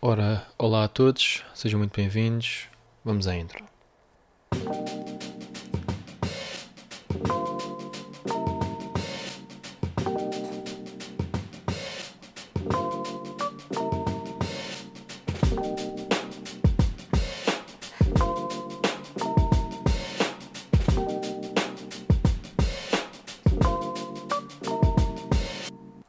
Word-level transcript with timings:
Ora, 0.00 0.46
olá 0.58 0.84
a 0.84 0.88
todos, 0.88 1.42
sejam 1.54 1.78
muito 1.78 1.96
bem-vindos. 1.96 2.68
Vamos 3.02 3.26
à 3.26 3.34
intro. 3.34 3.64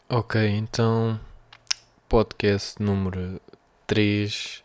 Ok, 0.10 0.46
então 0.50 1.18
podcast 2.10 2.82
número 2.84 3.40
3 3.88 4.64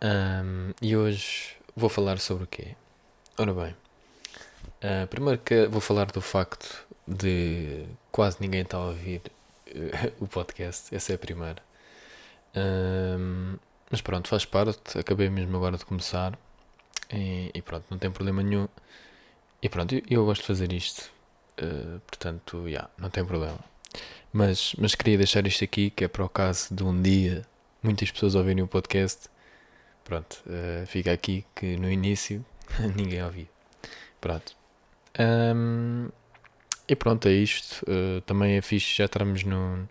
um, 0.00 0.72
e 0.80 0.96
hoje 0.96 1.56
vou 1.74 1.88
falar 1.88 2.20
sobre 2.20 2.44
o 2.44 2.46
quê? 2.46 2.76
Ora 3.36 3.52
bem, 3.52 3.74
uh, 4.84 5.06
primeiro 5.08 5.40
que 5.40 5.66
vou 5.66 5.80
falar 5.80 6.06
do 6.12 6.20
facto 6.20 6.86
de 7.08 7.84
quase 8.12 8.36
ninguém 8.40 8.62
estar 8.62 8.78
a 8.78 8.86
ouvir 8.86 9.20
uh, 9.66 10.12
o 10.24 10.28
podcast, 10.28 10.94
essa 10.94 11.10
é 11.10 11.16
a 11.16 11.18
primeira. 11.18 11.60
Um, 12.54 13.56
mas 13.90 14.00
pronto, 14.00 14.28
faz 14.28 14.44
parte, 14.44 14.96
acabei 14.96 15.28
mesmo 15.28 15.56
agora 15.56 15.76
de 15.76 15.84
começar 15.84 16.38
e, 17.12 17.50
e 17.52 17.60
pronto, 17.62 17.84
não 17.90 17.98
tem 17.98 18.12
problema 18.12 18.44
nenhum. 18.44 18.68
E 19.60 19.68
pronto, 19.68 19.92
eu, 19.92 20.02
eu 20.08 20.24
gosto 20.24 20.42
de 20.42 20.46
fazer 20.46 20.72
isto, 20.72 21.10
uh, 21.60 21.98
portanto, 22.06 22.62
já, 22.62 22.68
yeah, 22.68 22.90
não 22.96 23.10
tem 23.10 23.24
problema. 23.24 23.58
Mas, 24.32 24.72
mas 24.78 24.94
queria 24.94 25.18
deixar 25.18 25.44
isto 25.48 25.64
aqui, 25.64 25.90
que 25.90 26.04
é 26.04 26.08
para 26.08 26.24
o 26.24 26.28
caso 26.28 26.72
de 26.72 26.84
um 26.84 27.02
dia 27.02 27.44
muitas 27.84 28.10
pessoas 28.10 28.34
ouvirem 28.34 28.64
o 28.64 28.66
podcast. 28.66 29.28
Pronto, 30.02 30.42
uh, 30.46 30.86
fica 30.86 31.12
aqui 31.12 31.44
que 31.54 31.76
no 31.76 31.90
início 31.90 32.44
ninguém 32.96 33.22
ouvia. 33.22 33.48
Pronto. 34.20 34.56
Um, 35.18 36.08
e 36.88 36.96
pronto, 36.96 37.28
é 37.28 37.32
isto. 37.32 37.82
Uh, 37.82 38.20
também 38.22 38.56
é 38.56 38.62
fixe 38.62 38.96
já 38.96 39.04
estarmos 39.04 39.44
no, 39.44 39.88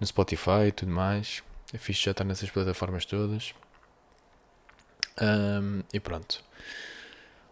no 0.00 0.06
Spotify 0.06 0.68
e 0.68 0.72
tudo 0.72 0.90
mais. 0.90 1.42
É 1.72 1.78
fixe 1.78 2.04
já 2.04 2.10
estar 2.10 2.24
nessas 2.24 2.50
plataformas 2.50 3.04
todas. 3.04 3.54
Um, 5.20 5.82
e 5.92 6.00
pronto. 6.00 6.42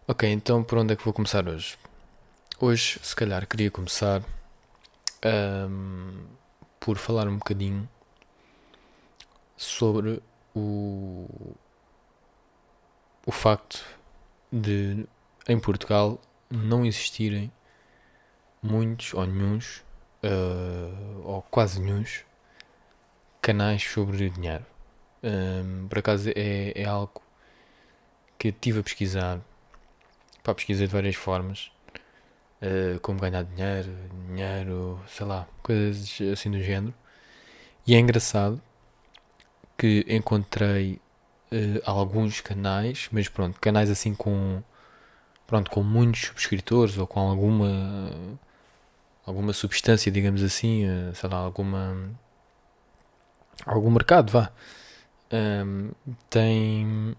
Ok, 0.08 0.28
então 0.28 0.64
por 0.64 0.78
onde 0.78 0.94
é 0.94 0.96
que 0.96 1.04
vou 1.04 1.12
começar 1.12 1.46
hoje? 1.46 1.76
Hoje, 2.58 2.98
se 3.02 3.14
calhar, 3.14 3.46
queria 3.46 3.70
começar 3.70 4.22
um, 5.24 6.26
por 6.78 6.98
falar 6.98 7.28
um 7.28 7.36
bocadinho 7.36 7.88
sobre 9.60 10.22
o, 10.54 11.28
o 13.26 13.30
facto 13.30 13.84
de 14.50 15.06
em 15.46 15.60
Portugal 15.60 16.18
não 16.50 16.86
existirem 16.86 17.52
muitos 18.62 19.12
ou 19.12 19.26
nenhums 19.26 19.84
uh, 20.24 21.22
ou 21.24 21.42
quase 21.42 21.78
nenhums 21.78 22.24
canais 23.42 23.82
sobre 23.84 24.30
dinheiro. 24.30 24.64
Um, 25.22 25.86
por 25.88 25.98
acaso 25.98 26.30
é, 26.30 26.72
é 26.74 26.84
algo 26.86 27.20
que 28.38 28.48
estive 28.48 28.80
a 28.80 28.82
pesquisar, 28.82 29.40
para 30.42 30.54
pesquisar 30.54 30.86
de 30.86 30.92
várias 30.92 31.16
formas 31.16 31.70
uh, 32.62 32.98
como 33.00 33.20
ganhar 33.20 33.44
dinheiro, 33.44 33.94
dinheiro, 34.26 35.00
sei 35.06 35.26
lá, 35.26 35.46
coisas 35.62 36.18
assim 36.32 36.50
do 36.50 36.62
género. 36.62 36.94
E 37.86 37.94
é 37.94 37.98
engraçado 37.98 38.62
que 39.80 40.04
encontrei 40.10 41.00
uh, 41.50 41.80
alguns 41.86 42.42
canais, 42.42 43.08
mas 43.10 43.30
pronto, 43.30 43.58
canais 43.58 43.88
assim 43.88 44.14
com 44.14 44.62
pronto, 45.46 45.70
com 45.70 45.82
muitos 45.82 46.20
subscritores 46.20 46.98
ou 46.98 47.06
com 47.06 47.20
alguma 47.20 48.12
alguma 49.24 49.54
substância, 49.54 50.12
digamos 50.12 50.42
assim, 50.42 50.86
uh, 50.86 51.14
sei 51.14 51.30
lá, 51.30 51.38
alguma 51.38 52.10
algum 53.64 53.90
mercado, 53.90 54.30
vá. 54.30 54.52
Um, 55.32 55.92
tem 56.28 57.16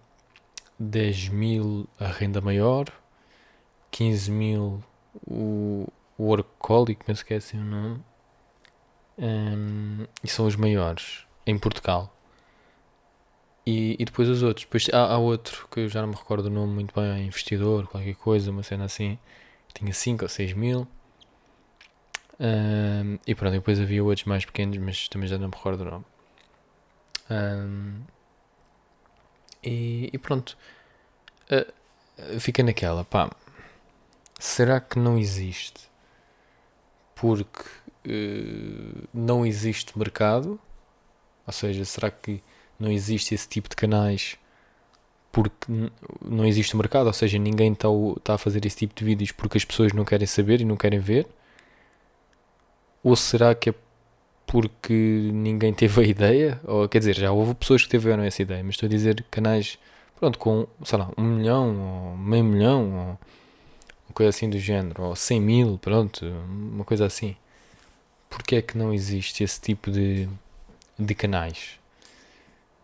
10 0.80 1.30
mil 1.30 1.88
a 2.00 2.08
renda 2.08 2.42
maior, 2.42 2.86
15 3.90 4.32
mil 4.32 4.84
o, 5.28 5.88
Workaholic, 6.20 7.04
penso 7.06 7.26
que 7.26 7.34
é 7.34 7.38
assim 7.38 7.58
o 7.60 7.64
nome. 7.64 8.04
Um, 9.18 10.06
e 10.24 10.28
são 10.28 10.46
os 10.46 10.56
maiores 10.56 11.26
em 11.48 11.58
Portugal. 11.58 12.14
E, 13.72 13.96
e 13.98 14.06
depois 14.06 14.28
os 14.28 14.44
outros. 14.44 14.66
Depois 14.66 14.90
há, 14.92 15.14
há, 15.14 15.18
outro 15.18 15.68
que 15.72 15.82
eu 15.82 15.90
já 15.90 16.02
não 16.02 16.10
me 16.10 16.16
recordo 16.16 16.48
o 16.48 16.50
nome 16.50 16.74
muito 16.74 16.94
bem, 16.94 17.10
é 17.10 17.20
investidor, 17.20 17.88
qualquer 17.88 18.16
coisa, 18.16 18.52
uma 18.52 18.64
cena 18.64 18.86
assim. 18.86 19.18
Tinha 19.74 19.94
5 19.94 20.24
ou 20.24 20.30
6 20.30 20.54
mil. 20.54 20.88
Um, 22.40 23.18
e 23.26 23.36
pronto, 23.36 23.54
depois 23.54 23.80
havia 23.80 24.04
outros 24.04 24.26
mais 24.26 24.44
pequenos, 24.44 24.78
mas 24.78 25.08
também 25.08 25.28
já 25.30 25.38
não 25.38 25.48
me 25.48 25.56
recordo 25.56 25.82
o 25.82 25.86
nome. 25.86 26.06
Um, 27.30 28.02
e, 29.64 30.10
e, 30.12 30.18
pronto. 30.18 30.58
Uh, 31.50 32.40
fica 32.40 32.64
naquela, 32.64 33.06
pá 33.06 33.30
será 34.42 34.82
que 34.82 34.98
não 34.98 35.18
existe? 35.20 35.90
Porque 37.16 37.62
uh, 38.08 39.08
não 39.14 39.46
existe 39.46 39.98
mercado? 39.98 40.60
Ou 41.46 41.54
seja, 41.54 41.86
será 41.86 42.10
que 42.10 42.44
não 42.82 42.92
existe 42.92 43.34
esse 43.36 43.48
tipo 43.48 43.70
de 43.70 43.76
canais 43.76 44.38
porque 45.32 45.90
não 46.24 46.46
existe 46.46 46.76
mercado? 46.76 47.08
Ou 47.08 47.14
seja, 47.14 47.38
ninguém 47.38 47.74
está 47.74 47.88
tá 48.24 48.34
a 48.36 48.38
fazer 48.38 48.66
esse 48.66 48.78
tipo 48.78 48.94
de 48.96 49.06
vídeos 49.06 49.32
porque 49.32 49.58
as 49.58 49.66
pessoas 49.66 49.94
não 49.94 50.04
querem 50.04 50.28
saber 50.28 50.62
e 50.62 50.66
não 50.66 50.76
querem 50.76 51.00
ver? 51.00 51.28
Ou 53.04 53.16
será 53.16 53.56
que 53.56 53.70
é 53.70 53.74
porque 54.46 54.94
ninguém 55.34 55.74
teve 55.74 56.02
a 56.02 56.04
ideia? 56.04 56.62
Ou 56.66 56.88
quer 56.90 57.00
dizer, 57.00 57.16
já 57.16 57.32
houve 57.32 57.56
pessoas 57.56 57.84
que 57.84 57.90
tiveram 57.90 58.24
essa 58.24 58.42
ideia, 58.42 58.64
mas 58.64 58.76
estou 58.76 58.88
a 58.88 58.90
dizer 58.90 59.24
canais, 59.32 59.80
pronto, 60.20 60.38
com, 60.38 60.68
sei 60.84 61.00
lá, 61.00 61.10
um 61.18 61.24
milhão, 61.24 62.12
ou 62.12 62.18
meio 62.18 62.44
milhão, 62.44 62.84
ou 62.84 63.20
uma 64.10 64.14
coisa 64.14 64.30
assim 64.30 64.50
do 64.50 64.60
género, 64.60 65.04
ou 65.04 65.16
100 65.16 65.42
mil, 65.42 65.78
pronto, 65.78 66.26
uma 66.26 66.84
coisa 66.84 67.06
assim. 67.06 67.36
Porquê 68.30 68.58
é 68.58 68.62
que 68.62 68.78
não 68.78 68.94
existe 68.94 69.44
esse 69.44 69.60
tipo 69.60 69.90
de, 69.92 70.28
de 71.00 71.16
canais? 71.16 71.81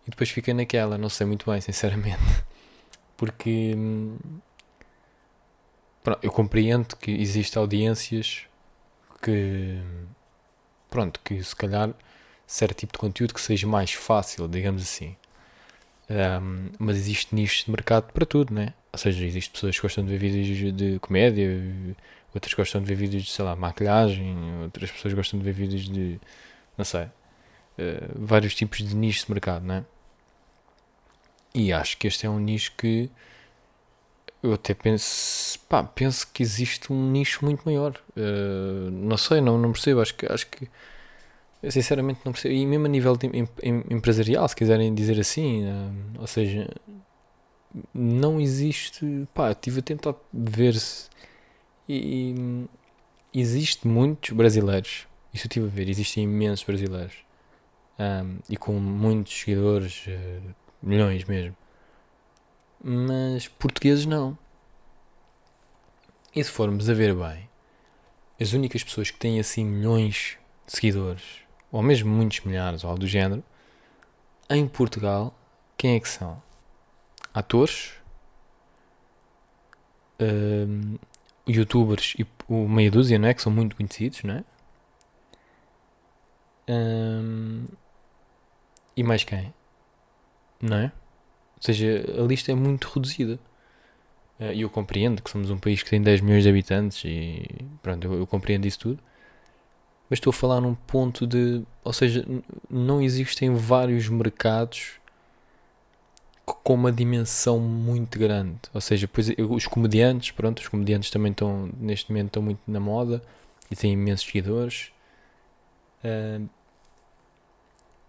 E 0.07 0.09
depois 0.09 0.29
fica 0.29 0.53
naquela, 0.53 0.97
não 0.97 1.09
sei 1.09 1.27
muito 1.27 1.49
bem, 1.51 1.59
sinceramente. 1.59 2.23
Porque 3.17 3.75
pronto, 6.03 6.19
eu 6.23 6.31
compreendo 6.31 6.95
que 6.95 7.11
existem 7.11 7.59
audiências 7.59 8.45
que 9.21 9.81
pronto, 10.89 11.19
que 11.23 11.43
se 11.43 11.55
calhar 11.55 11.93
certo 12.45 12.77
tipo 12.77 12.93
de 12.93 12.99
conteúdo 12.99 13.33
que 13.33 13.41
seja 13.41 13.67
mais 13.67 13.91
fácil, 13.91 14.47
digamos 14.47 14.81
assim. 14.81 15.15
Um, 16.09 16.69
mas 16.79 16.95
existe 16.95 17.35
nicho 17.35 17.65
de 17.65 17.71
mercado 17.71 18.13
para 18.13 18.25
tudo, 18.25 18.53
né? 18.53 18.73
Ou 18.93 18.99
seja, 18.99 19.25
existem 19.25 19.51
pessoas 19.51 19.75
que 19.75 19.81
gostam 19.81 20.05
de 20.05 20.09
ver 20.09 20.17
vídeos 20.17 20.73
de 20.73 20.99
comédia, 20.99 21.49
outras 22.33 22.53
gostam 22.53 22.81
de 22.81 22.87
ver 22.87 22.95
vídeos 22.95 23.23
de, 23.25 23.31
sei 23.31 23.43
lá, 23.43 23.55
maquilhagem, 23.55 24.35
outras 24.63 24.89
pessoas 24.89 25.13
gostam 25.13 25.39
de 25.39 25.45
ver 25.45 25.51
vídeos 25.51 25.83
de, 25.89 26.19
não 26.77 26.85
sei, 26.85 27.03
uh, 27.03 27.09
vários 28.15 28.55
tipos 28.55 28.77
de 28.79 28.95
nichos 28.95 29.25
de 29.25 29.31
mercado, 29.31 29.65
né? 29.65 29.85
E 31.57 31.73
acho 31.73 31.97
que 31.97 32.05
este 32.05 32.27
é 32.27 32.29
um 32.29 32.37
nicho 32.39 32.71
que 32.77 33.09
eu 34.43 34.53
até 34.53 34.75
penso, 34.75 35.59
pá, 35.67 35.83
penso 35.83 36.27
que 36.31 36.43
existe 36.43 36.93
um 36.93 37.09
nicho 37.09 37.43
muito 37.43 37.63
maior. 37.65 37.99
Uh, 38.15 38.91
não 38.91 39.17
sei, 39.17 39.41
não, 39.41 39.57
não 39.57 39.71
percebo. 39.71 39.99
Acho 40.01 40.13
que, 40.13 40.31
acho 40.31 40.45
que 40.45 40.69
sinceramente 41.67 42.19
não 42.23 42.31
percebo. 42.31 42.53
E 42.53 42.63
mesmo 42.63 42.85
a 42.85 42.89
nível 42.89 43.17
de, 43.17 43.25
em, 43.25 43.49
em, 43.63 43.83
empresarial, 43.89 44.47
se 44.47 44.55
quiserem 44.55 44.93
dizer 44.93 45.19
assim, 45.19 45.65
uh, 45.65 46.21
ou 46.21 46.27
seja, 46.27 46.69
não 47.91 48.39
existe. 48.39 49.27
Pá, 49.33 49.49
estive 49.49 49.79
a 49.79 49.83
tentar 49.83 50.13
ver 50.31 50.75
se. 50.75 51.09
E, 51.89 52.67
e 53.33 53.41
existe 53.41 53.87
muitos 53.87 54.29
brasileiros. 54.29 55.07
Isso 55.33 55.45
eu 55.45 55.49
estive 55.49 55.65
a 55.65 55.69
ver. 55.69 55.89
Existem 55.89 56.25
imensos 56.25 56.63
brasileiros. 56.63 57.15
Um, 57.99 58.37
e 58.47 58.55
com 58.55 58.73
muitos 58.73 59.39
seguidores, 59.39 60.05
uh, 60.07 60.66
milhões 60.87 61.23
mesmo. 61.25 61.55
Mas 62.83 63.47
portugueses 63.47 64.05
não. 64.05 64.37
E 66.35 66.43
se 66.43 66.51
formos 66.51 66.89
a 66.89 66.93
ver 66.93 67.15
bem, 67.15 67.49
as 68.39 68.53
únicas 68.53 68.83
pessoas 68.83 69.09
que 69.09 69.17
têm 69.17 69.39
assim 69.39 69.65
milhões 69.65 70.37
de 70.65 70.75
seguidores, 70.75 71.23
ou 71.71 71.81
mesmo 71.81 72.09
muitos 72.09 72.41
milhares, 72.41 72.83
ou 72.83 72.89
algo 72.89 73.01
do 73.01 73.07
género, 73.07 73.43
em 74.49 74.67
Portugal, 74.67 75.33
quem 75.77 75.95
é 75.95 75.99
que 75.99 76.07
são? 76.07 76.41
atores, 77.37 77.93
youtubers 81.47 82.15
e 82.17 82.25
o 82.49 82.67
meia 82.67 82.89
dúzia, 82.89 83.19
não 83.19 83.27
é? 83.27 83.33
Que 83.33 83.41
são 83.41 83.51
muito 83.51 83.75
conhecidos, 83.75 84.23
não 84.23 84.35
é? 84.35 84.43
Um, 86.69 87.65
e 88.95 89.03
mais 89.03 89.23
quem? 89.23 89.53
Não 90.61 90.77
é? 90.77 90.85
Ou 91.57 91.63
seja, 91.63 92.05
a 92.19 92.23
lista 92.23 92.51
é 92.51 92.55
muito 92.55 92.87
reduzida. 92.93 93.39
Eh, 94.39 94.55
E 94.55 94.61
eu 94.61 94.69
compreendo 94.69 95.21
que 95.21 95.29
somos 95.29 95.49
um 95.51 95.57
país 95.57 95.83
que 95.83 95.89
tem 95.89 96.01
10 96.01 96.21
milhões 96.21 96.43
de 96.43 96.49
habitantes 96.49 97.03
e 97.05 97.43
pronto, 97.81 98.05
eu, 98.07 98.13
eu 98.19 98.27
compreendo 98.27 98.65
isso 98.67 98.79
tudo. 98.79 98.99
Mas 100.09 100.17
estou 100.19 100.31
a 100.31 100.33
falar 100.33 100.61
num 100.61 100.73
ponto 100.75 101.27
de. 101.27 101.63
Ou 101.83 101.91
seja, 101.93 102.25
não 102.69 103.01
existem 103.01 103.53
vários 103.53 104.07
mercados 104.09 104.99
co- 106.45 106.55
com 106.63 106.73
uma 106.73 106.91
dimensão 106.91 107.59
muito 107.59 108.17
grande. 108.19 108.59
Ou 108.73 108.81
seja, 108.81 109.07
pois 109.07 109.29
os 109.37 109.67
comediantes, 109.67 110.31
pronto, 110.31 110.59
os 110.59 110.67
comediantes 110.67 111.09
também 111.09 111.31
estão, 111.31 111.69
neste 111.79 112.09
momento, 112.11 112.27
estão 112.27 112.43
muito 112.43 112.59
na 112.67 112.79
moda 112.79 113.21
e 113.71 113.75
têm 113.75 113.93
imensos 113.93 114.25
seguidores. 114.25 114.91
Ah, 116.03 116.39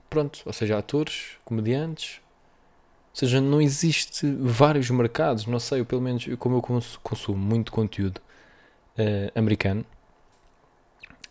pronto, 0.09 0.43
ou 0.47 0.53
seja, 0.53 0.79
atores, 0.79 1.37
comediantes. 1.45 2.21
Seja, 3.19 3.41
não 3.41 3.61
existe 3.61 4.27
vários 4.41 4.89
mercados, 4.91 5.47
não 5.47 5.59
sei, 5.59 5.81
eu, 5.81 5.85
pelo 5.87 6.01
menos 6.01 6.25
como 6.39 6.57
eu 6.57 6.63
cons- 6.63 6.99
consumo 7.03 7.39
muito 7.39 7.73
conteúdo 7.73 8.21
ah, 8.99 9.33
americano, 9.39 9.85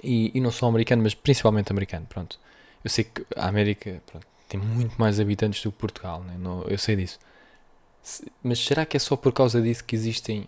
e, 0.03 0.31
e 0.33 0.41
não 0.41 0.51
só 0.51 0.67
americano, 0.67 1.03
mas 1.03 1.13
principalmente 1.13 1.71
americano, 1.71 2.05
pronto. 2.07 2.39
Eu 2.83 2.89
sei 2.89 3.03
que 3.03 3.25
a 3.35 3.47
América 3.47 4.01
pronto, 4.05 4.27
tem 4.47 4.59
muito 4.59 4.95
mais 4.99 5.19
habitantes 5.19 5.61
do 5.63 5.71
que 5.71 5.77
Portugal, 5.77 6.21
né? 6.23 6.35
não, 6.39 6.63
eu 6.63 6.77
sei 6.77 6.95
disso. 6.95 7.19
Se- 8.03 8.31
mas 8.43 8.59
será 8.59 8.85
que 8.85 8.97
é 8.97 8.99
só 9.01 9.15
por 9.17 9.33
causa 9.33 9.61
disso 9.61 9.83
que 9.85 9.95
existem. 9.95 10.47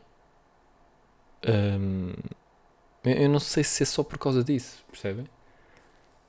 hum, 1.48 2.14
eu 3.04 3.30
não 3.30 3.40
sei 3.40 3.64
se 3.64 3.84
é 3.84 3.86
só 3.86 4.04
por 4.04 4.18
causa 4.18 4.44
disso, 4.44 4.84
percebem? 4.92 5.28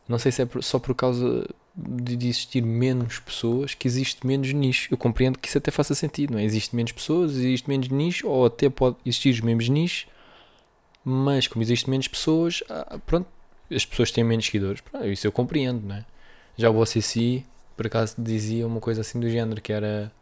Não 0.09 0.19
sei 0.19 0.33
se 0.33 0.43
é 0.43 0.49
só 0.61 0.79
por 0.79 0.95
causa 0.95 1.47
de 1.89 2.29
existir 2.29 2.63
menos 2.63 3.19
pessoas 3.19 3.75
que 3.75 3.89
existe 3.89 4.27
menos 4.27 4.53
nicho. 4.53 4.93
Eu 4.93 4.99
compreendo 4.99 5.39
que 5.39 5.49
isso 5.49 5.59
até 5.59 5.71
faça 5.71 5.95
sentido, 5.95 6.33
não 6.33 6.39
é? 6.39 6.45
Existe 6.45 6.77
menos 6.77 6.93
pessoas, 6.93 7.33
existe 7.33 7.69
menos 7.69 7.89
nicho, 7.89 8.29
ou 8.29 8.47
até 8.47 8.69
pode 8.69 8.97
existir 9.05 9.31
os 9.31 9.41
mesmos 9.41 9.69
nichos, 9.69 10.07
mas 11.05 11.47
como 11.47 11.63
existe 11.63 11.89
menos 11.89 12.09
pessoas, 12.09 12.63
ah, 12.69 12.99
pronto, 13.07 13.27
as 13.71 13.85
pessoas 13.87 14.11
têm 14.11 14.25
menos 14.25 14.47
seguidores. 14.47 14.81
Pronto, 14.81 15.07
isso 15.07 15.27
eu 15.27 15.33
compreendo, 15.33 15.87
não 15.87 15.97
é? 15.97 16.05
Já 16.57 16.71
o 16.71 16.79
OCC, 16.81 17.45
por 17.77 17.87
acaso, 17.87 18.17
dizia 18.19 18.67
uma 18.67 18.81
coisa 18.81 19.01
assim 19.01 19.19
do 19.19 19.29
género, 19.31 19.61
que 19.61 19.73
era... 19.73 20.13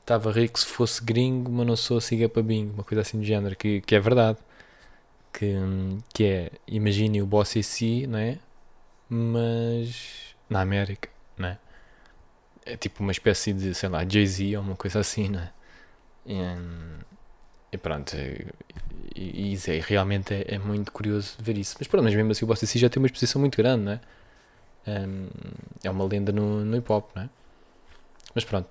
Estava 0.00 0.30
rico 0.30 0.58
se 0.58 0.66
fosse 0.66 1.02
gringo, 1.02 1.50
mas 1.50 1.66
não 1.66 1.76
sou 1.76 2.00
siga 2.00 2.28
para 2.28 2.42
bingo. 2.42 2.74
Uma 2.74 2.84
coisa 2.84 3.02
assim 3.02 3.18
do 3.18 3.24
género, 3.24 3.56
que, 3.56 3.80
que 3.80 3.94
é 3.94 4.00
verdade. 4.00 4.38
Que, 5.32 5.46
hum, 5.46 5.98
que 6.14 6.24
é, 6.24 6.50
imagine 6.66 7.20
o 7.22 7.28
OCC, 7.34 8.06
não 8.06 8.18
é? 8.18 8.38
Mas 9.08 10.34
na 10.48 10.60
América, 10.60 11.08
não 11.36 11.48
é? 11.48 11.58
É 12.64 12.76
tipo 12.76 13.02
uma 13.02 13.12
espécie 13.12 13.52
de, 13.52 13.74
sei 13.74 13.88
lá, 13.88 14.04
Jay-Z 14.08 14.56
ou 14.56 14.62
uma 14.62 14.76
coisa 14.76 15.00
assim, 15.00 15.28
não 15.28 15.40
é? 15.40 15.52
E, 16.26 16.36
e 17.72 17.78
pronto, 17.78 18.16
e, 18.16 18.50
e 19.14 19.52
isso 19.52 19.70
é, 19.70 19.80
realmente 19.80 20.34
é, 20.34 20.54
é 20.54 20.58
muito 20.58 20.90
curioso 20.92 21.36
ver 21.38 21.56
isso. 21.56 21.76
Mas 21.78 21.86
pronto, 21.88 22.04
mas 22.04 22.14
mesmo 22.14 22.32
assim 22.32 22.44
o 22.44 22.48
Bossa 22.48 22.66
já 22.66 22.88
tem 22.88 23.00
uma 23.00 23.06
exposição 23.06 23.40
muito 23.40 23.56
grande, 23.56 23.84
não 23.84 23.92
é? 23.92 24.00
É 25.82 25.90
uma 25.90 26.04
lenda 26.04 26.30
no, 26.32 26.64
no 26.64 26.76
hip 26.76 26.90
hop, 26.92 27.10
não 27.14 27.22
é? 27.22 27.28
Mas 28.34 28.44
pronto, 28.44 28.68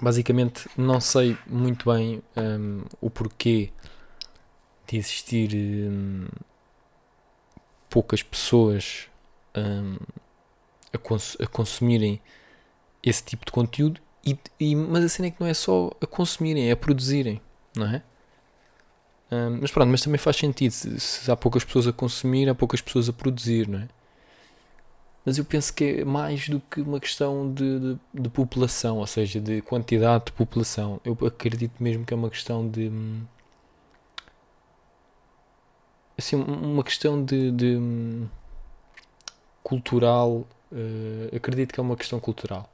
basicamente 0.00 0.68
não 0.76 1.00
sei 1.00 1.36
muito 1.46 1.90
bem 1.90 2.22
hum, 2.36 2.84
o 3.00 3.08
porquê 3.08 3.70
de 4.86 4.96
existir 4.96 5.50
hum, 5.54 6.28
poucas 7.88 8.22
pessoas 8.22 9.08
hum, 9.56 9.96
a, 10.92 10.98
cons- 10.98 11.36
a 11.40 11.46
consumirem 11.46 12.20
esse 13.02 13.24
tipo 13.24 13.46
de 13.46 13.52
conteúdo, 13.52 14.00
e, 14.26 14.38
e- 14.60 14.76
mas 14.76 15.04
a 15.04 15.10
cena 15.10 15.28
é 15.28 15.32
que 15.32 15.40
não 15.40 15.48
é 15.48 15.54
só 15.54 15.90
a 16.02 16.06
consumirem, 16.06 16.68
é 16.68 16.72
a 16.72 16.76
produzirem, 16.76 17.40
não 17.76 17.86
é? 17.88 18.02
Hum, 19.30 19.58
mas 19.60 19.70
pronto, 19.70 19.90
mas 19.90 20.00
também 20.02 20.18
faz 20.18 20.36
sentido. 20.36 20.70
Se, 20.72 20.98
se 21.00 21.30
há 21.30 21.36
poucas 21.36 21.64
pessoas 21.64 21.86
a 21.86 21.92
consumir, 21.92 22.48
há 22.48 22.54
poucas 22.54 22.80
pessoas 22.80 23.08
a 23.08 23.12
produzir, 23.12 23.68
não 23.68 23.80
é? 23.80 23.88
Mas 25.24 25.36
eu 25.38 25.44
penso 25.44 25.72
que 25.74 25.84
é 26.00 26.04
mais 26.04 26.48
do 26.48 26.58
que 26.60 26.80
uma 26.80 26.98
questão 26.98 27.52
de, 27.52 27.78
de, 27.78 27.98
de 28.14 28.28
população, 28.30 28.98
ou 28.98 29.06
seja, 29.06 29.40
de 29.40 29.60
quantidade 29.62 30.26
de 30.26 30.32
população. 30.32 31.00
Eu 31.04 31.16
acredito 31.26 31.82
mesmo 31.82 32.04
que 32.04 32.14
é 32.14 32.16
uma 32.16 32.30
questão 32.30 32.68
de. 32.68 32.88
hum, 32.88 33.22
Assim, 36.16 36.36
um- 36.36 36.72
uma 36.74 36.82
questão 36.84 37.22
de. 37.24 37.50
de, 37.52 37.76
hum, 37.76 38.26
cultural. 39.68 40.46
eh, 40.72 41.36
acredito 41.36 41.72
que 41.74 41.80
é 41.80 41.82
uma 41.82 41.96
questão 41.96 42.18
cultural. 42.20 42.70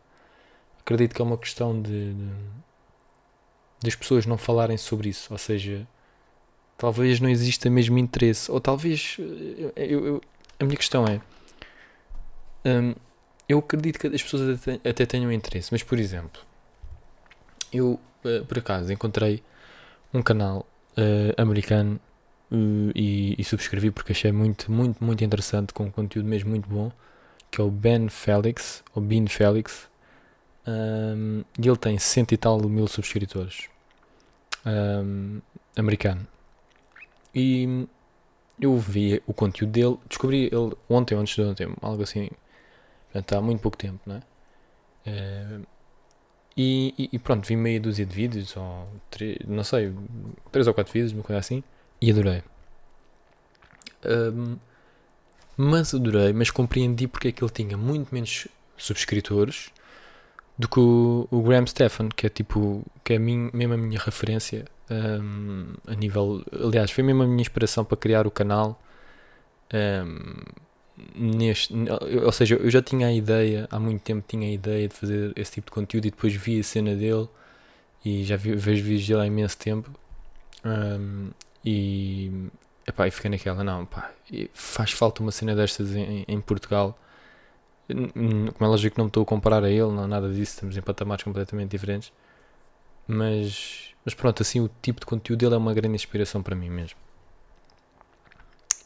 Acredito 0.80 1.14
que 1.14 1.22
é 1.22 1.24
uma 1.24 1.38
questão 1.38 1.80
de, 1.80 2.12
de 2.14 2.30
das 3.82 3.94
pessoas 3.96 4.24
não 4.26 4.38
falarem 4.38 4.76
sobre 4.76 5.08
isso. 5.08 5.32
Ou 5.32 5.38
seja, 5.38 5.86
talvez 6.78 7.20
não 7.20 7.28
exista 7.28 7.68
mesmo 7.70 7.98
interesse. 7.98 8.50
Ou 8.50 8.60
talvez. 8.60 9.16
eh, 9.76 9.86
eu- 9.94 10.06
eu- 10.06 10.20
a 10.60 10.64
minha 10.64 10.76
questão 10.76 11.04
é. 11.06 11.20
hum, 12.64 12.94
eu 13.48 13.58
acredito 13.58 13.98
que 13.98 14.06
as 14.06 14.22
pessoas 14.22 14.58
até, 14.60 14.88
até 14.88 15.06
tenham 15.06 15.30
interesse, 15.32 15.68
mas 15.72 15.82
por 15.82 15.98
exemplo, 15.98 16.40
eu 17.72 17.98
eh, 18.24 18.40
por 18.48 18.58
acaso 18.58 18.92
encontrei 18.92 19.42
um 20.12 20.22
canal 20.22 20.66
eh, 20.96 21.34
americano 21.36 22.00
eh, 22.54 22.92
e, 22.94 23.34
e 23.38 23.44
subscrevi 23.44 23.90
porque 23.90 24.12
achei 24.12 24.32
muito, 24.32 24.70
muito, 24.72 25.02
muito 25.04 25.24
interessante, 25.24 25.72
com 25.72 25.84
um 25.84 25.90
conteúdo 25.90 26.28
mesmo 26.28 26.50
muito 26.50 26.68
bom, 26.68 26.90
que 27.50 27.60
é 27.60 27.64
o 27.64 27.70
Ben 27.70 28.08
Felix, 28.08 28.82
ou 28.94 29.02
Ben 29.02 29.26
Felix, 29.28 29.88
hum, 30.66 31.44
e 31.58 31.68
ele 31.68 31.76
tem 31.78 31.98
cento 31.98 32.32
e 32.32 32.36
tal 32.36 32.60
mil 32.68 32.86
subscritores, 32.88 33.68
hum, 34.66 35.40
americano. 35.76 36.26
E 37.34 37.86
eu 38.60 38.78
vi 38.78 39.22
o 39.26 39.34
conteúdo 39.34 39.72
dele, 39.72 39.98
descobri 40.08 40.46
ele 40.46 40.72
ontem 40.88 41.16
antes 41.16 41.34
de 41.34 41.42
ontem, 41.42 41.68
algo 41.82 42.02
assim, 42.02 42.30
portanto, 43.12 43.34
há 43.38 43.42
muito 43.42 43.60
pouco 43.60 43.76
tempo, 43.78 44.00
não 44.06 44.16
é? 44.16 44.22
E, 46.56 46.94
e- 46.98 47.08
e 47.12 47.18
pronto, 47.18 47.46
vi 47.46 47.56
meia 47.56 47.80
dúzia 47.80 48.06
de 48.06 48.14
vídeos, 48.14 48.56
ou 48.56 48.86
três, 49.10 49.38
não 49.46 49.64
sei, 49.64 49.92
três 50.52 50.66
ou 50.68 50.74
quatro 50.74 50.92
vídeos, 50.92 51.12
uma 51.12 51.22
coisa 51.22 51.40
assim, 51.40 51.64
e 52.04 52.10
adorei. 52.10 52.42
Ahm, 54.04 54.56
mas 55.56 55.94
adorei, 55.94 56.32
mas 56.32 56.50
compreendi 56.50 57.06
porque 57.06 57.28
é 57.28 57.32
que 57.32 57.42
ele 57.42 57.52
tinha 57.52 57.76
muito 57.76 58.12
menos 58.14 58.46
subscritores 58.76 59.70
do 60.58 60.68
que 60.68 60.78
o, 60.78 61.26
o 61.30 61.42
Graham 61.42 61.66
Stephan, 61.66 62.08
que 62.10 62.26
é 62.26 62.28
tipo, 62.28 62.84
que 63.02 63.14
é 63.14 63.16
a 63.16 63.20
minha, 63.20 63.50
mesmo 63.52 63.74
a 63.74 63.76
minha 63.76 63.98
referência 63.98 64.66
ahm, 64.90 65.74
a 65.86 65.94
nível, 65.94 66.44
aliás, 66.52 66.90
foi 66.90 67.02
mesmo 67.04 67.22
a 67.22 67.26
minha 67.26 67.40
inspiração 67.40 67.84
para 67.84 67.96
criar 67.96 68.26
o 68.26 68.30
canal. 68.30 68.80
ahm, 69.72 70.42
neste, 71.16 71.74
ou 72.24 72.32
seja, 72.32 72.56
eu 72.56 72.70
já 72.70 72.82
tinha 72.82 73.08
a 73.08 73.12
ideia, 73.12 73.66
há 73.70 73.78
muito 73.80 74.02
tempo 74.02 74.24
tinha 74.28 74.48
a 74.48 74.52
ideia 74.52 74.88
de 74.88 74.94
fazer 74.94 75.32
esse 75.36 75.52
tipo 75.52 75.66
de 75.66 75.72
conteúdo 75.72 76.06
e 76.06 76.10
depois 76.10 76.34
vi 76.34 76.60
a 76.60 76.62
cena 76.64 76.94
dele 76.94 77.28
e 78.04 78.24
já 78.24 78.36
vi, 78.36 78.54
vejo 78.54 78.84
vídeos 78.84 79.08
dele 79.08 79.20
há 79.22 79.26
imenso 79.26 79.56
tempo 79.58 79.90
ahm, 80.64 81.30
e, 81.64 82.30
epá, 82.86 83.08
e 83.08 83.10
fiquei 83.10 83.30
naquela, 83.30 83.64
não, 83.64 83.86
pá, 83.86 84.12
faz 84.52 84.92
falta 84.92 85.22
uma 85.22 85.32
cena 85.32 85.54
destas 85.54 85.94
em, 85.94 86.24
em 86.28 86.40
Portugal. 86.40 86.98
Como 87.88 88.54
é 88.60 88.66
lógico 88.66 88.96
não 88.98 89.06
me 89.06 89.10
estou 89.10 89.22
a 89.22 89.26
comparar 89.26 89.62
a 89.64 89.70
ele, 89.70 89.92
não 89.92 90.06
nada 90.06 90.28
disso, 90.28 90.54
estamos 90.54 90.76
em 90.76 90.82
patamares 90.82 91.24
completamente 91.24 91.70
diferentes. 91.70 92.12
Mas, 93.06 93.94
mas 94.04 94.14
pronto, 94.14 94.42
assim 94.42 94.60
o 94.60 94.70
tipo 94.82 95.00
de 95.00 95.06
conteúdo 95.06 95.40
dele 95.40 95.54
é 95.54 95.58
uma 95.58 95.74
grande 95.74 95.94
inspiração 95.96 96.42
para 96.42 96.56
mim 96.56 96.70
mesmo. 96.70 96.98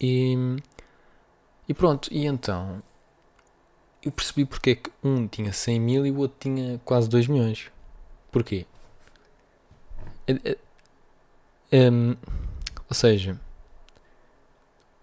E, 0.00 0.36
e 1.68 1.74
pronto, 1.74 2.08
e 2.12 2.26
então 2.26 2.82
eu 4.02 4.10
percebi 4.12 4.44
porque 4.44 4.70
é 4.70 4.74
que 4.76 4.90
um 5.02 5.26
tinha 5.26 5.52
100 5.52 5.80
mil 5.80 6.06
e 6.06 6.10
o 6.10 6.18
outro 6.18 6.36
tinha 6.40 6.80
quase 6.84 7.08
2 7.08 7.26
milhões. 7.26 7.70
Porquê? 8.30 8.66
É- 10.26 10.40
é- 10.52 10.58
Hum, 11.72 12.16
ou 12.88 12.94
seja, 12.94 13.38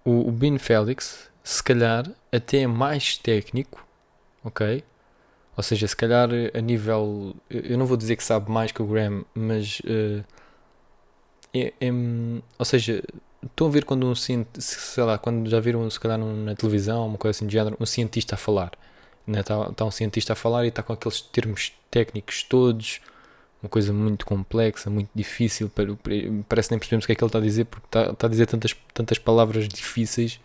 o, 0.04 0.27
o 0.30 0.32
Ben 0.32 0.58
Félix, 0.58 1.30
se 1.44 1.63
calhar, 1.63 2.10
até 2.32 2.60
é 2.60 2.68
mais 2.68 3.18
técnico, 3.18 3.86
ok? 4.44 4.84
Ou 5.58 5.63
seja, 5.63 5.88
se 5.88 5.96
calhar 5.96 6.30
a 6.54 6.62
nível. 6.62 7.36
Eu 7.50 7.77
não 7.77 7.86
vou 7.86 7.98
dizer 7.98 8.15
que 8.18 8.24
sabe 8.24 8.51
mais 8.51 8.72
que 8.72 8.82
o 8.82 8.88
Graham, 8.88 9.25
mas. 9.36 9.82
eh, 9.86 10.24
é, 11.54 11.74
é, 11.80 11.89
ou 12.58 12.65
seja, 12.65 13.04
estão 13.44 13.68
a 13.68 13.70
ver 13.70 13.86
quando 13.86 14.06
um. 14.08 14.13
Sei 14.15 15.04
lá, 15.04 15.18
quando 15.18 15.50
já 15.50 15.60
viram, 15.60 15.89
se 15.89 16.00
calhar, 16.00 16.18
num- 16.18 16.44
na 16.44 16.56
televisão, 16.56 17.08
uma 17.08 17.18
coisa 17.18 17.38
assim 17.38 17.48
de 17.48 17.54
género, 17.54 17.77
um 17.80 17.86
cientista 17.86 18.36
a 18.36 18.38
falar. 18.38 18.72
Está 19.27 19.72
tá 19.74 19.86
um 19.86 19.92
cientista 19.92 20.34
a 20.34 20.36
falar 20.36 20.65
e 20.65 20.70
está 20.70 20.84
com 20.84 20.94
aqueles 20.94 21.22
termos 21.22 21.74
técnicos 21.89 22.44
todos 22.44 23.01
uma 23.65 23.69
coisa 23.69 23.91
muito 23.91 24.25
complexa, 24.25 24.89
muito 24.89 25.10
difícil, 25.13 25.69
para- 25.69 25.88
parece 26.48 26.69
que 26.69 26.74
nem 26.74 26.79
percebemos 26.79 27.05
o 27.05 27.07
que 27.07 27.12
é 27.13 27.15
que 27.15 27.24
ele 27.24 27.27
está 27.29 27.39
a 27.39 27.41
dizer, 27.41 27.65
porque 27.65 27.88
está, 27.88 28.12
está 28.12 28.27
a 28.27 28.29
dizer 28.29 28.45
tantas, 28.45 28.75
tantas 28.93 29.17
palavras 29.17 29.67
difíceis 29.67 30.39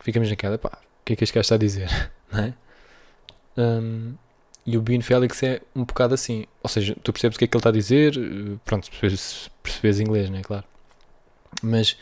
ficamos 0.00 0.28
naquela, 0.28 0.58
pá, 0.58 0.78
o 1.00 1.04
que 1.04 1.12
é 1.12 1.16
que 1.16 1.24
este 1.24 1.34
gajo 1.34 1.42
está 1.44 1.54
a 1.54 1.58
dizer? 1.58 1.88
Não 2.32 2.40
é? 2.44 2.54
Hum, 3.56 4.14
e 4.64 4.76
o 4.76 4.82
Bean 4.82 5.00
Félix 5.00 5.42
é 5.42 5.60
um 5.74 5.84
bocado 5.84 6.14
assim. 6.14 6.46
Ou 6.62 6.68
seja, 6.68 6.96
tu 7.02 7.12
percebes 7.12 7.36
o 7.36 7.38
que 7.38 7.44
é 7.44 7.48
que 7.48 7.56
ele 7.56 7.60
está 7.60 7.70
a 7.70 7.72
dizer, 7.72 8.14
pronto, 8.64 8.90
percebes, 8.90 9.50
percebes 9.62 10.00
inglês, 10.00 10.30
não 10.30 10.38
é 10.38 10.42
claro? 10.42 10.64
Mas 11.62 11.96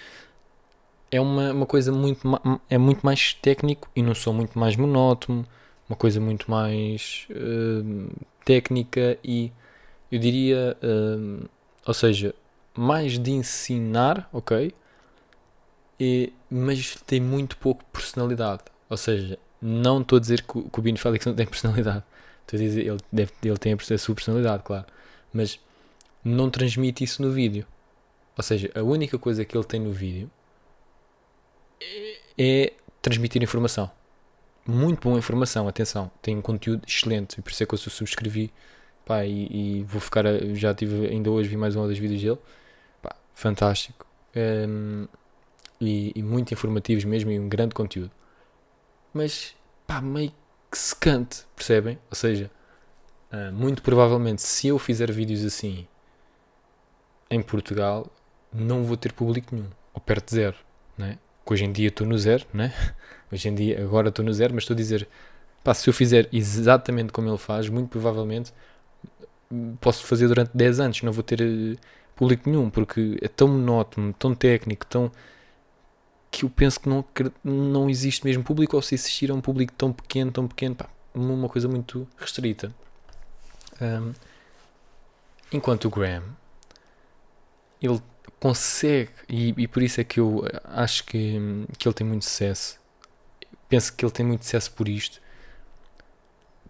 é 1.11 1.21
uma, 1.21 1.53
uma 1.53 1.67
coisa 1.67 1.91
muito, 1.91 2.21
é 2.69 2.79
muito 2.79 3.05
mais 3.05 3.35
técnico 3.35 3.89
e 3.97 4.03
não 4.03 4.15
sou 4.15 4.33
muito 4.33 4.59
mais 4.59 4.77
monótono, 4.77 5.45
uma 5.89 5.97
coisa 5.97 6.21
muito 6.21 6.51
mais 6.51 7.27
uh, 7.31 8.09
técnica 8.45 9.19
e 9.25 9.51
eu 10.11 10.19
diria, 10.19 10.77
uh, 10.83 11.49
ou 11.87 11.95
seja, 11.95 12.35
mais 12.75 13.19
de 13.19 13.31
ensinar, 13.31 14.29
ok? 14.33 14.75
E, 15.99 16.33
mas 16.51 16.97
tem 17.07 17.21
muito 17.21 17.57
pouco 17.57 17.85
personalidade. 17.87 18.63
Ou 18.89 18.97
seja, 18.97 19.39
não 19.61 20.01
estou 20.01 20.17
a 20.17 20.21
dizer 20.21 20.43
que 20.43 20.59
o, 20.59 20.63
que 20.69 20.79
o 20.79 20.83
Bino 20.83 20.99
Félix 20.99 21.27
não 21.27 21.35
tem 21.35 21.47
personalidade. 21.47 22.03
Estou 22.43 22.59
a 22.59 22.63
dizer, 22.63 22.87
ele, 22.87 22.99
deve, 23.13 23.33
ele 23.45 23.59
tem 23.59 23.73
a 23.75 23.99
sua 23.99 24.15
personalidade, 24.15 24.63
claro. 24.63 24.87
Mas 25.33 25.61
não 26.25 26.51
transmite 26.51 27.05
isso 27.05 27.23
no 27.23 27.31
vídeo. 27.31 27.67
Ou 28.37 28.43
seja, 28.43 28.71
a 28.75 28.83
única 28.83 29.19
coisa 29.19 29.45
que 29.45 29.57
ele 29.57 29.65
tem 29.65 29.81
no 29.81 29.93
vídeo 29.93 30.31
é 32.39 32.73
transmitir 33.03 33.43
informação. 33.43 33.91
Muito 34.67 35.01
boa 35.03 35.19
informação, 35.19 35.69
atenção. 35.69 36.11
Tem 36.23 36.37
um 36.37 36.43
conteúdo 36.43 36.83
excelente. 36.87 37.39
E 37.39 37.43
por 37.43 37.51
isso 37.51 37.63
é 37.63 37.67
que 37.67 37.75
eu 37.75 37.79
subscrevi. 37.79 38.53
Pá, 39.05 39.25
e, 39.25 39.81
e 39.81 39.85
vou 39.85 40.01
ficar. 40.01 40.27
A, 40.27 40.55
já 40.55 40.75
tive, 40.75 41.09
ainda 41.09 41.31
hoje 41.31 41.49
vi 41.49 41.57
mais 41.57 41.77
um 41.77 41.81
ou 41.81 41.87
dois 41.87 41.99
vídeos 41.99 42.23
dele. 42.23 42.39
Pá, 43.03 43.15
fantástico. 43.35 44.07
Um, 44.37 45.07
e, 45.81 46.13
e, 46.15 46.23
muito 46.23 46.53
informativos 46.53 47.05
mesmo. 47.05 47.31
E 47.31 47.39
um 47.39 47.49
grande 47.49 47.75
conteúdo. 47.75 48.11
Mas, 49.13 49.57
pá, 49.87 50.01
meio 50.01 50.33
que 50.71 50.79
secante, 50.79 51.45
percebem? 51.57 51.99
Ou 52.09 52.15
seja, 52.15 52.51
uh, 53.33 53.53
muito 53.53 53.83
provavelmente, 53.83 54.43
se 54.43 54.69
eu 54.69 54.79
fizer 54.79 55.11
vídeos 55.11 55.45
assim 55.45 55.87
em 57.31 57.43
Portugal, 57.43 58.07
não 58.53 58.85
vou 58.85 58.97
ter 58.97 59.13
público 59.13 59.55
nenhum, 59.55 59.69
ou 59.95 60.01
perto 60.01 60.27
de 60.27 60.35
zero, 60.35 60.57
né? 60.97 61.19
Que 61.45 61.53
hoje 61.53 61.65
em 61.65 61.73
dia 61.73 61.89
estou 61.89 62.07
no 62.07 62.19
zero, 62.19 62.47
né? 62.53 62.73
Hoje 63.33 63.49
em 63.49 63.55
dia, 63.55 63.81
agora 63.81 64.09
estou 64.09 64.25
no 64.25 64.33
zero, 64.33 64.53
mas 64.53 64.65
estou 64.65 64.75
a 64.75 64.77
dizer, 64.77 65.09
pá, 65.63 65.73
se 65.73 65.89
eu 65.89 65.95
fizer 65.95 66.29
exatamente 66.33 67.13
como 67.13 67.29
ele 67.29 67.39
faz, 67.39 67.69
muito 67.69 67.89
provavelmente 67.89 68.53
posso 69.81 70.05
fazer 70.07 70.29
durante 70.29 70.51
10 70.55 70.81
anos, 70.81 71.03
não 71.03 71.13
vou 71.13 71.23
ter 71.23 71.41
uh, 71.41 71.79
público 72.15 72.49
nenhum, 72.49 72.71
porque 72.71 73.19
é 73.21 73.29
tão 73.29 73.49
monótono, 73.49 74.13
tão 74.13 74.35
técnico, 74.35 74.87
tão 74.87 75.11
que 76.31 76.45
eu 76.45 76.51
penso 76.51 76.79
que 76.79 76.89
não, 76.89 77.05
não 77.43 77.91
existe 77.91 78.25
mesmo 78.25 78.45
público, 78.45 78.77
ou 78.77 78.83
se 78.83 78.95
existir 78.95 79.31
é 79.31 79.35
um 79.35 79.41
público 79.41 79.73
tão 79.73 79.93
pequeno, 79.93 80.31
tão 80.31 80.47
pequeno, 80.47 80.77
pá, 80.77 80.89
uma 81.15 81.49
coisa 81.49 81.69
muito 81.69 82.07
restrita. 82.17 82.73
Um, 83.81 84.13
enquanto 85.53 85.87
o 85.87 85.91
Graham, 85.91 86.23
ele 87.83 88.01
consegue, 88.39 89.11
e, 89.29 89.55
e, 89.57 89.67
por 89.67 89.83
isso 89.83 90.01
é 90.01 90.05
que 90.05 90.21
eu 90.21 90.45
acho 90.65 91.05
que, 91.05 91.39
que 91.79 91.89
ele 91.89 91.95
tem 91.95 92.07
muito 92.07 92.25
sucesso. 92.25 92.79
Penso 93.69 93.93
que 93.93 94.05
ele 94.05 94.13
tem 94.13 94.25
muito 94.25 94.45
sucesso 94.45 94.71
por 94.73 94.89
isto, 94.89 95.21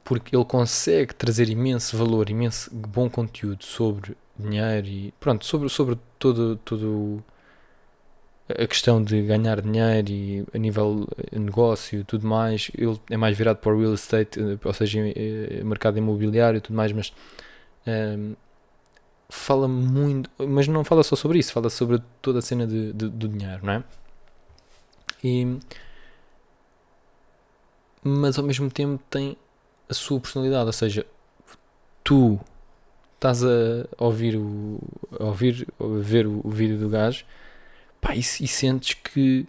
porque 0.04 0.34
ele 0.34 0.44
consegue 0.44 1.14
trazer 1.14 1.48
imenso 1.48 1.96
valor, 1.96 2.30
imenso 2.30 2.70
bom 2.74 3.08
conteúdo 3.08 3.64
sobre 3.64 4.16
dinheiro 4.38 4.86
e 4.86 5.14
pronto, 5.20 5.44
sobre, 5.44 5.68
sobre 5.68 5.98
todo, 6.18 6.56
todo 6.64 7.22
a 8.48 8.66
questão 8.66 9.02
de 9.02 9.22
ganhar 9.22 9.60
dinheiro 9.60 10.10
e 10.10 10.44
a 10.52 10.58
nível 10.58 11.06
negócio 11.32 12.04
tudo 12.04 12.26
mais, 12.26 12.70
ele 12.76 12.98
é 13.10 13.16
mais 13.16 13.36
virado 13.36 13.58
para 13.58 13.72
o 13.72 13.80
real 13.80 13.94
estate, 13.94 14.40
eh, 14.40 14.58
ou 14.64 14.72
seja, 14.72 15.00
eh, 15.00 15.62
mercado 15.64 15.98
imobiliário 15.98 16.58
e 16.58 16.60
tudo 16.60 16.74
mais, 16.76 16.92
mas 16.92 17.12
um, 17.86 17.90
ehm, 17.90 18.36
fala 19.28 19.68
muito, 19.68 20.28
mas 20.38 20.66
não 20.68 20.84
fala 20.84 21.02
só 21.02 21.14
sobre 21.16 21.38
isso, 21.38 21.52
fala 21.52 21.70
sobre 21.70 22.02
toda 22.20 22.40
a 22.40 22.42
cena 22.42 22.66
de, 22.66 22.92
de, 22.92 23.08
do 23.08 23.28
dinheiro, 23.28 23.64
não 23.64 23.72
é? 23.74 23.84
E, 25.22 25.58
mas 28.02 28.38
ao 28.38 28.44
mesmo 28.44 28.70
tempo 28.70 29.02
tem 29.10 29.36
a 29.90 29.94
sua 29.94 30.20
personalidade, 30.20 30.66
ou 30.66 30.72
seja, 30.72 31.04
tu 32.04 32.38
estás 33.16 33.44
a 33.44 33.86
ouvir 33.98 34.36
o 34.36 34.78
a 35.18 35.24
ouvir, 35.24 35.66
a 35.78 35.84
ver 36.00 36.26
o, 36.26 36.40
o 36.42 36.50
vídeo 36.50 36.78
do 36.78 36.88
gajo 36.88 37.24
pá, 38.00 38.14
e, 38.14 38.20
e 38.20 38.22
sentes 38.48 38.94
que, 38.94 39.46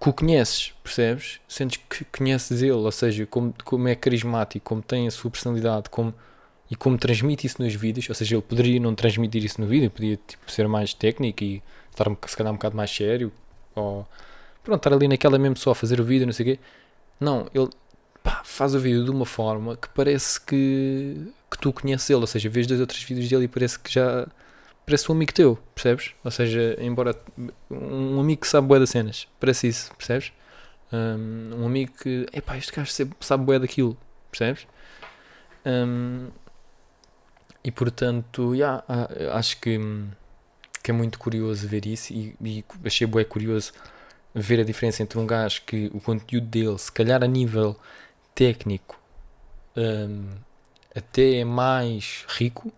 que 0.00 0.08
o 0.08 0.12
conheces, 0.12 0.74
percebes? 0.82 1.40
Sentes 1.48 1.80
que 1.88 2.04
conheces 2.06 2.62
ele, 2.62 2.72
ou 2.72 2.92
seja, 2.92 3.26
como, 3.26 3.54
como 3.64 3.88
é 3.88 3.94
carismático, 3.94 4.64
como 4.64 4.82
tem 4.82 5.06
a 5.06 5.10
sua 5.10 5.30
personalidade, 5.30 5.88
como, 5.90 6.12
e 6.70 6.76
como 6.76 6.98
transmite 6.98 7.46
isso 7.46 7.62
nos 7.62 7.74
vídeos, 7.74 8.08
ou 8.08 8.14
seja, 8.14 8.34
ele 8.36 8.42
poderia 8.42 8.80
não 8.80 8.94
transmitir 8.94 9.44
isso 9.44 9.60
no 9.60 9.66
vídeo, 9.66 9.90
podia 9.90 10.16
tipo, 10.16 10.50
ser 10.50 10.68
mais 10.68 10.92
técnico 10.92 11.44
e 11.44 11.62
estar 11.90 12.06
se 12.26 12.36
calhar 12.36 12.52
um 12.52 12.56
bocado 12.56 12.76
mais 12.76 12.90
sério, 12.90 13.32
ou 13.74 14.06
pronto, 14.64 14.78
estar 14.78 14.92
ali 14.92 15.08
naquela 15.08 15.38
mesmo 15.38 15.56
só 15.56 15.70
a 15.70 15.74
fazer 15.74 16.00
o 16.00 16.04
vídeo, 16.04 16.26
não 16.26 16.32
sei 16.32 16.52
o 16.52 16.56
quê. 16.56 16.60
Não, 17.20 17.46
ele 17.54 17.70
pá, 18.26 18.42
faz 18.44 18.74
o 18.74 18.80
vídeo 18.80 19.04
de 19.04 19.10
uma 19.10 19.24
forma 19.24 19.76
que 19.76 19.88
parece 19.90 20.40
que, 20.40 21.32
que 21.48 21.58
tu 21.58 21.72
conheces 21.72 22.10
ele, 22.10 22.20
ou 22.20 22.26
seja, 22.26 22.48
vês 22.50 22.66
dois 22.66 22.80
outros 22.80 23.00
vídeos 23.04 23.28
dele 23.28 23.44
e 23.44 23.48
parece 23.48 23.78
que 23.78 23.92
já 23.92 24.26
parece 24.84 25.10
um 25.10 25.14
amigo 25.14 25.32
teu, 25.32 25.56
percebes? 25.72 26.12
Ou 26.24 26.30
seja, 26.32 26.76
embora 26.80 27.14
um 27.70 28.18
amigo 28.18 28.40
que 28.40 28.48
sabe 28.48 28.66
bué 28.66 28.80
das 28.80 28.90
cenas, 28.90 29.28
parece 29.38 29.68
isso, 29.68 29.94
percebes? 29.94 30.32
Um, 30.92 31.62
um 31.62 31.66
amigo 31.66 31.92
que, 32.02 32.26
epá, 32.32 32.56
este 32.58 32.72
gajo 32.72 32.90
sabe 33.20 33.44
bué 33.44 33.60
daquilo, 33.60 33.96
percebes? 34.28 34.66
Um, 35.64 36.28
e 37.62 37.70
portanto, 37.70 38.56
yeah, 38.56 38.82
acho 39.34 39.60
que, 39.60 39.78
que 40.82 40.90
é 40.90 40.94
muito 40.94 41.16
curioso 41.16 41.66
ver 41.68 41.86
isso 41.86 42.12
e, 42.12 42.36
e 42.40 42.64
achei 42.84 43.06
bué 43.06 43.24
curioso 43.24 43.72
ver 44.34 44.60
a 44.60 44.64
diferença 44.64 45.02
entre 45.02 45.18
um 45.18 45.26
gajo 45.26 45.62
que 45.64 45.90
o 45.94 46.00
conteúdo 46.00 46.46
dele, 46.46 46.78
se 46.78 46.90
calhar 46.90 47.22
a 47.22 47.26
nível 47.26 47.76
técnico, 48.36 49.00
um, 49.76 50.28
até 50.94 51.38
é 51.38 51.44
mais 51.44 52.24
rico, 52.28 52.70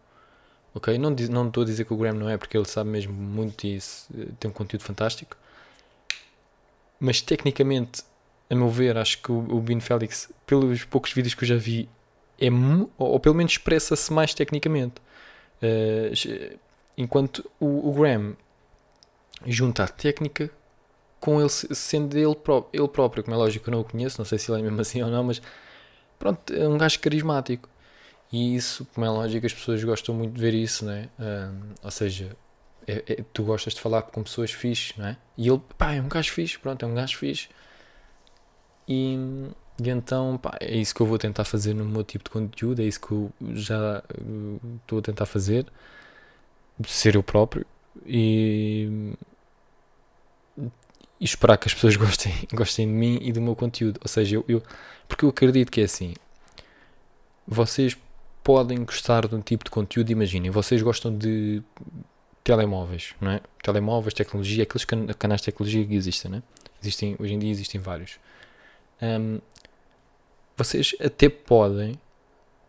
ok? 0.73 0.97
Não, 0.97 1.11
não 1.11 1.49
estou 1.49 1.65
a 1.65 1.67
dizer 1.67 1.85
que 1.85 1.93
o 1.93 1.97
Graham 1.97 2.15
não 2.15 2.31
é, 2.31 2.38
porque 2.38 2.57
ele 2.57 2.65
sabe 2.65 2.88
mesmo 2.88 3.12
muito 3.12 3.67
e 3.67 3.79
tem 4.38 4.50
um 4.50 4.55
conteúdo 4.55 4.85
fantástico. 4.85 5.37
Mas 6.99 7.21
tecnicamente, 7.21 8.03
a 8.49 8.55
meu 8.55 8.69
ver, 8.69 8.97
acho 8.97 9.21
que 9.21 9.33
o, 9.33 9.57
o 9.57 9.61
Bean 9.61 9.81
Felix, 9.81 10.33
pelos 10.47 10.85
poucos 10.85 11.12
vídeos 11.12 11.35
que 11.35 11.43
eu 11.43 11.49
já 11.49 11.57
vi, 11.57 11.88
é 12.41 12.49
ou 12.97 13.19
pelo 13.19 13.35
menos 13.35 13.53
expressa-se 13.53 14.12
mais 14.12 14.33
tecnicamente. 14.33 14.95
Uh, 15.61 16.59
enquanto 16.97 17.50
o, 17.59 17.91
o 17.91 17.93
Graham 17.95 18.37
junta 19.45 19.85
a 19.85 19.88
técnica 19.88 20.50
com 21.20 21.40
ele 21.40 21.48
sendo 21.50 22.16
ele, 22.16 22.34
pró 22.34 22.68
ele 22.72 22.88
próprio, 22.88 23.25
como 23.25 23.34
é 23.34 23.38
lógico, 23.38 23.68
eu 23.68 23.72
não 23.72 23.80
o 23.80 23.84
conheço, 23.84 24.18
não 24.18 24.25
sei 24.25 24.38
se 24.38 24.50
ele 24.50 24.60
é 24.60 24.62
mesmo 24.64 24.80
assim 24.82 25.02
ou 25.02 25.10
não, 25.10 25.25
mas 25.25 25.42
pronto, 26.18 26.52
é 26.52 26.68
um 26.68 26.78
gajo 26.78 26.98
carismático. 27.00 27.68
E 28.30 28.54
isso, 28.56 28.87
como 28.94 29.06
é 29.06 29.10
lógico, 29.10 29.46
as 29.46 29.54
pessoas 29.54 29.82
gostam 29.82 30.14
muito 30.14 30.34
de 30.34 30.40
ver 30.40 30.52
isso, 30.54 30.84
né? 30.84 31.08
Ou 31.82 31.90
seja, 31.90 32.37
é, 32.87 33.02
é, 33.06 33.25
tu 33.32 33.42
gostas 33.42 33.75
de 33.75 33.80
falar 33.80 34.02
com 34.02 34.22
pessoas 34.22 34.50
fixes, 34.52 34.96
não 34.96 35.06
é? 35.06 35.16
E 35.37 35.48
ele, 35.48 35.60
pá, 35.78 35.92
é 35.94 36.00
um 36.00 36.08
gajo 36.08 36.32
fixe, 36.32 36.58
pronto, 36.58 36.84
é 36.84 36.88
um 36.88 36.94
gajo 36.94 37.16
fixe. 37.16 37.48
E, 38.87 39.14
e 39.82 39.90
então, 39.90 40.38
pá, 40.38 40.56
é 40.60 40.76
isso 40.76 40.94
que 40.94 41.00
eu 41.00 41.06
vou 41.06 41.18
tentar 41.18 41.44
fazer 41.44 41.75
no 41.75 41.84
meu 41.84 42.04
tipo 42.04 42.25
de 42.25 42.30
conteúdo, 42.30 42.80
é 42.82 42.84
isso 42.84 43.00
que 43.00 43.12
eu 43.12 43.32
já 43.54 44.02
estou 44.82 44.98
a 44.98 45.02
tentar 45.02 45.26
fazer, 45.26 45.66
ser 46.87 47.14
eu 47.14 47.22
próprio 47.22 47.66
e, 48.06 49.12
e 51.20 51.25
esperar 51.25 51.56
que 51.56 51.68
as 51.68 51.75
pessoas 51.75 51.94
gostem, 51.96 52.32
gostem 52.52 52.87
de 52.87 52.92
mim 52.92 53.18
e 53.22 53.32
do 53.32 53.40
meu 53.40 53.56
conteúdo. 53.56 53.98
Ou 54.02 54.08
seja, 54.08 54.37
eu, 54.37 54.44
eu 54.48 54.62
porque 55.08 55.25
eu 55.25 55.30
acredito 55.30 55.70
que 55.70 55.80
é 55.80 55.84
assim, 55.84 56.14
vocês 57.46 57.96
podem 58.44 58.84
gostar 58.84 59.26
de 59.26 59.34
um 59.34 59.40
tipo 59.40 59.64
de 59.64 59.70
conteúdo. 59.70 60.10
Imaginem, 60.10 60.50
vocês 60.50 60.82
gostam 60.82 61.16
de 61.16 61.62
telemóveis, 62.44 63.14
não 63.20 63.30
é? 63.30 63.40
Telemóveis, 63.62 64.14
tecnologia, 64.14 64.62
aqueles 64.62 64.84
can 64.84 65.06
canais 65.18 65.40
de 65.40 65.46
tecnologia 65.46 65.84
que 65.84 65.94
existem, 65.94 66.30
né? 66.30 66.42
Existem, 66.80 67.16
hoje 67.18 67.34
em 67.34 67.38
dia 67.38 67.50
existem 67.50 67.80
vários. 67.80 68.18
Um, 69.02 69.40
vocês 70.56 70.94
até 71.00 71.28
podem 71.28 71.98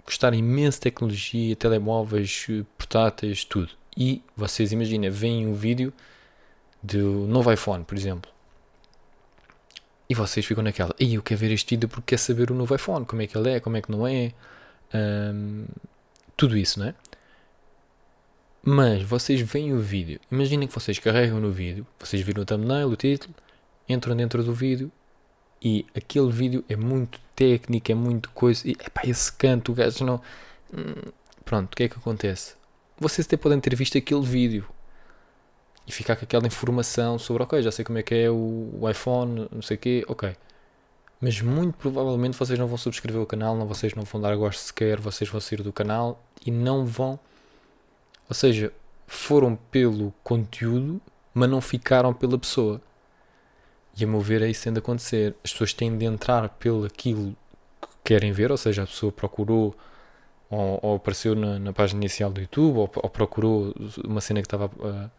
gostar 0.05 0.33
imenso 0.33 0.77
de 0.77 0.81
tecnologia, 0.83 1.55
telemóveis, 1.55 2.47
portáteis, 2.77 3.43
tudo. 3.43 3.71
E 3.95 4.23
vocês 4.35 4.71
imaginem, 4.71 5.09
veem 5.09 5.47
um 5.47 5.53
vídeo 5.53 5.93
do 6.81 7.27
novo 7.27 7.51
iPhone, 7.51 7.83
por 7.83 7.97
exemplo. 7.97 8.31
E 10.09 10.15
vocês 10.15 10.45
ficam 10.45 10.63
naquela, 10.63 10.93
e 10.99 11.13
eu 11.15 11.21
quero 11.21 11.39
ver 11.39 11.51
este 11.51 11.75
vídeo 11.75 11.87
porque 11.87 12.15
quer 12.15 12.17
saber 12.17 12.51
o 12.51 12.55
novo 12.55 12.73
iPhone, 12.75 13.05
como 13.05 13.21
é 13.21 13.27
que 13.27 13.37
ele 13.37 13.51
é, 13.51 13.59
como 13.59 13.77
é 13.77 13.81
que 13.81 13.91
não 13.91 14.07
é, 14.07 14.33
tudo 16.35 16.57
isso, 16.57 16.79
não 16.79 16.87
é? 16.87 16.95
Mas 18.63 19.03
vocês 19.03 19.39
veem 19.41 19.71
o 19.73 19.79
vídeo, 19.79 20.19
imaginem 20.31 20.67
que 20.67 20.73
vocês 20.73 20.97
carregam 20.99 21.39
no 21.39 21.51
vídeo, 21.51 21.85
vocês 21.99 22.21
viram 22.23 22.41
o 22.41 22.45
thumbnail, 22.45 22.89
o 22.89 22.95
título, 22.95 23.33
entram 23.87 24.15
dentro 24.15 24.43
do 24.43 24.53
vídeo 24.53 24.91
E 25.61 25.85
aquele 25.95 26.31
vídeo 26.31 26.63
é 26.69 26.75
muito 26.75 27.19
técnico, 27.35 27.91
é 27.91 27.95
muito 27.95 28.29
coisa. 28.31 28.67
E 28.67 28.71
epá, 28.71 29.01
esse 29.03 29.31
canto, 29.31 29.71
o 29.71 29.75
gajo 29.75 30.05
não. 30.05 30.21
Hum, 30.73 31.11
pronto, 31.43 31.73
o 31.73 31.75
que 31.75 31.83
é 31.83 31.89
que 31.89 31.97
acontece? 31.97 32.55
Vocês 32.97 33.27
até 33.27 33.37
podem 33.37 33.59
ter 33.59 33.75
visto 33.75 33.97
aquele 33.97 34.21
vídeo 34.25 34.65
e 35.89 35.91
ficar 35.91 36.15
com 36.15 36.23
aquela 36.23 36.45
informação 36.45 37.17
sobre, 37.17 37.41
ok, 37.41 37.63
já 37.63 37.71
sei 37.71 37.83
como 37.83 37.97
é 37.97 38.03
que 38.03 38.13
é 38.13 38.29
o, 38.29 38.87
iPhone, 38.87 39.47
não 39.51 39.61
sei 39.63 39.75
o 39.75 39.79
quê, 39.79 40.05
ok. 40.07 40.35
Mas 41.19 41.41
muito 41.41 41.75
provavelmente 41.79 42.37
vocês 42.37 42.59
não 42.59 42.67
vão 42.67 42.77
subscrever 42.77 43.19
o 43.19 43.25
canal, 43.25 43.57
não, 43.57 43.65
vocês 43.65 43.95
não 43.95 44.03
vão 44.03 44.21
dar 44.21 44.35
gosto 44.37 44.59
sequer, 44.59 44.99
vocês 44.99 45.27
vão 45.27 45.41
sair 45.41 45.63
do 45.63 45.73
canal 45.73 46.23
e 46.45 46.51
não 46.51 46.85
vão. 46.85 47.19
Ou 48.29 48.35
seja, 48.35 48.71
foram 49.07 49.55
pelo 49.71 50.13
conteúdo, 50.23 51.01
mas 51.33 51.49
não 51.49 51.59
ficaram 51.59 52.13
pela 52.13 52.37
pessoa. 52.37 52.79
E 53.99 54.03
a 54.03 54.07
meu 54.07 54.19
ver 54.21 54.43
é 54.43 54.47
isso 54.47 54.65
tende 54.65 54.77
a 54.77 54.81
acontecer. 54.81 55.35
As 55.43 55.51
pessoas 55.51 55.73
têm 55.73 55.97
de 55.97 56.05
entrar 56.05 56.49
pelo 56.49 56.85
aquilo 56.85 57.35
que 57.81 57.87
querem 58.03 58.31
ver, 58.31 58.51
ou 58.51 58.57
seja, 58.57 58.83
a 58.83 58.85
pessoa 58.85 59.11
procurou 59.11 59.75
ou, 60.51 60.79
ou 60.83 60.95
apareceu 60.97 61.33
na, 61.35 61.57
na, 61.57 61.73
página 61.73 61.99
inicial 62.01 62.31
do 62.31 62.41
YouTube, 62.41 62.77
ou, 62.77 62.91
ou 62.95 63.09
procurou 63.09 63.73
uma 64.05 64.21
cena 64.21 64.39
que 64.39 64.45
estava 64.45 64.65
uh, 64.67 65.11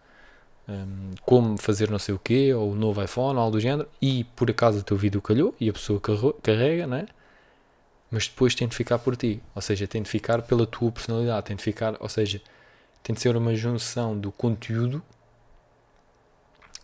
um, 0.70 1.14
como 1.22 1.58
fazer 1.58 1.90
não 1.90 1.98
sei 1.98 2.14
o 2.14 2.18
quê, 2.18 2.54
ou 2.54 2.72
o 2.72 2.74
novo 2.74 3.02
iPhone, 3.02 3.36
ou 3.36 3.44
algo 3.44 3.56
do 3.56 3.60
género, 3.60 3.88
e 4.00 4.24
por 4.36 4.50
acaso 4.50 4.80
o 4.80 4.82
teu 4.82 4.96
vídeo 4.96 5.20
calhou 5.20 5.54
e 5.60 5.68
a 5.68 5.72
pessoa 5.72 6.00
carrega, 6.42 6.86
né? 6.86 7.06
mas 8.10 8.26
depois 8.26 8.54
tem 8.54 8.66
de 8.66 8.74
ficar 8.74 8.98
por 8.98 9.16
ti, 9.16 9.40
ou 9.54 9.62
seja, 9.62 9.86
tem 9.86 10.02
de 10.02 10.10
ficar 10.10 10.42
pela 10.42 10.66
tua 10.66 10.90
personalidade, 10.90 11.46
tem 11.46 11.56
de 11.56 11.62
ficar, 11.62 11.96
ou 12.00 12.08
seja, 12.08 12.42
tem 13.02 13.14
de 13.14 13.20
ser 13.20 13.36
uma 13.36 13.54
junção 13.54 14.18
do 14.18 14.32
conteúdo 14.32 15.02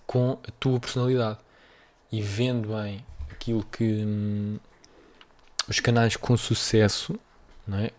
com 0.07 0.39
a 0.47 0.51
tua 0.53 0.79
personalidade 0.79 1.39
e 2.13 2.23
vendo 2.23 2.69
bem 2.69 3.05
aquilo 3.29 3.65
que 3.65 4.05
hum, 4.07 4.59
os 5.69 5.81
canais 5.81 6.17
com 6.17 6.37
sucesso, 6.37 7.19
não 7.67 7.79
é? 7.79 7.91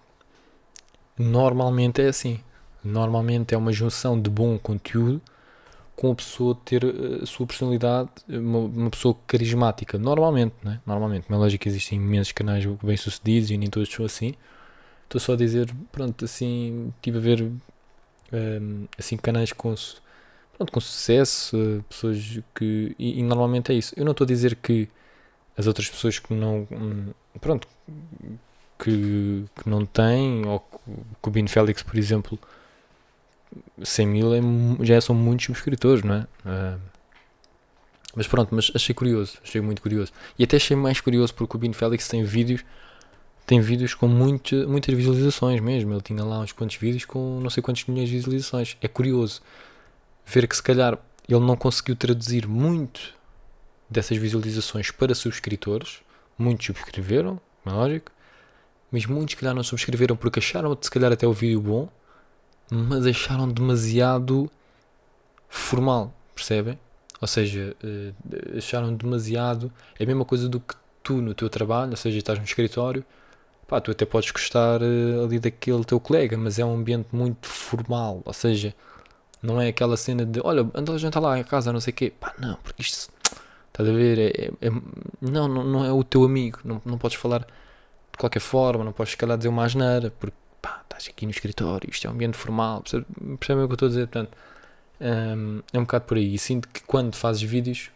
Normalmente 1.18 2.02
é 2.02 2.08
assim. 2.08 2.40
Normalmente 2.84 3.54
é 3.54 3.58
uma 3.58 3.74
junção 3.74 4.20
de 4.20 4.30
bom 4.30 4.58
conteúdo 4.58 5.22
com 5.98 6.12
a 6.12 6.16
pessoa 6.16 6.56
ter 6.64 6.84
eh, 6.86 7.24
a 7.24 7.26
sua 7.26 7.48
personalidade, 7.48 8.10
uma, 8.30 8.60
uma 8.60 8.90
pessoa 8.92 9.18
carismática. 9.26 9.98
Normalmente, 9.98 10.54
né? 10.64 10.80
Normalmente. 10.86 11.26
Como 11.26 11.38
é 11.40 11.40
lógico 11.40 11.64
que 11.64 11.70
existem 11.70 12.00
imensos 12.00 12.32
canais 12.32 12.64
bem 12.84 12.96
sucedidos 12.96 13.50
e 13.52 13.58
nem 13.58 13.70
todos 13.70 13.90
são 13.92 14.06
assim. 14.06 14.36
Estou 15.06 15.20
só 15.20 15.34
a 15.34 15.36
dizer, 15.36 15.74
pronto, 15.92 16.24
assim, 16.26 16.94
estive 16.98 17.18
a 17.18 17.22
ver 17.22 17.42
um, 17.42 17.58
ehm, 18.32 18.86
assim, 18.98 19.18
canais 19.18 19.52
com, 19.54 19.74
pronto, 20.58 20.72
com 20.72 20.80
sucesso, 20.80 21.58
eh, 21.58 21.82
pessoas 21.90 22.40
que. 22.56 22.96
E, 23.00 23.20
e, 23.20 23.24
normalmente 23.24 23.72
é 23.72 23.76
isso. 23.76 23.94
Eu 23.98 24.06
não 24.06 24.12
estou 24.12 24.26
a 24.26 24.28
dizer 24.28 24.56
que 24.58 24.88
as 25.58 25.68
outras 25.68 25.90
pessoas 25.90 26.20
que 26.20 26.34
não. 26.34 26.68
Hum, 26.72 27.14
pronto. 27.42 27.68
Que, 28.80 29.46
que 29.56 29.70
não 29.70 29.86
têm, 29.86 30.46
ou 30.46 30.60
que 30.60 31.30
o 31.30 31.32
Bin 31.32 31.48
Félix, 31.48 31.82
por 31.82 31.98
exemplo, 31.98 32.40
100 33.84 34.08
mil 34.08 34.34
é, 34.34 34.40
já 34.82 35.00
são 35.02 35.16
muitos 35.16 35.46
subscritores, 35.46 36.04
não 36.04 36.16
é? 36.16 36.28
Uh, 36.46 36.80
mas 38.16 38.28
pronto, 38.28 38.54
mas 38.54 38.72
achei 38.74 38.96
curioso, 38.96 39.38
achei 39.44 39.62
muito 39.62 39.82
curioso. 39.82 40.12
E 40.40 40.44
até 40.44 40.58
achei 40.58 40.76
mais 40.76 41.00
curioso 41.00 41.34
porque 41.34 41.56
o 41.56 41.60
Bin 41.60 41.72
Félix 41.72 42.08
tem 42.08 42.24
vídeos, 42.24 42.66
tem 43.46 43.62
vídeos 43.62 43.94
com 43.94 44.08
muito, 44.08 44.68
muitas 44.68 44.96
visualizações 44.96 45.62
mesmo. 45.62 45.94
Ele 45.94 46.02
tinha 46.02 46.24
lá 46.24 46.40
uns 46.40 46.52
quantos 46.52 46.78
vídeos 46.78 47.06
com 47.06 47.40
não 47.40 47.50
sei 47.50 47.62
quantos 47.62 47.86
milhões 47.86 48.10
de 48.10 48.16
visualizações. 48.16 48.76
É 48.82 48.88
curioso 48.88 49.42
ver 50.26 50.48
que 50.48 50.56
se 50.56 50.64
calhar 50.64 50.98
ele 51.30 51.40
não 51.42 51.56
conseguiu 51.56 51.96
traduzir 51.96 52.48
muito 52.48 53.14
dessas 53.88 54.18
visualizações 54.18 54.90
para 54.90 55.14
subscritores. 55.14 56.00
Muitos 56.40 56.66
subscreveram, 56.66 57.40
é 57.66 57.70
lógico. 57.70 58.12
Mas 58.92 59.06
muitos 59.06 59.34
se 59.34 59.38
calhar 59.38 59.54
não 59.54 59.64
subscreveram 59.64 60.16
porque 60.16 60.40
acharam 60.40 60.76
se 60.80 60.90
calhar 60.90 61.12
até 61.12 61.28
o 61.28 61.34
vídeo 61.34 61.62
bom 61.62 61.90
mas 62.70 63.06
acharam 63.06 63.48
demasiado 63.50 64.50
formal, 65.50 66.14
percebem? 66.36 66.78
Ou 67.20 67.28
seja, 67.28 67.76
uh, 67.84 68.58
acharam 68.58 68.94
demasiado. 68.94 69.72
É 70.00 70.04
a 70.04 70.08
mesma 70.08 70.26
coisa 70.26 70.48
do 70.48 70.60
que 70.60 70.76
tu 71.04 71.22
no 71.22 71.34
teu 71.34 71.50
trabalho, 71.50 71.92
ou 71.92 71.98
seja, 71.98 72.18
estás 72.18 72.38
no 72.38 72.46
escritório, 72.46 73.04
pá, 73.68 73.80
tu 73.82 73.92
até 73.92 74.06
podes 74.06 74.32
gostar 74.32 74.82
uh, 74.82 75.24
ali 75.24 75.40
daquele 75.40 75.84
teu 75.84 76.00
colega, 76.00 76.38
mas 76.38 76.60
é 76.60 76.66
um 76.66 76.76
ambiente 76.76 77.08
muito 77.14 77.48
formal, 77.48 78.22
ou 78.26 78.34
seja, 78.34 78.76
não 79.42 79.62
é 79.62 79.70
aquela 79.70 79.98
cena 79.98 80.26
de 80.26 80.42
olha, 80.44 80.70
anda 80.74 80.94
a 80.94 80.98
jantar 80.98 81.22
lá 81.22 81.40
em 81.40 81.44
casa, 81.44 81.72
não 81.72 81.80
sei 81.80 81.92
o 81.92 81.96
quê, 81.96 82.14
pá, 82.20 82.34
não, 82.40 82.56
porque 82.64 82.82
isto 82.82 83.10
estás 83.68 83.88
a 83.88 83.92
ver, 83.92 84.20
é, 84.20 84.46
é, 84.46 84.68
é, 84.68 84.70
não, 85.22 85.48
não, 85.48 85.64
não 85.64 85.86
é 85.86 85.92
o 85.92 86.04
teu 86.04 86.24
amigo, 86.24 86.60
não, 86.64 86.82
não 86.86 86.98
podes 86.98 87.18
falar 87.18 87.40
de 87.40 88.18
qualquer 88.18 88.40
forma, 88.40 88.84
não 88.84 88.92
podes, 88.92 89.12
se 89.12 89.18
calhar, 89.18 89.38
dizer 89.38 89.50
uma 89.50 89.64
asneira, 89.64 90.12
porque 90.20 90.36
pá, 90.68 90.82
estás 90.84 91.08
aqui 91.10 91.26
no 91.26 91.32
escritório, 91.32 91.90
isto 91.90 92.06
é 92.06 92.10
um 92.10 92.14
ambiente 92.14 92.38
formal, 92.38 92.82
percebem 92.82 93.38
percebe 93.38 93.62
o 93.62 93.68
que 93.68 93.72
eu 93.72 93.76
estou 93.76 93.86
a 93.88 93.90
dizer? 93.90 94.08
Portanto, 94.08 94.38
um, 95.00 95.62
é 95.74 95.80
um 95.80 95.84
bocado 95.84 96.06
por 96.06 96.18
aí. 96.18 96.34
E 96.34 96.38
sinto 96.38 96.68
que 96.68 96.82
quando 96.82 97.16
fazes 97.16 97.42
vídeos, 97.42 97.92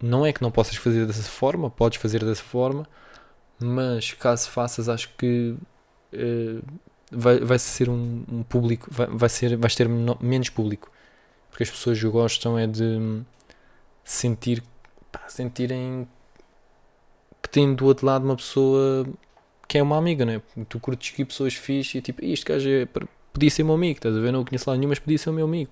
não 0.00 0.24
é 0.24 0.32
que 0.32 0.42
não 0.42 0.50
possas 0.50 0.76
fazer 0.76 1.06
dessa 1.06 1.22
forma, 1.22 1.70
podes 1.70 2.00
fazer 2.00 2.24
dessa 2.24 2.42
forma, 2.42 2.86
mas 3.58 4.12
caso 4.12 4.50
faças, 4.50 4.88
acho 4.88 5.10
que 5.16 5.56
uh, 6.14 6.62
vai, 7.10 7.38
vai 7.40 7.58
ser 7.58 7.88
um, 7.88 8.24
um 8.28 8.42
público, 8.42 8.88
vai, 8.90 9.06
vai 9.08 9.28
ser, 9.28 9.56
vais 9.56 9.74
ter 9.74 9.88
menos 9.88 10.48
público, 10.48 10.90
porque 11.50 11.64
as 11.64 11.70
pessoas 11.70 12.02
gostam 12.02 12.58
é 12.58 12.66
de 12.66 13.22
sentir, 14.04 14.62
pá, 15.10 15.22
sentirem 15.28 16.08
que 17.42 17.48
têm 17.48 17.74
do 17.74 17.86
outro 17.86 18.06
lado 18.06 18.24
uma 18.24 18.36
pessoa 18.36 19.06
que 19.72 19.78
é 19.78 19.82
uma 19.82 19.96
amiga, 19.96 20.26
né? 20.26 20.42
Tu 20.68 20.78
curtes 20.78 21.12
que 21.12 21.24
pessoas 21.24 21.54
fixe 21.54 21.96
e 21.96 22.02
tipo, 22.02 22.22
isto 22.22 22.46
gajo 22.46 22.68
é, 22.68 22.86
podia 23.32 23.48
ser 23.48 23.62
meu 23.62 23.74
amigo, 23.74 23.96
estás 23.96 24.14
a 24.14 24.20
ver? 24.20 24.30
Não 24.30 24.44
conheço 24.44 24.68
lá 24.68 24.76
nenhum, 24.76 24.90
mas 24.90 24.98
podia 24.98 25.16
ser 25.16 25.30
o 25.30 25.32
meu 25.32 25.46
amigo. 25.46 25.70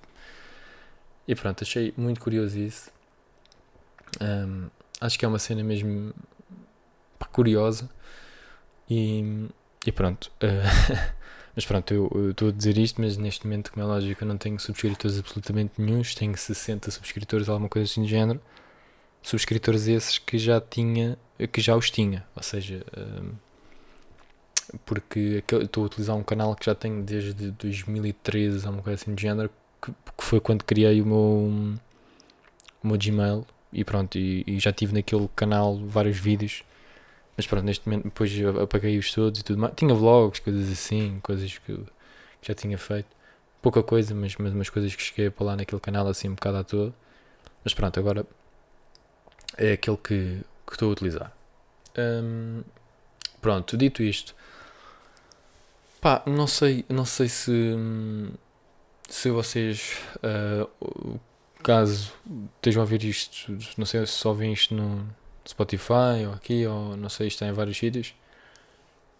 E 1.27 1.35
pronto, 1.35 1.63
achei 1.63 1.93
muito 1.95 2.19
curioso 2.19 2.57
isso. 2.57 2.89
Um, 4.19 4.71
acho 4.99 5.19
que 5.19 5.23
é 5.23 5.27
uma 5.27 5.37
cena 5.37 5.63
mesmo 5.63 6.15
curiosa. 7.31 7.87
E, 8.89 9.47
e 9.85 9.91
pronto. 9.91 10.31
Uh, 10.41 11.13
mas 11.55 11.63
pronto, 11.63 11.93
eu 11.93 12.31
estou 12.31 12.49
a 12.49 12.51
dizer 12.51 12.79
isto, 12.79 12.99
mas 12.99 13.17
neste 13.17 13.45
momento, 13.45 13.71
como 13.71 13.85
é 13.85 13.87
lógico, 13.87 14.23
eu 14.23 14.27
não 14.27 14.35
tenho 14.39 14.59
subscritores 14.59 15.19
absolutamente 15.19 15.73
nenhums. 15.77 16.15
Tenho 16.15 16.35
60 16.35 16.89
subscritores, 16.89 17.47
alguma 17.47 17.69
coisa 17.69 17.87
assim 17.87 18.01
do 18.01 18.07
género. 18.07 18.41
Subscritores 19.21 19.85
esses 19.87 20.17
que 20.17 20.39
já 20.39 20.59
tinha, 20.59 21.19
que 21.51 21.61
já 21.61 21.75
os 21.75 21.91
tinha. 21.91 22.25
Ou 22.35 22.41
seja, 22.41 22.83
porque 24.85 25.43
estou 25.47 25.83
a 25.83 25.85
utilizar 25.85 26.15
um 26.15 26.23
canal 26.23 26.55
que 26.55 26.65
já 26.65 26.75
tenho 26.75 27.03
desde 27.03 27.51
2013, 27.51 28.67
uma 28.67 28.81
coisa 28.81 29.01
assim 29.01 29.13
de 29.13 29.21
género, 29.21 29.49
que, 29.81 29.91
que 29.91 30.23
foi 30.23 30.39
quando 30.39 30.63
criei 30.63 31.01
o 31.01 31.05
meu, 31.05 31.77
o 32.83 32.87
meu 32.87 32.97
Gmail 32.97 33.45
e 33.73 33.83
pronto, 33.83 34.17
e, 34.17 34.43
e, 34.45 34.59
já 34.59 34.71
tive 34.71 34.93
naquele 34.93 35.29
canal 35.35 35.77
vários 35.85 36.17
vídeos, 36.17 36.63
mas 37.37 37.47
pronto, 37.47 37.65
neste 37.65 37.87
momento 37.87 38.05
depois 38.05 38.31
apaguei-os 38.61 39.11
todos 39.13 39.39
e 39.39 39.43
tudo 39.43 39.59
mais. 39.59 39.73
Tinha 39.75 39.93
vlogs, 39.93 40.39
coisas 40.39 40.69
assim, 40.71 41.19
coisas 41.23 41.57
que, 41.57 41.75
que 41.75 42.47
já 42.47 42.53
tinha 42.53 42.77
feito. 42.77 43.07
Pouca 43.61 43.81
coisa, 43.83 44.13
mas, 44.13 44.35
mas 44.37 44.53
umas 44.53 44.69
coisas 44.69 44.93
que 44.95 45.01
cheguei 45.01 45.29
para 45.29 45.45
lá 45.45 45.55
naquele 45.55 45.81
canal 45.81 46.07
assim 46.07 46.29
um 46.29 46.35
bocado 46.35 46.57
à 46.57 46.63
toa. 46.63 46.93
Mas 47.63 47.73
pronto, 47.73 47.99
agora 47.99 48.25
é 49.57 49.73
aquele 49.73 49.97
que, 49.97 50.41
que 50.67 50.73
estou 50.73 50.89
a 50.89 50.91
utilizar. 50.93 51.33
Um, 51.97 52.63
pronto, 53.41 53.77
dito 53.77 54.03
isto, 54.03 54.35
Pá, 56.01 56.23
não 56.25 56.47
sei, 56.47 56.83
não 56.89 57.05
sei 57.05 57.29
se, 57.29 57.51
se 59.07 59.29
vocês, 59.29 59.99
uh, 60.17 61.19
caso 61.63 62.11
estejam 62.55 62.81
a 62.81 62.85
ouvir 62.85 63.03
isto, 63.03 63.55
não 63.77 63.85
sei 63.85 64.05
se 64.07 64.13
só 64.13 64.29
ouvem 64.29 64.51
isto 64.51 64.73
no 64.73 65.07
Spotify 65.47 66.25
ou 66.27 66.33
aqui, 66.33 66.65
ou 66.65 66.97
não 66.97 67.07
sei, 67.07 67.27
está 67.27 67.45
em 67.47 67.51
vários 67.51 67.77
sítios. 67.77 68.15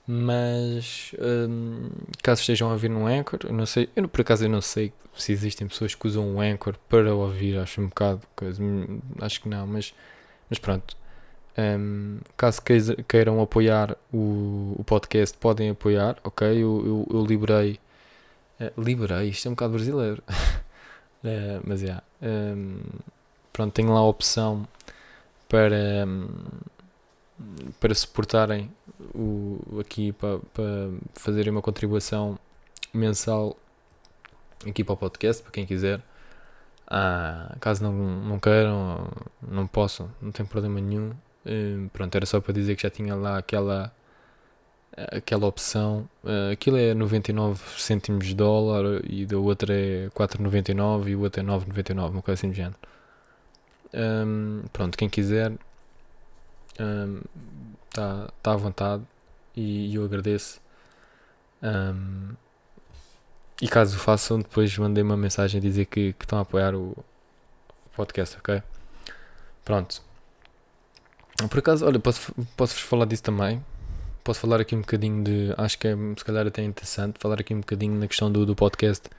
Mas 0.08 1.13
um, 1.20 1.89
caso 2.24 2.41
estejam 2.41 2.70
a 2.70 2.74
ouvir 2.74 2.89
no 2.89 3.06
Anchor, 3.06 3.52
não 3.52 3.65
sei, 3.67 3.88
eu 3.96 4.10
por 4.10 4.22
acaso 4.22 4.46
eu 4.46 4.50
não 4.50 4.62
sei 4.62 4.91
se 5.15 5.32
existem 5.32 5.67
pessoas 5.67 5.94
que 5.94 6.08
usam 6.08 6.36
o 6.36 6.41
Anchor 6.41 6.76
para 6.89 7.13
ouvir, 7.13 7.60
acho 7.60 7.80
um 7.82 7.88
bocado, 7.88 8.22
coisa, 8.36 8.62
acho 9.22 9.41
que 9.41 9.48
não, 9.48 9.67
mas, 9.67 9.94
mas 10.50 10.58
pronto. 10.60 10.98
Um, 11.58 12.20
caso 12.38 12.62
queiram 13.08 13.42
apoiar 13.42 13.98
o, 14.14 14.76
o 14.78 14.84
podcast, 14.86 15.38
podem 15.38 15.70
apoiar, 15.70 16.18
ok? 16.24 16.48
Eu, 16.48 16.84
eu, 16.86 17.08
eu 17.12 17.26
liberei. 17.26 17.80
Uh, 18.60 18.82
liberei, 18.82 19.30
isto 19.30 19.48
é 19.48 19.52
um 19.52 19.54
bocado 19.54 19.74
brasileiro. 19.74 20.24
uh, 20.30 21.62
mas 21.66 21.84
é. 21.84 21.88
Yeah, 21.88 22.04
um, 22.22 22.80
pronto, 23.52 23.74
tenho 23.74 23.92
lá 23.94 24.00
a 24.00 24.04
opção 24.04 24.68
para, 25.50 26.06
um, 26.08 26.30
para 27.80 27.94
suportarem 27.94 28.72
o, 29.14 29.80
aqui 29.80 30.14
para, 30.14 30.40
para 30.54 30.90
fazerem 31.14 31.52
uma 31.52 31.62
contribuição 31.62 32.40
mensal 32.94 33.58
aqui 34.66 34.84
para 34.84 34.94
o 34.94 34.98
podcast, 34.98 35.44
para 35.44 35.52
quem 35.52 35.66
quiser. 35.66 36.02
Ah, 36.88 37.56
caso 37.60 37.84
não, 37.84 37.94
não 37.94 38.40
queiram, 38.40 39.10
não 39.42 39.66
possam, 39.68 40.10
não 40.22 40.32
tem 40.32 40.46
problema 40.46 40.80
nenhum 40.80 41.12
Uh, 41.45 41.89
pronto, 41.89 42.15
era 42.15 42.25
só 42.25 42.39
para 42.39 42.54
dizer 42.54 42.75
que 42.75 42.84
já 42.84 42.89
tinha 42.89 43.15
lá 43.15 43.38
aquela 43.38 43.93
aquela 45.12 45.47
opção. 45.47 46.10
Uh, 46.23 46.51
aquilo 46.51 46.77
é 46.77 46.93
99 46.93 47.62
cêntimos 47.80 48.27
de 48.27 48.36
dólar 48.36 49.01
e 49.06 49.25
da 49.25 49.38
outra 49.38 49.73
é 49.73 50.10
4,99 50.10 51.08
e 51.08 51.15
o 51.15 51.21
outro 51.21 51.41
é 51.41 51.43
9,99, 51.43 52.10
uma 52.10 52.21
coisa 52.21 52.39
assim 52.39 52.49
do 52.49 52.56
género. 52.56 52.75
Um, 53.93 54.63
pronto, 54.71 54.97
quem 54.97 55.10
quiser 55.10 55.51
está 56.71 56.84
um, 56.84 58.27
tá 58.41 58.54
à 58.54 58.56
vontade 58.56 59.04
e, 59.56 59.91
e 59.91 59.95
eu 59.95 60.06
agradeço. 60.06 60.62
Um, 61.63 62.36
e 63.62 63.67
caso 63.67 63.97
façam, 63.97 64.39
depois 64.39 64.75
mandei 64.77 65.04
uma 65.04 65.15
mensagem 65.15 65.60
a 65.60 65.62
dizer 65.62 65.86
que, 65.86 66.13
que 66.13 66.25
estão 66.25 66.39
a 66.39 66.41
apoiar 66.41 66.73
o, 66.75 66.97
podcast, 67.95 68.38
ok? 68.38 68.63
Pronto. 69.63 70.01
Por 71.49 71.60
acaso, 71.60 71.86
olha, 71.86 71.99
posso, 71.99 72.34
posso 72.56 72.73
vos 72.73 72.84
falar 72.84 73.06
disso 73.06 73.23
também. 73.23 73.63
Posso 74.23 74.39
falar 74.39 74.62
aqui 74.62 74.75
um 74.75 74.82
bocadinho 74.82 75.23
de. 75.23 75.54
Acho 75.58 75.77
que 75.77 75.88
é 75.88 75.95
se 76.17 76.23
calhar 76.23 76.45
até 76.45 76.63
interessante 76.63 77.19
falar 77.19 77.39
aqui 77.39 77.54
um 77.54 77.60
bocadinho 77.60 77.97
na 77.99 78.08
questão 78.08 78.32
do, 78.32 78.45
do 78.45 78.56
podcast, 78.56 79.10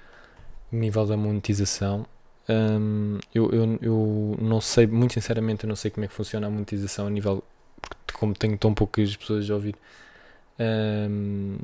nível 0.71 1.07
da 1.07 1.17
monetização. 1.17 2.07
Um, 2.49 3.19
eu, 3.35 3.51
eu, 3.53 3.79
eu 3.81 4.37
não 4.41 4.61
sei, 4.61 4.87
muito 4.87 5.15
sinceramente, 5.15 5.65
eu 5.65 5.69
não 5.69 5.77
sei 5.77 5.91
como 5.91 6.05
é 6.05 6.09
que 6.09 6.15
funciona 6.15 6.47
a 6.47 6.51
monetização 6.51 7.07
a 7.07 7.11
nível. 7.11 7.43
Como 8.15 8.35
tenho 8.35 8.57
tão 8.57 8.73
poucas 8.75 9.17
pessoas 9.17 9.51
a 9.51 9.55
ouvir, 9.55 9.75
um, 10.59 11.59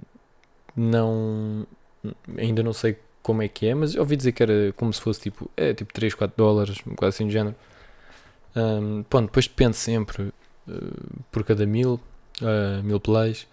não. 0.76 1.66
Ainda 2.36 2.62
não 2.62 2.72
sei 2.72 2.98
como 3.22 3.42
é 3.42 3.48
que 3.48 3.66
é, 3.66 3.74
mas 3.74 3.94
ouvi 3.94 4.16
dizer 4.16 4.32
que 4.32 4.42
era 4.42 4.72
como 4.76 4.92
se 4.92 5.00
fosse 5.00 5.20
tipo, 5.20 5.50
é 5.56 5.74
tipo 5.74 5.92
3, 5.92 6.14
4 6.14 6.36
dólares, 6.36 6.78
bocado 6.84 7.08
assim 7.08 7.26
de 7.26 7.32
género. 7.32 7.54
Um, 8.56 9.02
pronto, 9.04 9.26
depois 9.26 9.46
depende 9.46 9.76
sempre 9.76 10.32
por 11.30 11.44
cada 11.44 11.66
mil, 11.66 12.00
uh, 12.42 12.82
mil 12.82 13.00
plays. 13.00 13.46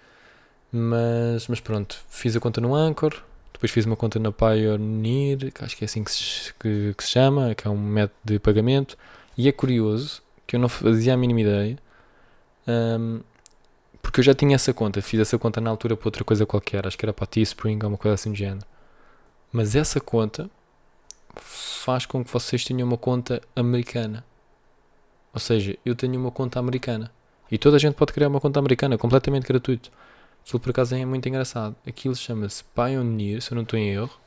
Mas, 0.72 1.48
mas 1.48 1.60
pronto, 1.60 1.98
fiz 2.10 2.36
a 2.36 2.40
conta 2.40 2.60
no 2.60 2.76
Anchor, 2.76 3.22
depois 3.54 3.72
fiz 3.72 3.86
uma 3.86 3.96
conta 3.96 4.20
na 4.20 4.32
Pioneer, 4.32 5.52
que 5.52 5.64
acho 5.64 5.78
que 5.78 5.84
é 5.84 5.86
assim 5.86 6.04
que 6.04 6.12
se, 6.12 6.54
que, 6.60 6.94
que 6.98 7.04
se 7.04 7.12
chama, 7.12 7.56
que 7.56 7.66
é 7.68 7.72
um 7.72 7.78
método 7.78 8.20
de 8.26 8.40
pagamento. 8.40 8.98
E 9.38 9.48
é 9.48 9.52
curioso 9.52 10.22
que 10.46 10.56
eu 10.56 10.60
não 10.60 10.68
fazia 10.70 11.14
a 11.14 11.18
mínima 11.18 11.42
ideia, 11.42 11.78
um, 12.68 13.22
porque 14.02 14.20
eu 14.20 14.24
já 14.24 14.34
tinha 14.34 14.56
essa 14.56 14.74
conta, 14.74 15.02
fiz 15.02 15.20
essa 15.20 15.38
conta 15.38 15.60
na 15.62 15.70
altura 15.70 15.96
para 15.98 16.08
outra 16.08 16.24
coisa 16.24 16.46
qualquer, 16.46 16.86
acho 16.86 16.98
que 16.98 17.06
era 17.06 17.14
para 17.14 17.26
Teespring 17.26 17.80
ou 17.84 17.90
uma 17.90 17.98
coisa 17.98 18.16
assim 18.16 18.32
do 18.32 18.36
género. 18.36 18.66
Mas 19.52 19.76
essa 19.76 20.00
conta 20.00 20.50
faz 21.36 22.06
com 22.06 22.24
que 22.24 22.32
vocês 22.32 22.64
tenham 22.64 22.88
uma 22.88 22.98
conta 22.98 23.42
americana. 23.56 24.24
Ou 25.36 25.40
seja, 25.40 25.78
eu 25.86 25.94
tenho 25.94 26.18
uma 26.18 26.32
conta 26.32 26.60
americana. 26.60 27.12
E 27.52 27.58
toda 27.58 27.76
a 27.76 27.80
gente 27.80 27.96
pode 27.96 28.14
criar 28.14 28.30
uma 28.30 28.40
conta 28.40 28.58
americana, 28.58 28.98
completamente 28.98 29.46
gratuito. 29.46 29.92
Aquilo 30.42 30.62
por 30.62 30.70
acaso 30.70 30.96
é 30.96 31.04
muito 31.06 31.28
engraçado. 31.28 31.76
Aquilo 31.86 32.16
chama-se 32.16 32.64
Pioneer, 32.64 33.42
se 33.42 33.52
eu 33.52 33.56
não 33.56 33.64
estou 33.64 33.78
em 33.78 33.90
erro. 33.90 34.18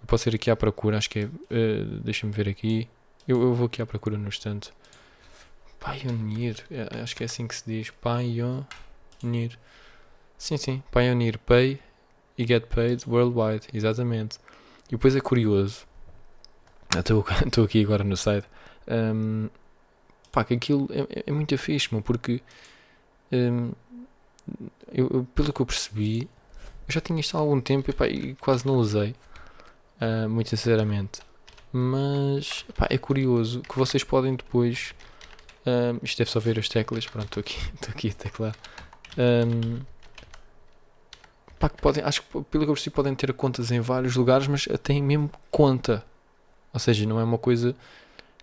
Eu 0.00 0.06
posso 0.06 0.28
ir 0.28 0.36
aqui 0.36 0.48
à 0.48 0.54
procura, 0.54 0.98
acho 0.98 1.10
que 1.10 1.18
é. 1.18 1.24
Uh, 1.24 2.00
Deixa-me 2.04 2.32
ver 2.32 2.48
aqui. 2.48 2.88
Eu, 3.26 3.42
eu, 3.42 3.54
vou 3.54 3.66
aqui 3.66 3.82
à 3.82 3.86
procura 3.86 4.16
no 4.16 4.28
instante. 4.28 4.72
Pioneer, 5.80 6.64
é, 6.70 7.00
acho 7.02 7.16
que 7.16 7.24
é 7.24 7.26
assim 7.26 7.48
que 7.48 7.56
se 7.56 7.64
diz. 7.66 7.90
Pioneer. 7.90 9.58
Sim, 10.38 10.56
sim. 10.56 10.82
Pioneer 10.92 11.38
Pay 11.40 11.80
e 12.38 12.46
get 12.46 12.66
paid 12.66 13.02
worldwide, 13.04 13.66
exatamente. 13.74 14.38
E 14.86 14.92
depois 14.92 15.16
é 15.16 15.20
curioso, 15.20 15.84
estou 16.96 17.64
aqui 17.64 17.82
agora 17.82 18.04
no 18.04 18.16
site, 18.16 18.46
um, 18.88 19.48
pá, 20.30 20.44
que 20.44 20.54
aquilo 20.54 20.88
é, 20.90 21.24
é 21.26 21.32
muito 21.32 21.56
fixe, 21.58 21.88
porque 22.02 22.42
um, 23.32 23.72
eu, 24.92 25.08
eu, 25.12 25.26
pelo 25.34 25.52
que 25.52 25.60
eu 25.60 25.66
percebi, 25.66 26.28
eu 26.88 26.92
já 26.92 27.00
tinha 27.00 27.20
isto 27.20 27.36
há 27.36 27.40
algum 27.40 27.60
tempo 27.60 27.90
e, 27.90 27.94
pá, 27.94 28.08
e 28.08 28.34
quase 28.36 28.66
não 28.66 28.74
usei, 28.76 29.14
uh, 30.00 30.28
muito 30.28 30.50
sinceramente. 30.50 31.20
Mas 31.72 32.64
pá, 32.76 32.88
é 32.90 32.98
curioso 32.98 33.62
que 33.62 33.78
vocês 33.78 34.02
podem 34.02 34.34
depois. 34.34 34.94
Um, 35.64 36.00
isto 36.02 36.18
deve 36.18 36.30
só 36.30 36.40
ver 36.40 36.58
as 36.58 36.68
teclas. 36.68 37.06
Pronto, 37.06 37.26
estou 37.26 37.40
aqui, 37.40 37.58
aqui 37.88 38.08
a 38.08 38.12
teclar. 38.12 38.56
Um, 39.16 39.80
pá, 41.58 41.68
que 41.68 41.80
podem, 41.80 42.02
acho 42.02 42.22
que 42.22 42.28
pelo 42.28 42.64
que 42.64 42.70
eu 42.70 42.74
percebi 42.74 42.94
podem 42.94 43.14
ter 43.14 43.32
contas 43.34 43.70
em 43.70 43.78
vários 43.78 44.16
lugares, 44.16 44.48
mas 44.48 44.66
têm 44.82 45.02
mesmo 45.02 45.30
conta. 45.50 46.04
Ou 46.72 46.80
seja, 46.80 47.06
não 47.06 47.20
é 47.20 47.24
uma 47.24 47.38
coisa 47.38 47.76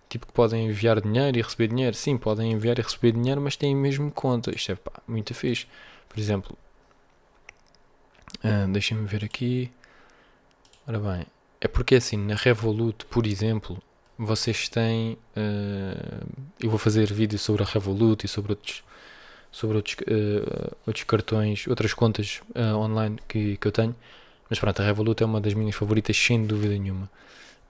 tipo 0.08 0.26
que 0.26 0.32
podem 0.32 0.66
enviar 0.66 1.00
dinheiro 1.00 1.38
e 1.38 1.42
receber 1.42 1.68
dinheiro. 1.68 1.94
Sim, 1.94 2.16
podem 2.16 2.52
enviar 2.52 2.78
e 2.78 2.82
receber 2.82 3.12
dinheiro, 3.12 3.40
mas 3.40 3.56
têm 3.56 3.74
mesmo 3.74 4.10
conta. 4.10 4.54
Isto 4.54 4.72
é 4.72 4.74
pá, 4.76 4.92
muito 5.06 5.34
fixe. 5.34 5.66
Por 6.08 6.18
exemplo, 6.18 6.56
uh, 8.44 8.72
deixem-me 8.72 9.06
ver 9.06 9.24
aqui. 9.24 9.70
Ora 10.86 10.98
bem, 10.98 11.26
é 11.60 11.68
porque 11.68 11.96
assim, 11.96 12.16
na 12.16 12.34
Revolut, 12.34 13.04
por 13.06 13.26
exemplo, 13.26 13.80
vocês 14.18 14.68
têm. 14.68 15.18
Uh, 15.36 16.26
eu 16.60 16.70
vou 16.70 16.78
fazer 16.78 17.12
vídeos 17.12 17.42
sobre 17.42 17.62
a 17.62 17.66
Revolut 17.66 18.24
e 18.24 18.28
sobre 18.28 18.52
outros 18.52 18.82
sobre 19.50 19.76
outros, 19.76 19.96
uh, 20.02 20.76
outros 20.86 21.04
cartões, 21.04 21.66
outras 21.66 21.94
contas 21.94 22.40
uh, 22.54 22.76
online 22.76 23.18
que, 23.26 23.56
que 23.56 23.66
eu 23.66 23.72
tenho. 23.72 23.94
Mas 24.48 24.58
pronto, 24.58 24.80
a 24.80 24.84
Revolut 24.84 25.22
é 25.22 25.26
uma 25.26 25.40
das 25.40 25.54
minhas 25.54 25.74
favoritas, 25.74 26.16
sem 26.16 26.44
dúvida 26.44 26.76
nenhuma. 26.76 27.10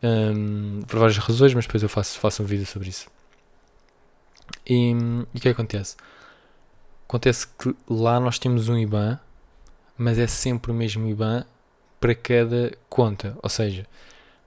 Um, 0.03 0.83
por 0.83 1.01
várias 1.01 1.19
razões, 1.19 1.55
mas 1.55 1.67
depois 1.67 1.83
eu 1.83 1.89
faço, 1.89 2.19
faço 2.19 2.43
um 2.43 2.47
vídeo 2.47 2.67
sobre 2.67 2.89
isso. 2.89 3.09
E, 4.67 4.93
o 5.35 5.41
que 5.41 5.49
acontece? 5.49 5.97
Acontece 7.09 7.47
que 7.59 7.75
lá 7.89 8.21
nós 8.21 8.39
temos 8.39 8.69
um 8.69 8.77
IBAN, 8.77 9.19
mas 9.97 10.19
é 10.19 10.27
sempre 10.27 10.71
o 10.71 10.75
mesmo 10.75 11.09
IBAN 11.09 11.45
para 12.01 12.15
cada 12.15 12.73
conta. 12.89 13.37
Ou 13.43 13.49
seja, 13.49 13.87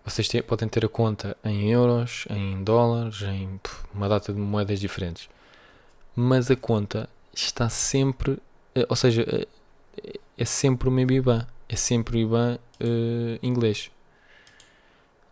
vocês 0.06 0.28
te, 0.28 0.42
podem 0.42 0.70
ter 0.70 0.86
a 0.86 0.90
conta 0.90 1.36
em 1.44 1.72
euros, 1.72 2.26
em 2.30 2.64
dólares, 2.64 3.22
em 3.24 3.60
uma 3.94 4.08
data 4.08 4.34
de 4.34 4.40
moedas 4.40 4.80
diferentes. 4.80 5.30
Mas 6.16 6.50
a 6.50 6.56
conta 6.56 7.10
está 7.34 7.70
sempre, 7.70 8.38
eh, 8.76 8.86
ou 8.90 8.96
seja, 8.96 9.26
eh, 9.28 9.48
é 10.38 10.46
sempre 10.46 10.90
o 10.90 10.92
mesmo 10.92 11.12
IBAN, 11.12 11.48
é 11.70 11.76
sempre 11.76 12.18
o 12.18 12.20
IBAN 12.20 12.60
uh, 12.82 13.46
inglês. 13.46 13.92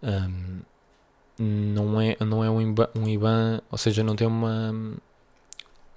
Um, 0.02 0.60
não 1.40 2.02
é, 2.02 2.18
não 2.20 2.44
é 2.44 2.50
um 2.50 2.62
IBAN, 2.62 2.90
um 2.96 3.08
IBAN, 3.08 3.62
ou 3.72 3.78
seja, 3.78 4.04
não 4.04 4.16
tem 4.16 4.28
uma, 4.28 4.74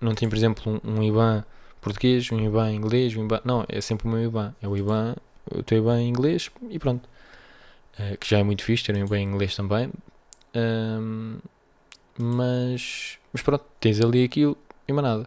não 0.00 0.14
tem, 0.14 0.28
por 0.28 0.36
exemplo, 0.36 0.80
um, 0.84 0.98
um 0.98 1.02
IBAN 1.02 1.44
português, 1.80 2.30
um 2.30 2.40
IBAN 2.40 2.72
inglês, 2.72 3.16
um 3.16 3.24
IBAN, 3.24 3.40
não, 3.44 3.64
é 3.68 3.80
sempre 3.80 4.06
o 4.06 4.10
meu 4.10 4.24
IBAN, 4.24 4.54
é 4.62 4.68
o 4.68 4.76
IBAN, 4.76 5.16
o 5.50 5.62
teu 5.62 5.78
IBAN 5.78 6.00
em 6.00 6.08
inglês 6.08 6.50
e 6.70 6.78
pronto. 6.78 7.08
Uh, 7.98 8.16
que 8.18 8.28
já 8.28 8.38
é 8.38 8.42
muito 8.42 8.64
fixe 8.64 8.84
ter 8.84 8.94
um 8.94 9.04
IBAN 9.04 9.18
em 9.18 9.24
inglês 9.24 9.56
também. 9.56 9.90
Um, 10.54 11.38
mas, 12.18 13.18
mas 13.32 13.42
pronto, 13.42 13.64
tens 13.80 14.00
ali 14.00 14.24
aquilo 14.24 14.56
e 14.86 14.92
mais 14.92 15.06
nada. 15.06 15.26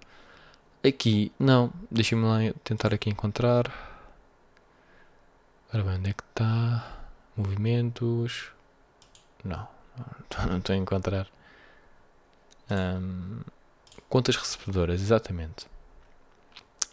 Aqui, 0.87 1.31
não. 1.39 1.71
Deixa-me 1.91 2.23
lá 2.23 2.53
tentar 2.63 2.93
aqui 2.93 3.09
encontrar. 3.09 3.71
Ora 5.73 5.83
bem, 5.83 5.95
onde 5.95 6.09
é 6.11 6.13
que 6.13 6.23
está? 6.23 7.07
Movimentos. 7.35 8.51
Não, 9.45 9.67
não 10.49 10.57
estou 10.57 10.73
a 10.73 10.77
encontrar. 10.77 11.27
Um, 12.69 13.41
contas 14.09 14.35
recebedoras, 14.35 15.01
exatamente. 15.01 15.67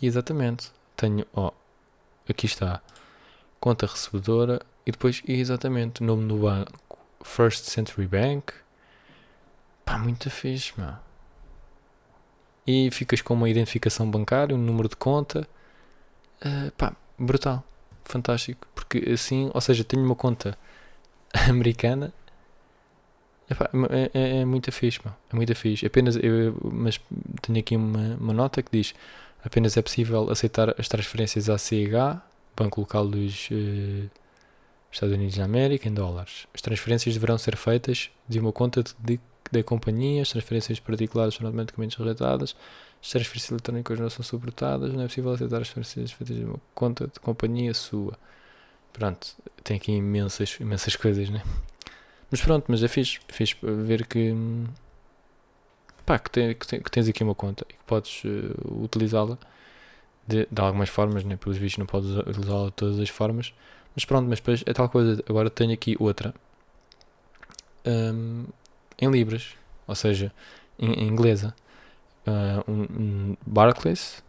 Exatamente. 0.00 0.70
Tenho, 0.96 1.26
ó, 1.34 1.50
aqui 2.28 2.46
está. 2.46 2.80
Conta 3.58 3.86
recebedora 3.86 4.60
e 4.84 4.92
depois, 4.92 5.22
exatamente, 5.26 6.02
nome 6.02 6.28
do 6.28 6.36
banco. 6.36 6.98
First 7.22 7.64
Century 7.64 8.06
Bank. 8.06 8.52
Pá, 9.84 9.98
muito 9.98 10.28
fixe, 10.30 10.72
meu 10.76 10.94
e 12.66 12.90
ficas 12.90 13.20
com 13.20 13.34
uma 13.34 13.48
identificação 13.48 14.10
bancária, 14.10 14.54
um 14.54 14.58
número 14.58 14.88
de 14.88 14.96
conta. 14.96 15.46
Uh, 16.44 16.70
pá, 16.72 16.94
brutal, 17.18 17.64
fantástico. 18.04 18.66
Porque 18.74 18.98
assim, 19.10 19.50
ou 19.52 19.60
seja, 19.60 19.84
tenho 19.84 20.04
uma 20.04 20.14
conta 20.14 20.56
americana. 21.48 22.12
Epá, 23.50 23.68
é, 23.90 24.10
é, 24.14 24.40
é 24.40 24.44
muito 24.44 24.70
fixe, 24.72 25.00
mano. 25.04 25.16
é 25.32 25.36
muito 25.36 25.54
fixe. 25.54 25.84
Apenas, 25.86 26.16
eu, 26.16 26.56
mas 26.62 27.00
tenho 27.42 27.58
aqui 27.58 27.76
uma, 27.76 28.16
uma 28.16 28.32
nota 28.32 28.62
que 28.62 28.70
diz: 28.72 28.94
apenas 29.44 29.76
é 29.76 29.82
possível 29.82 30.30
aceitar 30.30 30.74
as 30.78 30.88
transferências 30.88 31.48
à 31.48 31.58
CH, 31.58 32.22
Banco 32.56 32.80
Local 32.80 33.08
dos 33.08 33.48
uh, 33.50 34.10
Estados 34.90 35.14
Unidos 35.14 35.36
da 35.36 35.44
América, 35.44 35.88
em 35.88 35.94
dólares. 35.94 36.46
As 36.54 36.60
transferências 36.60 37.14
deverão 37.14 37.36
ser 37.36 37.56
feitas 37.56 38.10
de 38.28 38.38
uma 38.38 38.52
conta 38.52 38.82
de 38.98 39.20
da 39.52 39.62
companhia, 39.62 40.22
as 40.22 40.30
transferências 40.30 40.80
particulares 40.80 41.34
são 41.34 41.46
automaticamente 41.46 41.98
rejeitadas, 41.98 42.56
as 43.02 43.10
transferências 43.10 43.50
eletrónicas 43.50 43.98
não 44.00 44.08
são 44.08 44.24
suportadas, 44.24 44.92
não 44.94 45.02
é 45.02 45.06
possível 45.06 45.30
aceitar 45.32 45.60
as 45.60 45.68
transferências 45.68 46.16
feitas 46.16 46.36
de 46.36 46.44
uma 46.44 46.58
conta 46.74 47.06
de 47.06 47.20
companhia 47.20 47.74
sua. 47.74 48.18
Pronto, 48.92 49.36
tem 49.62 49.76
aqui 49.76 49.92
imensas, 49.92 50.56
imensas 50.58 50.96
coisas, 50.96 51.28
né? 51.28 51.42
Mas 52.32 52.40
pronto, 52.42 52.66
mas 52.68 52.82
é 52.82 52.88
fixe, 52.88 53.20
fixe 53.28 53.56
ver 53.62 54.06
que 54.08 54.34
pá, 56.06 56.18
que, 56.18 56.30
tem, 56.30 56.54
que, 56.54 56.66
tem- 56.66 56.80
que 56.82 56.90
tens 56.90 57.08
aqui 57.08 57.22
uma 57.24 57.34
conta 57.34 57.64
e 57.68 57.72
que 57.74 57.84
podes 57.86 58.22
eh, 58.24 58.54
utilizá-la 58.82 59.38
de, 60.26 60.46
de 60.50 60.62
algumas 60.62 60.88
formas, 60.88 61.24
né? 61.24 61.36
pelos 61.36 61.58
vistos 61.58 61.78
não 61.78 61.86
podes 61.86 62.10
utilizá-la 62.16 62.66
de 62.66 62.72
todas 62.72 63.00
as 63.00 63.08
formas, 63.10 63.54
mas 63.94 64.04
pronto, 64.04 64.28
mas 64.28 64.40
depois 64.40 64.62
é 64.66 64.72
tal 64.72 64.88
coisa, 64.88 65.22
agora 65.28 65.50
tenho 65.50 65.72
aqui 65.74 65.96
outra 66.00 66.34
hum, 67.86 68.46
em 69.00 69.10
libras, 69.10 69.54
ou 69.86 69.94
seja, 69.94 70.32
em, 70.78 70.92
em 70.92 71.08
inglesa, 71.08 71.54
Ah, 72.26 72.64
um, 72.68 72.82
um 72.84 73.36
Barclays, 73.46 74.22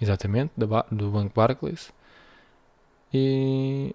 exatamente, 0.00 0.52
do 0.56 1.10
banco 1.10 1.32
Barclays, 1.34 1.92
e 3.12 3.94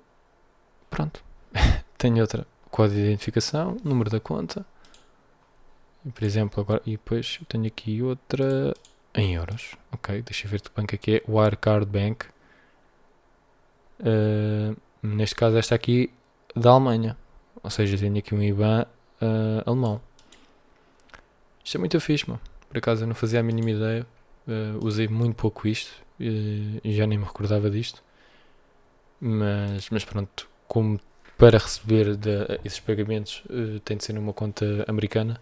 pronto, 0.89 1.23
tenho 1.97 2.21
outra, 2.21 2.47
código 2.71 2.95
de 2.99 3.05
identificação, 3.07 3.77
número 3.83 4.09
da 4.09 4.19
conta, 4.19 4.65
por 6.13 6.23
exemplo, 6.23 6.61
agora, 6.61 6.81
e 6.85 6.91
depois 6.91 7.39
tenho 7.47 7.67
aqui 7.67 8.01
outra 8.01 8.73
em 9.13 9.35
euros, 9.35 9.75
ok, 9.91 10.21
deixa 10.21 10.47
eu 10.47 10.51
ver 10.51 10.61
de 10.61 10.69
banco 10.75 10.95
é 10.95 10.97
que 10.97 11.15
é, 11.17 11.23
Wirecard 11.29 11.85
Bank, 11.85 12.25
Ah, 14.03 14.75
neste 15.03 15.35
caso 15.35 15.57
esta 15.57 15.75
aqui 15.75 16.11
da 16.55 16.71
Alemanha, 16.71 17.17
ou 17.63 17.69
seja, 17.69 17.97
tenho 17.97 18.17
aqui 18.17 18.33
um 18.35 18.41
IBAN 18.41 18.85
ah, 19.21 19.63
alemão. 19.65 20.01
Isto 21.63 21.77
é 21.77 21.79
muito 21.79 21.99
fixe, 21.99 22.27
mano. 22.27 22.41
Por 22.69 22.77
acaso 22.77 23.03
eu 23.03 23.07
não 23.07 23.15
fazia 23.15 23.39
a 23.39 23.43
mínima 23.43 23.71
ideia. 23.71 24.05
ah, 24.47 24.77
usei 24.81 25.07
muito 25.07 25.35
pouco 25.35 25.67
isto 25.67 25.91
e 26.19 26.79
já 26.85 27.07
nem 27.07 27.17
me 27.17 27.25
recordava 27.25 27.69
disto. 27.69 28.03
Mas, 29.19 29.89
mas 29.89 30.03
pronto, 30.03 30.49
como 30.67 30.99
para 31.41 31.57
receber 31.67 32.07
de- 32.25 32.59
esses 32.67 32.79
pagamentos 32.87 33.33
eh, 33.49 33.79
tem 33.87 33.97
de 33.97 34.03
ser 34.05 34.13
numa 34.13 34.33
conta 34.41 34.65
americana. 34.93 35.35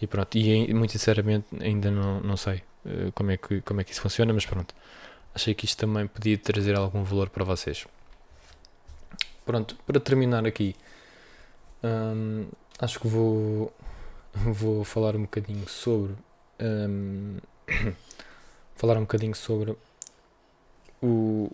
E 0.00 0.06
pronto, 0.12 0.36
e 0.36 0.72
muito 0.74 0.92
sinceramente 0.96 1.46
ainda 1.60 1.90
não, 1.90 2.20
não 2.20 2.36
sei 2.36 2.58
eh, 2.86 3.10
como, 3.16 3.30
é 3.32 3.36
que, 3.38 3.60
como 3.62 3.80
é 3.80 3.84
que 3.84 3.92
isso 3.94 4.02
funciona, 4.06 4.32
mas 4.38 4.46
pronto. 4.46 4.74
Achei 5.34 5.54
que 5.54 5.64
isto 5.64 5.78
também 5.78 6.06
podia 6.06 6.36
trazer 6.38 6.76
algum 6.76 7.02
valor 7.04 7.28
para 7.30 7.44
vocês. 7.44 7.86
Pronto, 9.44 9.76
para 9.86 9.98
terminar 10.00 10.46
aqui, 10.46 10.76
hum, 11.82 12.46
acho 12.78 13.00
que 13.00 13.06
vou, 13.08 13.72
vou 14.34 14.84
falar 14.84 15.16
um 15.16 15.22
bocadinho 15.22 15.68
sobre 15.68 16.14
hum, 16.60 17.38
falar 18.76 18.96
um 18.98 19.02
bocadinho 19.02 19.34
sobre 19.34 19.76
o- 21.02 21.50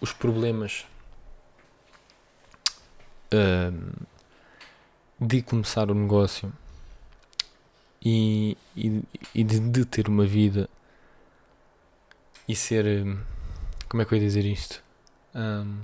os 0.00 0.12
problemas 0.12 0.86
de 5.20 5.42
começar 5.42 5.90
o 5.90 5.94
negócio 5.94 6.52
e, 8.02 8.56
e, 8.76 9.02
e 9.34 9.44
de, 9.44 9.60
de 9.60 9.84
ter 9.84 10.08
uma 10.08 10.24
vida 10.24 10.68
e 12.48 12.56
ser 12.56 12.84
como 13.88 14.02
é 14.02 14.04
que 14.04 14.14
eu 14.14 14.18
ia 14.18 14.24
dizer 14.24 14.44
isto? 14.44 14.82
Hum, 15.34 15.80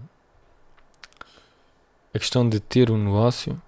a 2.14 2.18
questão 2.18 2.48
de 2.48 2.60
ter 2.60 2.90
um 2.90 2.96
negócio, 2.96 3.60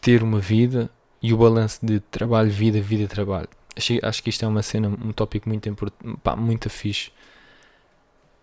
ter 0.00 0.22
uma 0.22 0.40
vida 0.40 0.90
e 1.22 1.32
o 1.32 1.36
balanço 1.38 1.84
de 1.84 2.00
trabalho, 2.00 2.50
vida, 2.50 2.80
vida, 2.80 3.06
trabalho. 3.06 3.48
Achei- 3.76 4.00
acho 4.02 4.22
que 4.22 4.30
isto 4.30 4.44
é 4.44 4.48
uma 4.48 4.62
cena, 4.62 4.88
um 4.88 5.12
tópico 5.12 5.48
muito 5.48 5.68
importante, 5.68 6.18
pá, 6.22 6.34
muito 6.34 6.68
fixe. 6.68 7.12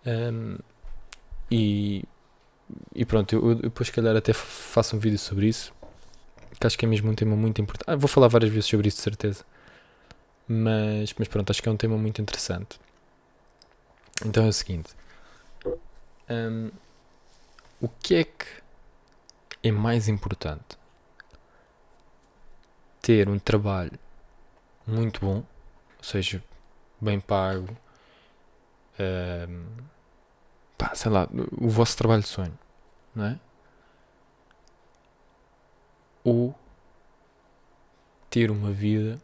Um, 0.05 0.57
e, 1.51 2.03
e 2.93 3.05
pronto, 3.05 3.33
eu, 3.35 3.49
eu 3.49 3.55
depois, 3.55 3.87
se 3.87 3.93
calhar, 3.93 4.15
até 4.15 4.33
fa- 4.33 4.45
faço 4.45 4.95
um 4.95 4.99
vídeo 4.99 5.19
sobre 5.19 5.47
isso. 5.47 5.73
Que 6.59 6.67
acho 6.67 6.77
que 6.77 6.85
é 6.85 6.87
mesmo 6.87 7.11
um 7.11 7.15
tema 7.15 7.35
muito 7.35 7.61
importante. 7.61 7.85
Ah, 7.89 7.95
vou 7.95 8.07
falar 8.07 8.27
várias 8.29 8.51
vezes 8.51 8.69
sobre 8.69 8.87
isso, 8.87 8.97
de 8.97 9.03
certeza. 9.03 9.45
Mas, 10.47 11.13
mas 11.17 11.27
pronto, 11.27 11.49
acho 11.51 11.61
que 11.61 11.69
é 11.69 11.71
um 11.71 11.77
tema 11.77 11.97
muito 11.97 12.21
interessante. 12.21 12.79
Então 14.25 14.45
é 14.45 14.47
o 14.47 14.53
seguinte: 14.53 14.93
um, 16.29 16.71
o 17.81 17.87
que 17.89 18.15
é 18.15 18.23
que 18.23 18.45
é 19.63 19.71
mais 19.71 20.07
importante? 20.07 20.77
Ter 23.01 23.29
um 23.29 23.37
trabalho 23.39 23.97
muito 24.87 25.19
bom, 25.21 25.37
ou 25.97 26.03
seja, 26.03 26.43
bem 26.99 27.19
pago, 27.19 27.75
um, 28.99 29.65
pá, 30.77 30.93
sei 30.95 31.11
lá, 31.11 31.27
o 31.59 31.69
vosso 31.69 31.97
trabalho 31.97 32.21
de 32.21 32.27
sonho, 32.27 32.57
não 33.13 33.25
é? 33.25 33.39
Ou 36.23 36.55
ter 38.29 38.51
uma 38.51 38.71
vida, 38.71 39.21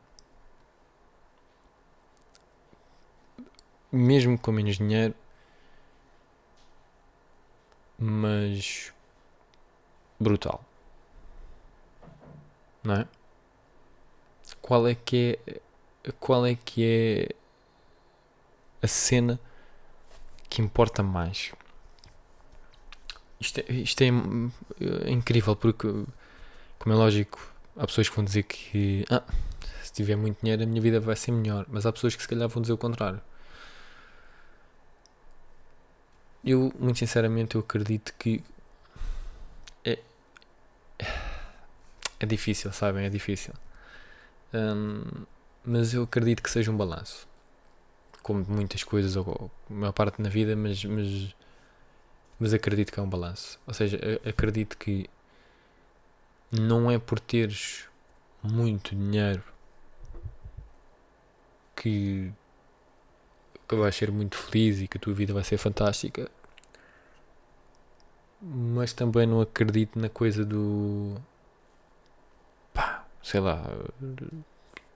mesmo 3.91 4.37
com 4.37 4.51
menos 4.51 4.77
dinheiro, 4.77 5.13
mas 7.97 8.93
brutal, 10.19 10.63
não 12.83 12.95
é? 12.95 13.07
Qual 14.61 14.87
é 14.87 14.95
que 14.95 15.39
é, 15.45 16.11
qual 16.19 16.45
é 16.45 16.55
que 16.55 16.83
é 16.85 17.35
a 18.81 18.87
cena 18.87 19.39
que 20.51 20.61
importa 20.61 21.01
mais? 21.01 21.53
Isto 23.39 23.61
é, 23.61 23.73
isto 23.73 24.01
é, 24.03 24.11
hum, 24.11 24.51
é 25.05 25.09
incrível 25.09 25.55
porque, 25.55 25.87
como 26.77 26.93
é 26.93 26.97
lógico, 26.97 27.39
há 27.77 27.87
pessoas 27.87 28.09
que 28.09 28.15
vão 28.15 28.25
dizer 28.25 28.43
que 28.43 29.05
ah, 29.09 29.23
se 29.81 29.93
tiver 29.93 30.17
muito 30.17 30.41
dinheiro 30.41 30.61
a 30.63 30.65
minha 30.65 30.81
vida 30.81 30.99
vai 30.99 31.15
ser 31.15 31.31
melhor, 31.31 31.65
mas 31.69 31.85
há 31.85 31.91
pessoas 31.91 32.15
que 32.15 32.21
se 32.21 32.27
calhar 32.27 32.49
vão 32.49 32.61
dizer 32.61 32.73
o 32.73 32.77
contrário. 32.77 33.21
Eu, 36.43 36.73
muito 36.77 36.99
sinceramente, 36.99 37.55
eu 37.55 37.61
acredito 37.61 38.13
que 38.19 38.43
é, 39.85 39.99
é 42.19 42.25
difícil, 42.25 42.73
sabem? 42.73 43.05
É 43.05 43.09
difícil. 43.09 43.53
Hum, 44.53 45.25
mas 45.63 45.93
eu 45.93 46.03
acredito 46.03 46.43
que 46.43 46.49
seja 46.49 46.71
um 46.71 46.77
balanço. 46.77 47.30
Como 48.21 48.45
muitas 48.47 48.83
coisas, 48.83 49.15
ou, 49.15 49.25
ou 49.27 49.51
a 49.69 49.73
maior 49.73 49.91
parte 49.93 50.21
na 50.21 50.29
vida, 50.29 50.55
mas, 50.55 50.83
mas, 50.85 51.35
mas 52.39 52.53
acredito 52.53 52.91
que 52.91 52.99
é 52.99 53.03
um 53.03 53.09
balanço. 53.09 53.59
Ou 53.67 53.73
seja, 53.73 53.99
acredito 54.25 54.77
que 54.77 55.09
não 56.51 56.91
é 56.91 56.99
por 56.99 57.19
teres 57.19 57.87
muito 58.43 58.95
dinheiro 58.95 59.43
que, 61.75 62.31
que 63.67 63.75
vais 63.75 63.95
ser 63.95 64.11
muito 64.11 64.37
feliz 64.37 64.81
e 64.81 64.87
que 64.87 64.97
a 64.97 65.01
tua 65.01 65.13
vida 65.13 65.33
vai 65.33 65.43
ser 65.43 65.57
fantástica. 65.57 66.29
Mas 68.41 68.93
também 68.93 69.25
não 69.25 69.41
acredito 69.41 69.99
na 69.99 70.09
coisa 70.09 70.43
do 70.43 71.15
pá, 72.73 73.05
sei 73.21 73.39
lá, 73.39 73.63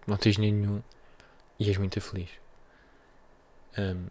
não 0.07 0.17
tens 0.17 0.37
nenhum 0.37 0.81
e 1.59 1.67
és 1.67 1.77
muito 1.77 1.99
feliz. 2.01 2.29
Hum, 3.77 4.07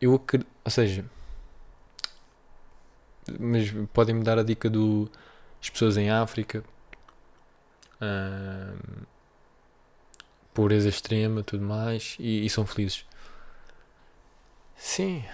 eu 0.00 0.14
acredito, 0.14 0.48
ou 0.64 0.70
seja, 0.70 1.04
mas 3.38 3.70
podem-me 3.92 4.22
dar 4.24 4.38
a 4.38 4.42
dica 4.42 4.68
do 4.68 5.10
as 5.60 5.70
pessoas 5.70 5.96
em 5.96 6.10
África, 6.10 6.64
hum, 8.00 9.04
pobreza 10.54 10.88
extrema, 10.88 11.42
tudo 11.42 11.64
mais, 11.64 12.16
e, 12.18 12.44
e 12.44 12.50
são 12.50 12.66
felizes. 12.66 13.04
Sim, 14.76 15.24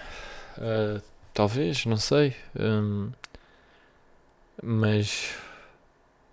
ah, 0.57 1.01
talvez, 1.33 1.85
não 1.85 1.97
sei, 1.97 2.35
hum, 2.59 3.11
mas 4.61 5.35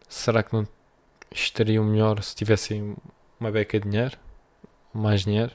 será 0.09 0.43
que 0.43 0.53
não 0.53 0.67
estariam 1.31 1.85
melhor 1.85 2.23
se 2.23 2.35
tivessem 2.35 2.97
uma 3.41 3.51
beca 3.51 3.79
de 3.81 3.89
dinheiro? 3.89 4.19
Mais 4.93 5.23
dinheiro? 5.23 5.55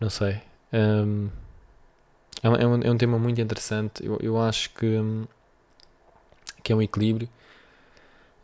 Não 0.00 0.10
sei. 0.10 0.40
Hum, 0.72 1.30
é, 2.42 2.48
um, 2.48 2.54
é, 2.56 2.66
um, 2.66 2.82
é 2.82 2.90
um 2.90 2.98
tema 2.98 3.18
muito 3.18 3.40
interessante. 3.40 4.04
Eu, 4.04 4.18
eu 4.20 4.40
acho 4.40 4.70
que, 4.70 4.86
hum, 4.86 5.26
que 6.62 6.72
é 6.72 6.76
um 6.76 6.82
equilíbrio. 6.82 7.28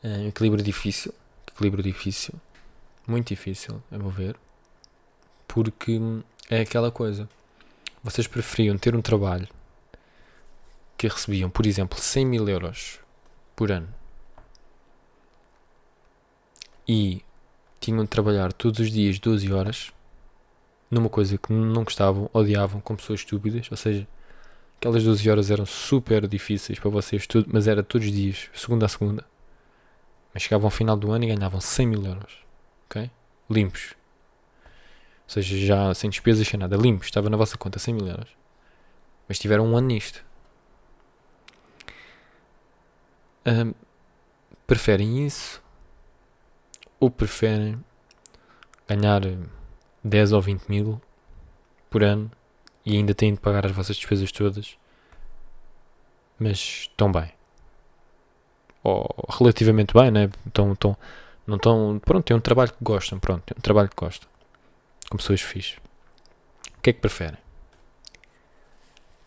É 0.03 0.09
um 0.09 0.29
equilíbrio 0.29 0.65
difícil. 0.65 1.15
Equilíbrio 1.55 1.83
difícil. 1.83 2.35
Muito 3.07 3.29
difícil, 3.29 3.83
a 3.91 3.99
meu 3.99 4.11
ver. 4.11 4.37
Porque 5.47 5.99
hum, 5.99 6.23
é 6.49 6.61
aquela 6.61 6.91
coisa. 6.91 7.29
Vocês 8.03 8.27
preferiam 8.27 8.77
ter 8.79 8.97
um 8.97 9.03
trabalho 9.03 9.49
que 10.97 11.07
recebiam, 11.07 11.51
por 11.51 11.67
exemplo, 11.67 11.99
100 11.99 12.27
mil 12.27 12.49
euros 12.49 13.01
por 13.55 13.71
ano 13.71 13.89
e 16.87 17.23
tinham 17.81 18.05
de 18.05 18.09
trabalhar 18.09 18.53
todos 18.53 18.81
os 18.81 18.91
dias 18.91 19.19
12 19.19 19.53
horas 19.53 19.93
numa 20.93 21.09
coisa 21.09 21.39
que 21.39 21.51
não 21.51 21.85
gostavam, 21.85 22.29
odiavam, 22.35 22.79
com 22.79 22.95
pessoas 22.95 23.21
estúpidas, 23.21 23.67
ou 23.71 23.77
seja, 23.79 24.07
aquelas 24.77 25.03
12 25.03 25.31
horas 25.31 25.51
eram 25.51 25.65
super 25.65 26.29
difíceis 26.29 26.79
para 26.79 26.91
vocês, 26.91 27.27
tudo, 27.27 27.49
mas 27.51 27.67
era 27.67 27.83
todos 27.83 28.07
os 28.07 28.13
dias, 28.13 28.51
segunda 28.53 28.85
a 28.85 28.89
segunda. 28.91 29.25
Mas 30.35 30.43
chegavam 30.43 30.67
ao 30.67 30.71
final 30.71 30.95
do 30.95 31.11
ano 31.11 31.25
e 31.25 31.29
ganhavam 31.35 31.63
100 31.63 31.87
mil 31.87 32.05
euros. 32.05 32.35
ok? 32.91 33.11
Limpos. 33.51 33.95
Ou 35.25 35.31
seja, 35.31 35.57
já 35.67 35.95
sem 35.95 36.11
despesas, 36.11 36.47
sem 36.47 36.61
nada. 36.61 36.77
Limpos. 36.77 37.07
Estava 37.07 37.31
na 37.31 37.37
vossa 37.37 37.57
conta 37.57 37.79
100 37.79 37.95
mil 37.95 38.07
euros. 38.07 38.29
Mas 39.29 39.39
tiveram 39.39 39.67
um 39.67 39.77
ano 39.77 39.89
nisto. 39.89 40.25
Um, 43.47 43.73
preferem 44.67 45.27
isso? 45.27 45.63
Ou 47.01 47.11
preferem 47.11 47.83
ganhar 48.89 49.23
10 50.05 50.33
ou 50.33 50.41
20 50.41 50.69
mil 50.69 51.01
por 51.91 52.03
ano 52.03 52.31
e 52.85 52.97
ainda 52.97 53.15
têm 53.15 53.35
de 53.35 53.41
pagar 53.41 53.67
as 53.67 53.73
vossas 53.73 53.97
despesas 53.97 54.33
todas, 54.33 54.77
mas 56.39 56.59
estão 56.89 57.11
bem? 57.13 57.33
Ou 58.83 59.09
relativamente 59.29 59.95
bem, 59.95 60.11
né? 60.11 60.31
Estão, 60.47 60.73
estão, 60.73 60.97
não 61.47 61.57
estão. 61.57 62.01
Pronto, 62.05 62.33
é 62.33 62.35
um 62.35 62.41
trabalho 62.41 62.73
que 62.73 62.83
gostam. 62.83 63.19
Pronto, 63.21 63.53
é 63.55 63.55
um 63.57 63.61
trabalho 63.61 63.89
que 63.89 63.97
gostam. 63.97 64.29
Com 65.09 65.17
pessoas 65.19 65.41
fixas. 65.41 65.79
O 66.79 66.83
que 66.83 66.91
é 66.91 66.93
que 66.93 67.01
preferem? 67.01 67.39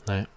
Não 0.05 0.15
é? 0.15 0.27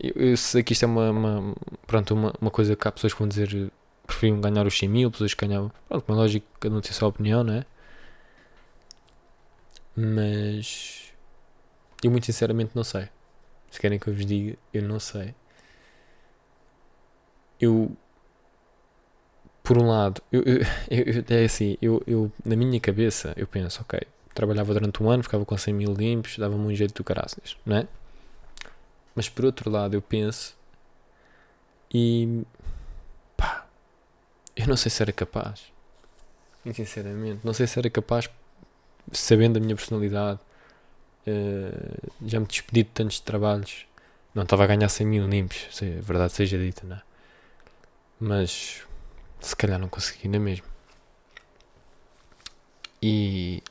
Eu, 0.00 0.30
eu 0.30 0.36
sei 0.36 0.62
que 0.62 0.72
isto 0.72 0.84
é 0.84 0.86
uma, 0.86 1.10
uma, 1.10 1.54
pronto, 1.86 2.14
uma, 2.14 2.32
uma 2.40 2.50
coisa 2.50 2.74
que 2.74 2.88
há 2.88 2.92
pessoas 2.92 3.12
que 3.12 3.18
vão 3.18 3.28
dizer 3.28 3.70
preferiam 4.06 4.40
ganhar 4.40 4.66
os 4.66 4.78
100 4.78 4.88
mil, 4.88 5.10
pessoas 5.10 5.34
que 5.34 5.46
ganhavam. 5.46 5.70
Pronto, 5.88 6.04
uma 6.08 6.16
lógica, 6.16 6.46
cada 6.60 6.74
um 6.74 6.80
tem 6.80 6.90
a 6.90 6.94
sua 6.94 7.08
opinião, 7.08 7.44
não 7.44 7.54
é? 7.54 7.64
Mas 9.94 11.12
eu 12.02 12.10
muito 12.10 12.26
sinceramente 12.26 12.72
não 12.74 12.84
sei. 12.84 13.08
Se 13.70 13.80
querem 13.80 13.98
que 13.98 14.08
eu 14.08 14.14
vos 14.14 14.26
diga, 14.26 14.56
eu 14.72 14.82
não 14.82 14.98
sei. 15.00 15.34
Eu 17.60 17.96
por 19.62 19.78
um 19.78 19.88
lado, 19.88 20.20
eu, 20.30 20.42
eu, 20.42 20.58
eu, 20.90 21.24
é 21.28 21.44
assim, 21.44 21.76
eu, 21.80 22.02
eu, 22.06 22.32
na 22.44 22.56
minha 22.56 22.80
cabeça, 22.80 23.32
eu 23.36 23.46
penso, 23.46 23.80
ok, 23.82 24.00
trabalhava 24.34 24.74
durante 24.74 25.02
um 25.02 25.10
ano, 25.10 25.22
ficava 25.22 25.44
com 25.44 25.56
100 25.56 25.74
mil 25.74 25.94
limpos, 25.94 26.36
dava-me 26.36 26.66
um 26.66 26.74
jeito 26.74 26.94
do 26.94 27.04
caraças, 27.04 27.56
não 27.64 27.76
é? 27.76 27.88
Mas 29.14 29.28
por 29.28 29.44
outro 29.44 29.70
lado, 29.70 29.94
eu 29.94 30.02
penso 30.02 30.56
e 31.92 32.42
pá, 33.36 33.66
eu 34.56 34.66
não 34.66 34.76
sei 34.76 34.90
se 34.90 35.02
era 35.02 35.12
capaz, 35.12 35.72
sinceramente, 36.74 37.40
não 37.44 37.52
sei 37.52 37.66
se 37.66 37.78
era 37.78 37.90
capaz, 37.90 38.28
sabendo 39.12 39.56
a 39.58 39.60
minha 39.60 39.74
personalidade, 39.74 40.40
uh, 41.26 42.12
já 42.24 42.40
me 42.40 42.46
despedi 42.46 42.82
de 42.84 42.90
tantos 42.90 43.20
trabalhos, 43.20 43.86
não 44.34 44.44
estava 44.44 44.64
a 44.64 44.66
ganhar 44.66 44.88
100 44.88 45.06
mil 45.06 45.28
limpos, 45.28 45.66
se 45.70 45.84
a 45.84 46.00
verdade 46.00 46.32
seja 46.32 46.58
dita, 46.58 46.86
não 46.86 46.96
é? 46.96 47.02
Mas 48.20 48.82
se 49.40 49.56
calhar 49.56 49.78
não 49.78 49.88
consegui 49.88 50.20
ainda 50.24 50.38
mesmo. 50.38 50.64
E. 53.02 53.62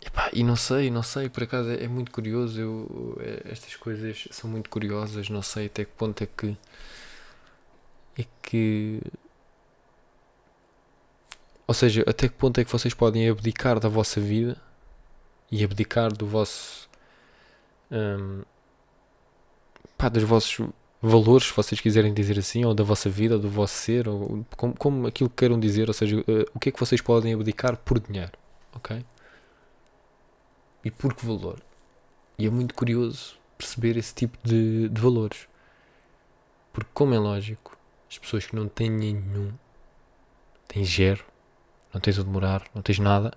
Epá, 0.00 0.30
e 0.32 0.42
não 0.42 0.56
sei, 0.56 0.90
não 0.90 1.02
sei, 1.02 1.28
por 1.28 1.42
acaso 1.42 1.68
é, 1.70 1.84
é 1.84 1.88
muito 1.88 2.10
curioso. 2.10 2.58
Eu, 2.58 3.18
é, 3.20 3.52
estas 3.52 3.76
coisas 3.76 4.26
são 4.30 4.48
muito 4.50 4.70
curiosas, 4.70 5.28
não 5.28 5.42
sei 5.42 5.66
até 5.66 5.84
que 5.84 5.92
ponto 5.92 6.22
é 6.24 6.26
que. 6.26 6.56
É 8.20 8.24
que. 8.42 9.00
Ou 11.66 11.74
seja, 11.74 12.04
até 12.06 12.28
que 12.28 12.34
ponto 12.34 12.60
é 12.60 12.64
que 12.64 12.72
vocês 12.72 12.92
podem 12.92 13.28
abdicar 13.28 13.78
da 13.78 13.88
vossa 13.88 14.20
vida 14.20 14.60
e 15.50 15.64
abdicar 15.64 16.12
do 16.12 16.26
vosso. 16.26 16.88
Um, 17.90 18.42
pá, 19.96 20.08
dos 20.08 20.22
vossos 20.22 20.68
valores, 21.02 21.46
se 21.48 21.54
vocês 21.54 21.80
quiserem 21.80 22.12
dizer 22.12 22.38
assim, 22.38 22.64
ou 22.64 22.74
da 22.74 22.84
vossa 22.84 23.08
vida, 23.08 23.38
do 23.38 23.48
vosso 23.48 23.74
ser, 23.74 24.08
ou 24.08 24.44
como, 24.56 24.74
como 24.76 25.06
aquilo 25.06 25.30
que 25.30 25.36
queiram 25.36 25.58
dizer, 25.58 25.88
ou 25.88 25.94
seja, 25.94 26.18
uh, 26.18 26.50
o 26.54 26.60
que 26.60 26.68
é 26.68 26.72
que 26.72 26.80
vocês 26.80 27.00
podem 27.00 27.32
abdicar 27.32 27.76
por 27.78 27.98
dinheiro, 27.98 28.32
ok? 28.74 29.04
E 30.84 30.90
por 30.90 31.14
que 31.14 31.24
valor? 31.24 31.60
E 32.38 32.46
é 32.46 32.50
muito 32.50 32.74
curioso 32.74 33.38
perceber 33.56 33.96
esse 33.96 34.14
tipo 34.14 34.38
de, 34.42 34.88
de 34.88 35.00
valores. 35.00 35.46
Porque, 36.72 36.90
como 36.94 37.14
é 37.14 37.18
lógico, 37.18 37.76
as 38.10 38.18
pessoas 38.18 38.44
que 38.44 38.56
não 38.56 38.68
têm 38.68 38.90
nenhum, 38.90 39.52
têm 40.66 40.84
zero, 40.84 41.24
não 41.94 42.00
tens 42.00 42.18
onde 42.18 42.28
morar, 42.28 42.64
não 42.74 42.82
tens 42.82 42.98
nada, 42.98 43.32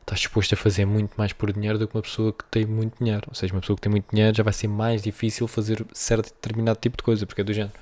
estás 0.00 0.20
disposto 0.20 0.54
a 0.54 0.56
fazer 0.56 0.84
muito 0.84 1.14
mais 1.16 1.32
por 1.32 1.52
dinheiro 1.52 1.78
do 1.78 1.86
que 1.86 1.96
uma 1.96 2.02
pessoa 2.02 2.32
que 2.32 2.44
tem 2.44 2.66
muito 2.66 2.98
dinheiro. 2.98 3.24
Ou 3.28 3.34
seja, 3.34 3.54
uma 3.54 3.60
pessoa 3.60 3.76
que 3.76 3.82
tem 3.82 3.90
muito 3.90 4.10
dinheiro 4.10 4.36
já 4.36 4.42
vai 4.42 4.52
ser 4.52 4.68
mais 4.68 5.02
difícil 5.02 5.46
fazer 5.46 5.84
certo 5.92 6.26
determinado 6.26 6.78
tipo 6.80 6.96
de 6.96 7.02
coisa, 7.02 7.26
porque 7.26 7.40
é 7.40 7.44
do 7.44 7.52
género. 7.52 7.74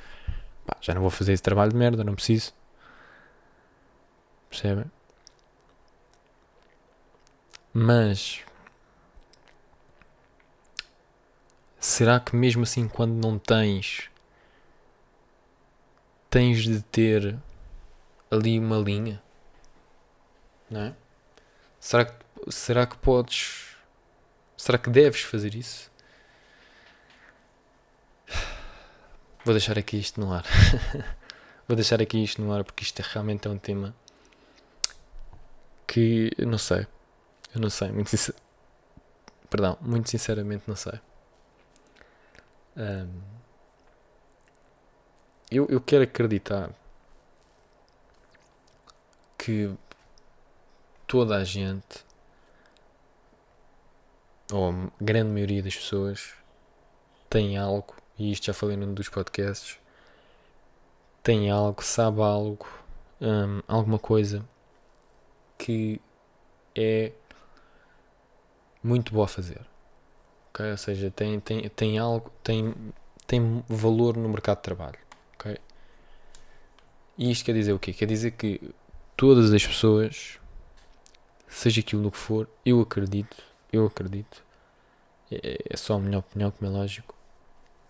Pá, 0.66 0.77
já 0.81 0.94
não 0.94 1.01
vou 1.01 1.11
fazer 1.11 1.33
esse 1.33 1.42
trabalho 1.42 1.71
de 1.73 1.77
merda, 1.77 2.05
não 2.05 2.14
preciso. 2.14 2.53
Percebem? 4.51 4.85
Mas. 7.73 8.40
Será 11.81 12.18
que 12.21 12.35
mesmo 12.37 12.62
assim, 12.64 12.88
quando 12.88 13.14
não 13.14 13.38
tens. 13.38 14.11
Tens 16.31 16.62
de 16.62 16.83
ter 16.83 17.38
ali 18.31 18.59
uma 18.59 18.77
linha? 18.77 19.23
Não 20.71 20.81
é? 20.83 20.95
Será 21.81 22.05
que, 22.05 22.25
será 22.51 22.87
que 22.87 22.97
podes. 22.99 23.77
Será 24.57 24.77
que 24.77 24.91
deves 24.91 25.23
fazer 25.23 25.55
isso? 25.55 25.91
Vou 29.45 29.55
deixar 29.55 29.79
aqui 29.79 29.99
isto 29.99 30.21
no 30.21 30.33
ar. 30.33 30.45
Vou 31.67 31.77
deixar 31.77 32.03
aqui 32.03 32.23
isto 32.23 32.43
no 32.43 32.53
ar 32.53 32.64
porque 32.64 32.83
isto 32.83 33.01
é 33.01 33.05
realmente 33.07 33.47
é 33.47 33.51
um 33.51 33.59
tema 33.59 33.95
que 35.87 36.31
eu 36.37 36.47
não 36.47 36.59
sei. 36.59 36.87
Eu 37.55 37.61
não 37.61 37.71
sei, 37.71 37.91
muito 37.91 38.11
sincer... 38.11 38.35
Perdão, 39.49 39.79
muito 39.81 40.11
sinceramente 40.11 40.64
não 40.67 40.77
sei. 40.77 41.01
Um, 42.77 43.38
eu, 45.51 45.67
eu 45.71 45.81
quero 45.81 46.05
acreditar 46.05 46.71
que 49.39 49.75
toda 51.07 51.37
a 51.37 51.45
gente, 51.45 52.05
ou 54.53 54.71
a 54.71 54.91
grande 55.01 55.31
maioria 55.31 55.63
das 55.63 55.75
pessoas, 55.75 56.35
tem 57.31 57.57
algo, 57.57 57.95
e 58.19 58.31
isto 58.31 58.47
já 58.47 58.55
falei 58.55 58.77
num 58.77 58.93
dos 58.93 59.09
podcasts, 59.09 59.79
tem 61.23 61.51
algo, 61.51 61.83
sabe 61.83 62.21
algo, 62.21 62.67
um, 63.21 63.63
alguma 63.67 63.99
coisa 63.99 64.47
que 65.57 66.01
é 66.75 67.13
muito 68.83 69.13
boa 69.13 69.25
a 69.25 69.29
fazer. 69.29 69.61
Okay? 70.51 70.71
Ou 70.71 70.77
seja, 70.77 71.11
tem, 71.11 71.41
tem, 71.41 71.69
tem 71.71 71.99
algo, 71.99 72.31
tem, 72.43 72.75
tem 73.27 73.65
valor 73.69 74.17
no 74.17 74.29
mercado 74.29 74.59
de 74.59 74.63
trabalho. 74.63 75.08
E 77.19 77.33
isto 77.33 77.45
quer 77.45 77.53
dizer 77.55 77.73
o 77.73 77.79
quê? 77.81 77.93
Quer 77.93 78.07
dizer 78.07 78.31
que 78.31 78.73
todas 79.17 79.53
as 79.53 79.67
pessoas 79.67 80.39
seja 81.49 81.81
aquilo 81.81 82.01
no 82.01 82.13
que 82.13 82.17
for, 82.17 82.49
eu 82.65 82.81
acredito, 82.81 83.37
eu 83.73 83.85
acredito, 83.87 84.45
é, 85.31 85.59
é 85.69 85.77
só 85.77 85.95
a 85.95 85.99
minha 85.99 86.21
opinião, 86.21 86.53
como 86.53 86.71
é 86.71 86.75
lógico, 86.75 87.15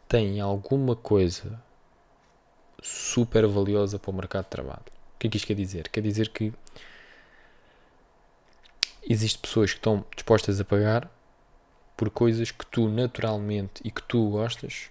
tem 0.08 0.40
alguma 0.40 0.96
coisa 0.96 1.62
super 2.82 3.46
valiosa 3.46 3.98
para 3.98 4.10
o 4.10 4.14
mercado 4.14 4.44
de 4.44 4.50
trabalho. 4.50 4.82
O 5.14 5.18
que 5.18 5.26
é 5.26 5.30
que 5.30 5.36
isto 5.36 5.46
quer 5.46 5.54
dizer? 5.54 5.88
Quer 5.88 6.00
dizer 6.00 6.30
que 6.30 6.52
existem 9.02 9.42
pessoas 9.42 9.72
que 9.72 9.78
estão 9.78 10.04
dispostas 10.14 10.58
a 10.58 10.64
pagar 10.64 11.10
por 11.96 12.08
coisas 12.08 12.50
que 12.50 12.64
tu 12.64 12.88
naturalmente 12.88 13.82
e 13.84 13.90
que 13.90 14.02
tu 14.02 14.30
gostas 14.30 14.90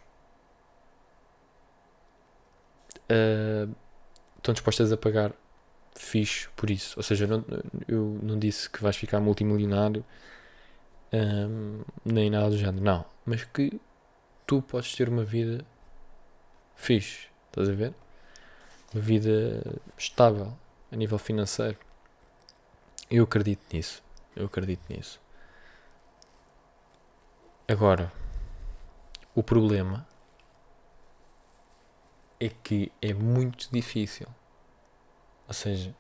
uh, 3.09 3.73
estão 4.37 4.53
dispostas 4.53 4.91
a 4.91 4.97
pagar 4.97 5.33
fixe 5.95 6.47
por 6.55 6.69
isso. 6.69 6.93
Ou 6.97 7.03
seja, 7.03 7.27
não, 7.27 7.43
eu 7.87 8.19
não 8.21 8.37
disse 8.37 8.69
que 8.69 8.81
vais 8.81 8.95
ficar 8.95 9.19
multimilionário 9.19 10.05
um, 11.11 11.81
nem 12.05 12.29
nada 12.29 12.49
do 12.49 12.57
género, 12.57 12.83
não. 12.83 13.05
Mas 13.25 13.43
que 13.43 13.79
tu 14.45 14.61
podes 14.61 14.95
ter 14.95 15.09
uma 15.09 15.23
vida 15.23 15.65
fixe, 16.75 17.27
estás 17.47 17.69
a 17.69 17.73
ver? 17.73 17.93
Uma 18.93 19.01
vida 19.01 19.61
estável 19.97 20.53
a 20.91 20.95
nível 20.95 21.17
financeiro. 21.17 21.77
Eu 23.09 23.23
acredito 23.23 23.61
nisso. 23.73 24.03
Eu 24.35 24.45
acredito 24.45 24.81
nisso. 24.89 25.19
Agora, 27.67 28.11
o 29.35 29.43
problema 29.43 30.07
é 32.39 32.49
que 32.49 32.91
é 33.01 33.13
muito 33.13 33.69
difícil 33.71 34.27
ou 35.47 35.53
seja, 35.53 35.95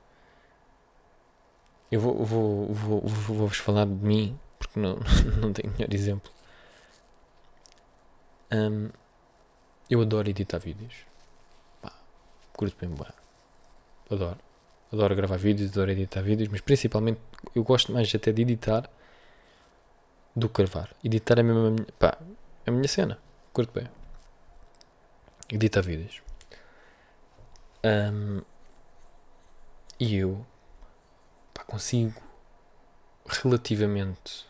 eu 1.89 2.01
vou, 2.01 2.25
vou, 2.25 2.73
vou, 2.73 3.01
vou 3.01 3.47
vos 3.47 3.57
falar 3.57 3.85
de 3.85 3.93
mim, 3.93 4.37
porque 4.59 4.79
não, 4.79 4.97
não 5.41 5.53
tenho 5.53 5.71
melhor 5.71 5.93
exemplo. 5.93 6.31
Um, 8.51 8.89
eu 9.89 10.01
adoro 10.01 10.29
editar 10.29 10.57
vídeos. 10.57 10.93
Pá, 11.81 11.93
Curto 12.53 12.75
bem, 12.79 12.89
bué. 12.89 13.07
Adoro. 14.11 14.37
Adoro 14.91 15.15
gravar 15.15 15.37
vídeos, 15.37 15.71
adoro 15.71 15.91
editar 15.91 16.21
vídeos, 16.21 16.49
mas 16.49 16.61
principalmente 16.61 17.19
eu 17.55 17.63
gosto 17.63 17.91
mais 17.93 18.13
até 18.13 18.31
de 18.31 18.41
editar 18.41 18.89
do 20.35 20.49
que 20.49 20.61
gravar. 20.61 20.93
Editar 21.03 21.39
é 21.39 21.43
mesmo 21.43 21.67
a 21.67 21.71
minha, 21.71 21.87
pá, 21.97 22.17
é 22.65 22.69
a 22.69 22.73
minha 22.73 22.87
cena. 22.87 23.17
Curto 23.53 23.73
bem. 23.73 23.89
Editar 25.49 25.81
vídeos. 25.81 26.26
Um, 27.87 28.41
e 29.97 30.17
eu 30.17 30.45
pá, 31.53 31.63
consigo 31.63 32.21
relativamente 33.25 34.45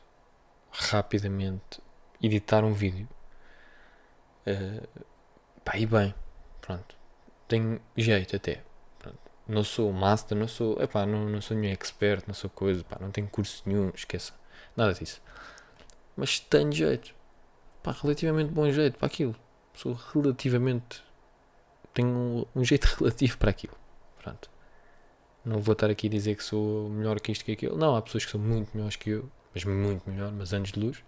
rapidamente 0.72 1.80
editar 2.22 2.64
um 2.64 2.74
vídeo. 2.74 3.08
Uh, 4.48 4.88
pá, 5.64 5.78
e 5.78 5.86
bem, 5.86 6.16
pronto. 6.62 6.96
Tenho 7.48 7.80
jeito 7.96 8.36
até. 8.36 8.64
Pronto. 8.98 9.20
Não 9.48 9.64
sou 9.64 9.94
master, 9.94 10.36
não 10.36 10.48
sou, 10.48 10.82
epá, 10.82 11.06
não, 11.06 11.30
não 11.30 11.40
sou 11.40 11.56
nenhum 11.56 11.74
expert, 11.74 12.24
não 12.28 12.34
sou 12.34 12.50
coisa, 12.50 12.84
pá, 12.84 12.98
não 13.00 13.12
tenho 13.12 13.28
curso 13.28 13.62
nenhum, 13.68 13.92
esqueça. 13.94 14.34
Nada 14.76 14.94
disso. 14.94 15.22
Mas 16.16 16.40
tenho 16.40 16.72
jeito. 16.72 17.14
Pá, 17.84 17.92
relativamente 17.92 18.52
bom 18.52 18.70
jeito 18.72 18.98
para 18.98 19.06
aquilo. 19.06 19.36
Sou 19.76 19.94
relativamente. 19.94 21.07
Tenho 21.98 22.10
um, 22.10 22.46
um 22.60 22.64
jeito 22.64 22.86
relativo 23.00 23.40
para 23.40 23.50
aquilo. 23.50 23.74
Pronto. 24.22 24.52
Não 25.44 25.60
vou 25.60 25.74
estar 25.74 25.90
aqui 25.90 26.06
a 26.06 26.10
dizer 26.12 26.36
que 26.36 26.44
sou 26.44 26.88
melhor 26.90 27.20
que 27.20 27.32
isto 27.32 27.44
que 27.44 27.54
aquilo. 27.54 27.76
Não, 27.76 27.96
há 27.96 28.02
pessoas 28.04 28.24
que 28.24 28.30
são 28.30 28.40
muito 28.40 28.70
melhores 28.76 28.96
que 28.96 29.10
eu, 29.10 29.32
mas 29.52 29.64
muito 29.64 30.08
melhor, 30.08 30.32
mas 30.32 30.54
anos 30.54 30.72
de 30.72 30.80
luz. 30.80 31.04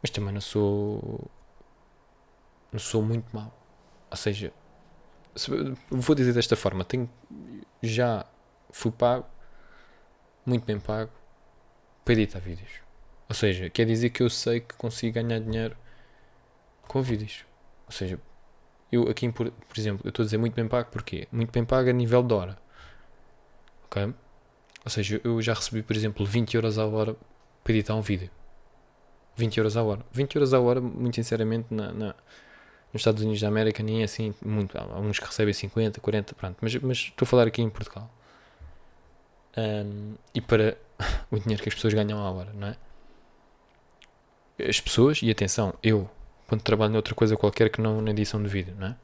Mas 0.00 0.10
também 0.10 0.32
não 0.32 0.40
sou. 0.40 1.28
Não 2.70 2.78
sou 2.78 3.02
muito 3.02 3.26
mau. 3.34 3.52
Ou 4.08 4.16
seja, 4.16 4.52
vou 5.90 6.14
dizer 6.14 6.32
desta 6.32 6.54
forma: 6.54 6.84
tenho, 6.84 7.10
já 7.82 8.24
fui 8.70 8.92
pago, 8.92 9.26
muito 10.44 10.64
bem 10.64 10.78
pago, 10.78 11.10
para 12.04 12.14
editar 12.14 12.38
vídeos. 12.38 12.70
Ou 13.28 13.34
seja, 13.34 13.68
quer 13.68 13.84
dizer 13.84 14.10
que 14.10 14.22
eu 14.22 14.30
sei 14.30 14.60
que 14.60 14.76
consigo 14.76 15.14
ganhar 15.14 15.40
dinheiro 15.40 15.76
com 16.86 17.02
vídeos. 17.02 17.44
Ou 17.86 17.92
seja, 17.92 18.20
eu 18.90 19.08
aqui, 19.08 19.30
por, 19.30 19.50
por 19.50 19.78
exemplo, 19.78 20.02
eu 20.04 20.10
estou 20.10 20.22
a 20.22 20.26
dizer 20.26 20.38
muito 20.38 20.54
bem 20.54 20.66
pago 20.68 20.90
porque 20.90 21.28
Muito 21.32 21.52
bem 21.52 21.64
pago 21.64 21.88
a 21.90 21.92
nível 21.92 22.22
de 22.22 22.34
hora. 22.34 22.58
Ok? 23.86 24.14
Ou 24.84 24.90
seja, 24.90 25.20
eu 25.24 25.42
já 25.42 25.54
recebi, 25.54 25.82
por 25.82 25.96
exemplo, 25.96 26.24
20 26.24 26.54
euros 26.54 26.78
a 26.78 26.86
hora 26.86 27.16
para 27.64 27.72
editar 27.72 27.94
um 27.94 28.00
vídeo. 28.00 28.30
20 29.36 29.58
euros 29.58 29.76
a 29.76 29.82
hora. 29.82 30.04
20 30.12 30.36
euros 30.36 30.54
a 30.54 30.60
hora, 30.60 30.80
muito 30.80 31.16
sinceramente, 31.16 31.66
na, 31.70 31.92
na, 31.92 32.14
nos 32.92 33.00
Estados 33.00 33.22
Unidos 33.22 33.40
da 33.40 33.48
América 33.48 33.82
nem 33.82 34.02
é 34.02 34.04
assim 34.04 34.34
muito. 34.44 34.78
Há 34.78 34.98
uns 34.98 35.18
que 35.18 35.26
recebem 35.26 35.52
50, 35.52 36.00
40, 36.00 36.34
pronto. 36.34 36.56
Mas, 36.60 36.74
mas 36.76 36.98
estou 36.98 37.26
a 37.26 37.28
falar 37.28 37.46
aqui 37.46 37.62
em 37.62 37.68
Portugal. 37.68 38.10
Um, 39.56 40.14
e 40.34 40.40
para 40.40 40.76
o 41.30 41.38
dinheiro 41.38 41.62
que 41.62 41.68
as 41.68 41.74
pessoas 41.74 41.92
ganham 41.92 42.18
à 42.18 42.30
hora, 42.30 42.52
não 42.54 42.68
é? 42.68 42.76
As 44.68 44.80
pessoas, 44.80 45.20
e 45.22 45.30
atenção, 45.30 45.74
eu, 45.82 46.08
quando 46.46 46.62
trabalho 46.62 46.92
noutra 46.92 47.14
coisa 47.14 47.36
qualquer 47.36 47.70
que 47.70 47.80
não 47.80 48.00
na 48.00 48.10
edição 48.10 48.42
de 48.42 48.48
vídeo, 48.48 48.74
não 48.78 48.88
é? 48.88 48.96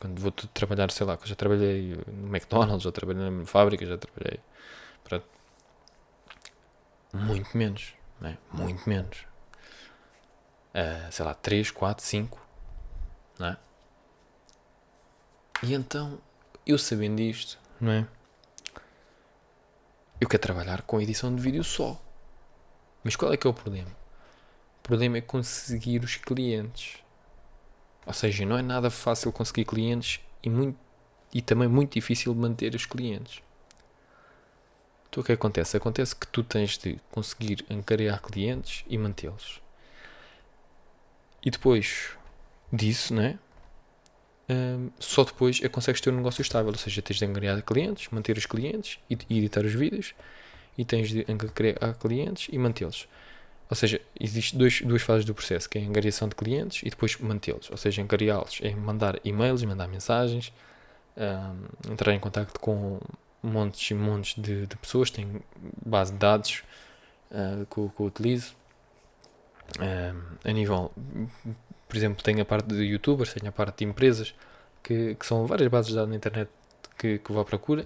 Quando 0.00 0.20
vou 0.20 0.30
trabalhar, 0.30 0.90
sei 0.90 1.06
lá, 1.06 1.18
já 1.24 1.34
trabalhei 1.34 1.96
no 2.06 2.28
McDonald's, 2.28 2.82
já 2.82 2.92
trabalhei 2.92 3.30
na 3.30 3.46
fábrica, 3.46 3.86
já 3.86 3.96
trabalhei. 3.96 4.40
Pronto. 5.02 5.26
Muito 7.12 7.56
menos, 7.56 7.94
não 8.20 8.30
é? 8.30 8.38
Muito 8.52 8.88
menos. 8.88 9.18
Uh, 10.74 11.10
sei 11.10 11.24
lá, 11.24 11.34
3, 11.34 11.70
4, 11.70 12.04
5. 12.04 12.40
Não 13.38 13.46
é? 13.46 13.56
E 15.62 15.72
então, 15.72 16.18
eu 16.66 16.76
sabendo 16.76 17.20
isto, 17.20 17.58
não 17.80 17.92
é? 17.92 18.06
Eu 20.20 20.28
quero 20.28 20.42
trabalhar 20.42 20.82
com 20.82 21.00
edição 21.00 21.34
de 21.34 21.40
vídeo 21.40 21.64
só. 21.64 22.00
Mas 23.02 23.16
qual 23.16 23.32
é 23.32 23.36
que 23.36 23.46
é 23.46 23.50
o 23.50 23.54
problema? 23.54 23.90
O 24.84 24.86
problema 24.86 25.16
é 25.16 25.22
conseguir 25.22 26.04
os 26.04 26.16
clientes. 26.16 26.98
Ou 28.04 28.12
seja, 28.12 28.44
não 28.44 28.58
é 28.58 28.60
nada 28.60 28.90
fácil 28.90 29.32
conseguir 29.32 29.64
clientes 29.64 30.20
e, 30.42 30.50
muito, 30.50 30.78
e 31.32 31.40
também 31.40 31.66
muito 31.66 31.94
difícil 31.94 32.34
manter 32.34 32.74
os 32.74 32.84
clientes. 32.84 33.42
Então 35.08 35.22
o 35.22 35.24
que 35.24 35.32
acontece? 35.32 35.74
Acontece 35.74 36.14
que 36.14 36.26
tu 36.26 36.44
tens 36.44 36.76
de 36.76 37.00
conseguir 37.10 37.64
angariar 37.70 38.20
clientes 38.20 38.84
e 38.86 38.98
mantê-los. 38.98 39.62
E 41.42 41.50
depois 41.50 42.10
disso, 42.70 43.14
né? 43.14 43.38
Um, 44.50 44.90
só 44.98 45.24
depois 45.24 45.60
é 45.60 45.62
que 45.62 45.68
consegues 45.70 46.02
ter 46.02 46.12
um 46.12 46.16
negócio 46.16 46.42
estável. 46.42 46.70
Ou 46.70 46.76
seja, 46.76 47.00
tens 47.00 47.16
de 47.16 47.24
angariar 47.24 47.62
clientes, 47.62 48.08
manter 48.10 48.36
os 48.36 48.44
clientes 48.44 48.98
e, 49.08 49.16
e 49.30 49.38
editar 49.38 49.64
os 49.64 49.72
vídeos. 49.72 50.14
E 50.76 50.84
tens 50.84 51.08
de 51.08 51.24
angariar 51.26 51.94
clientes 51.98 52.48
e 52.52 52.58
mantê-los. 52.58 53.08
Ou 53.70 53.76
seja, 53.76 54.00
existem 54.20 54.58
duas 54.58 55.02
fases 55.02 55.24
do 55.24 55.34
processo, 55.34 55.68
que 55.68 55.78
é 55.78 55.82
a 55.82 55.86
angariação 55.86 56.28
de 56.28 56.34
clientes 56.34 56.82
e 56.82 56.90
depois 56.90 57.16
mantê-los. 57.18 57.70
Ou 57.70 57.76
seja, 57.76 58.02
angariá-los 58.02 58.60
é 58.62 58.74
mandar 58.74 59.18
e-mails, 59.24 59.62
mandar 59.64 59.88
mensagens, 59.88 60.52
um, 61.16 61.92
entrar 61.92 62.12
em 62.12 62.20
contato 62.20 62.58
com 62.60 63.00
montes 63.42 63.90
e 63.90 63.94
montes 63.94 64.42
de, 64.42 64.66
de 64.66 64.76
pessoas, 64.76 65.10
tem 65.10 65.42
base 65.84 66.12
de 66.12 66.18
dados 66.18 66.62
uh, 67.30 67.64
que, 67.66 67.94
que 67.94 68.00
eu 68.00 68.06
utilizo. 68.06 68.54
Um, 69.80 70.48
a 70.48 70.52
nível, 70.52 70.92
por 71.88 71.96
exemplo, 71.96 72.22
tem 72.22 72.40
a 72.40 72.44
parte 72.44 72.66
de 72.66 72.82
youtubers, 72.84 73.32
tem 73.32 73.48
a 73.48 73.52
parte 73.52 73.78
de 73.78 73.84
empresas, 73.84 74.34
que, 74.82 75.14
que 75.14 75.26
são 75.26 75.46
várias 75.46 75.68
bases 75.68 75.88
de 75.88 75.96
dados 75.96 76.10
na 76.10 76.16
internet 76.16 76.50
que, 76.98 77.18
que 77.18 77.32
vou 77.32 77.40
à 77.40 77.44
procura. 77.44 77.84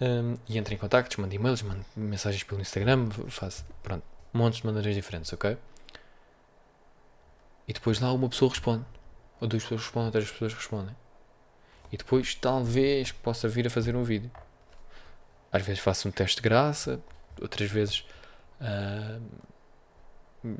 Um, 0.00 0.36
e 0.48 0.58
entra 0.58 0.74
em 0.74 0.76
contactos, 0.76 1.16
manda 1.18 1.34
e-mails, 1.34 1.62
manda 1.62 1.84
mensagens 1.96 2.42
pelo 2.42 2.60
Instagram, 2.60 3.10
faz, 3.28 3.64
pronto, 3.82 4.02
montes 4.34 4.60
de 4.60 4.66
maneiras 4.66 4.94
diferentes, 4.94 5.32
ok? 5.32 5.56
E 7.66 7.72
depois 7.72 8.00
lá 8.00 8.12
uma 8.12 8.28
pessoa 8.28 8.50
responde, 8.50 8.84
ou 9.40 9.48
duas 9.48 9.62
pessoas 9.62 9.82
respondem, 9.82 10.06
ou 10.06 10.12
três 10.12 10.30
pessoas 10.30 10.52
respondem. 10.52 10.96
E 11.92 11.96
depois 11.96 12.34
talvez 12.34 13.12
possa 13.12 13.48
vir 13.48 13.66
a 13.66 13.70
fazer 13.70 13.94
um 13.94 14.02
vídeo. 14.02 14.30
Às 15.52 15.62
vezes 15.62 15.80
faço 15.80 16.08
um 16.08 16.10
teste 16.10 16.36
de 16.36 16.42
graça, 16.42 17.00
outras 17.40 17.70
vezes 17.70 18.04
uh, 18.60 19.22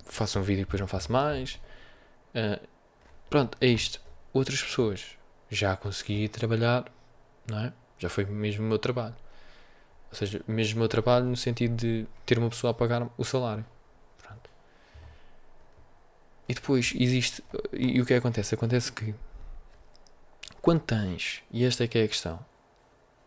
faço 0.04 0.38
um 0.38 0.42
vídeo 0.42 0.62
e 0.62 0.64
depois 0.64 0.80
não 0.80 0.86
faço 0.86 1.10
mais. 1.10 1.60
Uh, 2.34 2.64
pronto, 3.28 3.58
é 3.60 3.66
isto. 3.66 4.00
Outras 4.32 4.62
pessoas 4.62 5.18
já 5.50 5.76
consegui 5.76 6.28
trabalhar, 6.28 6.84
não 7.48 7.58
é? 7.58 7.72
Já 7.98 8.08
foi 8.08 8.24
mesmo 8.24 8.64
o 8.64 8.68
meu 8.68 8.78
trabalho. 8.78 9.16
Ou 10.14 10.16
seja, 10.16 10.40
mesmo 10.46 10.76
o 10.76 10.78
meu 10.78 10.88
trabalho 10.88 11.24
no 11.24 11.36
sentido 11.36 11.74
de 11.74 12.06
ter 12.24 12.38
uma 12.38 12.48
pessoa 12.48 12.70
a 12.70 12.74
pagar 12.74 13.10
o 13.18 13.24
salário. 13.24 13.66
Pronto. 14.22 14.48
E 16.48 16.54
depois 16.54 16.92
existe. 16.94 17.42
E, 17.72 18.00
o 18.00 18.06
que 18.06 18.14
acontece? 18.14 18.54
Acontece 18.54 18.92
que 18.92 19.12
quando 20.62 20.82
tens, 20.82 21.42
e 21.50 21.64
esta 21.64 21.82
é 21.82 21.88
que 21.88 21.98
é 21.98 22.04
a 22.04 22.08
questão, 22.08 22.38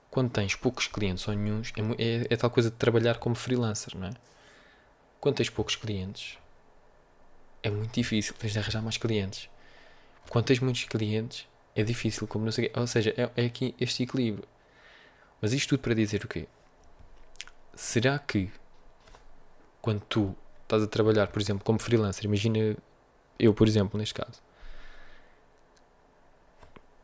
quando 0.10 0.32
tens 0.32 0.56
poucos 0.56 0.88
clientes 0.88 1.28
ou 1.28 1.34
nenhums, 1.36 1.74
é, 1.76 1.82
é, 2.04 2.28
é 2.30 2.38
tal 2.38 2.50
coisa 2.50 2.72
de 2.72 2.78
trabalhar 2.78 3.18
como 3.18 3.36
freelancer, 3.36 3.98
não 3.98 4.08
é? 4.08 4.12
Quando 5.20 5.36
tens 5.36 5.50
poucos 5.50 5.76
clientes, 5.76 6.38
é 7.62 7.70
muito 7.70 7.94
difícil, 7.94 8.34
tens 8.40 8.54
de 8.54 8.60
arranjar 8.60 8.82
mais 8.82 8.96
clientes. 8.96 9.50
Quando 10.30 10.46
tens 10.46 10.62
muitos 10.62 10.86
clientes, 10.86 11.46
é 11.76 11.84
difícil, 11.84 12.26
como 12.28 12.46
não 12.46 12.52
sei 12.54 12.72
Ou 12.74 12.88
seja, 12.88 13.14
é, 13.18 13.44
é 13.44 13.46
aqui 13.46 13.76
este 13.78 14.04
equilíbrio. 14.04 14.48
Mas 15.42 15.52
isto 15.52 15.70
tudo 15.70 15.82
para 15.82 15.94
dizer 15.94 16.24
o 16.24 16.30
quê? 16.30 16.48
Será 17.78 18.18
que 18.18 18.52
quando 19.80 20.02
tu 20.02 20.36
estás 20.64 20.82
a 20.82 20.88
trabalhar, 20.88 21.28
por 21.28 21.40
exemplo, 21.40 21.64
como 21.64 21.78
freelancer, 21.78 22.26
imagina 22.26 22.76
eu, 23.38 23.54
por 23.54 23.68
exemplo, 23.68 24.00
neste 24.00 24.16
caso, 24.16 24.42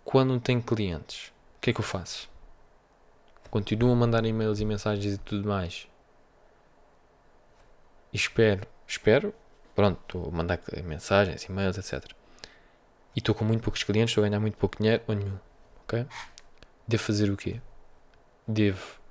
quando 0.04 0.30
não 0.30 0.40
tenho 0.40 0.64
clientes, 0.64 1.32
o 1.58 1.62
que 1.62 1.70
é 1.70 1.74
que 1.74 1.80
eu 1.80 1.86
faço? 1.86 2.28
Continuo 3.52 3.92
a 3.92 3.96
mandar 3.96 4.26
e-mails 4.26 4.60
e 4.60 4.66
mensagens 4.66 5.14
e 5.14 5.18
tudo 5.20 5.48
mais. 5.48 5.88
E 8.12 8.18
espero, 8.18 8.68
espero 8.88 9.32
pronto, 9.76 10.00
estou 10.02 10.28
a 10.28 10.32
mandar 10.32 10.60
mensagens, 10.84 11.44
e-mails, 11.44 11.78
etc. 11.78 12.04
E 13.16 13.20
estou 13.20 13.36
com 13.36 13.46
muito 13.46 13.62
poucos 13.62 13.84
clientes, 13.84 14.12
estou 14.12 14.24
a 14.24 14.28
ganhar 14.28 14.40
muito 14.40 14.58
pouco 14.58 14.78
dinheiro 14.78 15.04
ou 15.08 15.14
nenhum. 15.14 15.38
Ok? 15.84 16.04
Devo 16.88 17.04
fazer 17.04 17.30
o 17.30 17.38
quê? 17.38 17.62
Devo 18.48 19.03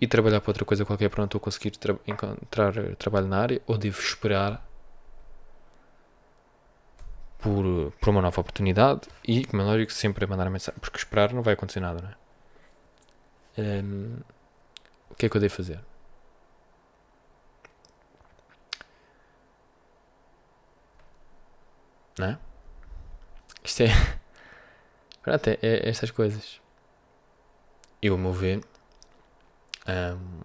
ir 0.00 0.06
trabalhar 0.06 0.40
para 0.40 0.50
outra 0.50 0.64
coisa 0.64 0.84
qualquer 0.84 1.08
para 1.08 1.20
não 1.20 1.26
estou 1.26 1.38
a 1.38 1.42
conseguir 1.42 1.72
tra 1.72 1.96
encontrar 2.06 2.72
trabalho 2.96 3.26
na 3.26 3.38
área 3.40 3.62
ou 3.66 3.76
devo 3.76 4.00
esperar 4.00 4.64
por, 7.38 7.92
por 8.00 8.08
uma 8.10 8.20
nova 8.22 8.40
oportunidade 8.40 9.02
e, 9.26 9.44
como 9.44 9.62
é 9.62 9.64
lógico, 9.64 9.92
sempre 9.92 10.24
a 10.24 10.28
mandar 10.28 10.50
mensagem, 10.50 10.78
porque 10.80 10.98
esperar 10.98 11.32
não 11.32 11.42
vai 11.42 11.54
acontecer 11.54 11.80
nada, 11.80 12.00
não 12.02 12.10
é? 12.10 13.82
Um, 13.82 14.16
o 15.10 15.14
que 15.14 15.26
é 15.26 15.28
que 15.28 15.36
eu 15.36 15.40
devo 15.40 15.54
fazer? 15.54 15.80
Não 22.18 22.26
é? 22.26 22.38
Isto 23.64 23.82
é. 23.84 23.88
Pronto, 25.22 25.48
é, 25.48 25.58
é 25.62 25.88
estas 25.88 26.10
coisas. 26.10 26.60
Eu, 28.02 28.14
a 28.14 28.18
meu 28.18 28.32
ver, 28.32 28.60
hum, 29.88 30.40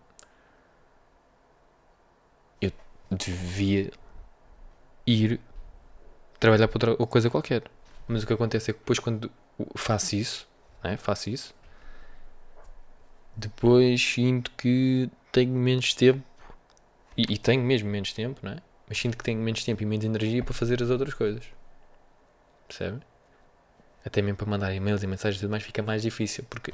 eu 2.62 2.72
devia 3.12 3.92
ir 5.06 5.40
trabalhar 6.40 6.68
para 6.68 6.92
outra 6.92 7.08
coisa 7.08 7.30
qualquer. 7.30 7.64
Mas 8.08 8.24
o 8.24 8.28
que 8.28 8.34
acontece 8.34 8.72
é 8.72 8.74
que 8.74 8.80
depois 8.80 9.00
quando 9.00 9.32
faço 9.76 10.16
isso, 10.16 10.48
né, 10.84 10.98
faço 10.98 11.30
isso, 11.30 11.56
depois 13.36 14.02
sinto 14.02 14.52
que 14.52 15.10
tenho 15.32 15.54
menos 15.54 15.94
tempo 15.94 16.24
e, 17.18 17.34
e, 17.34 17.38
tenho 17.38 17.64
mesmo 17.64 17.90
menos 17.90 18.12
tempo, 18.14 18.40
não 18.44 18.54
é? 18.54 18.58
Mas 18.88 18.98
sinto 18.98 19.18
que 19.18 19.24
tenho 19.24 19.40
menos 19.40 19.64
tempo 19.64 19.82
e 19.84 19.86
menos 19.86 20.06
energia 20.06 20.44
para 20.44 20.54
fazer 20.54 20.82
as 20.82 20.90
outras 20.90 21.14
coisas. 21.14 21.44
Percebe? 22.68 23.02
Até 24.06 24.22
mesmo 24.22 24.38
para 24.38 24.48
mandar 24.48 24.74
e-mails 24.74 25.04
e 25.04 25.08
mensagens 25.08 25.38
e 25.38 25.42
tudo 25.42 25.52
mais 25.52 25.64
fica 25.64 25.82
mais 25.82 26.02
difícil 26.02 26.44
porque 26.50 26.74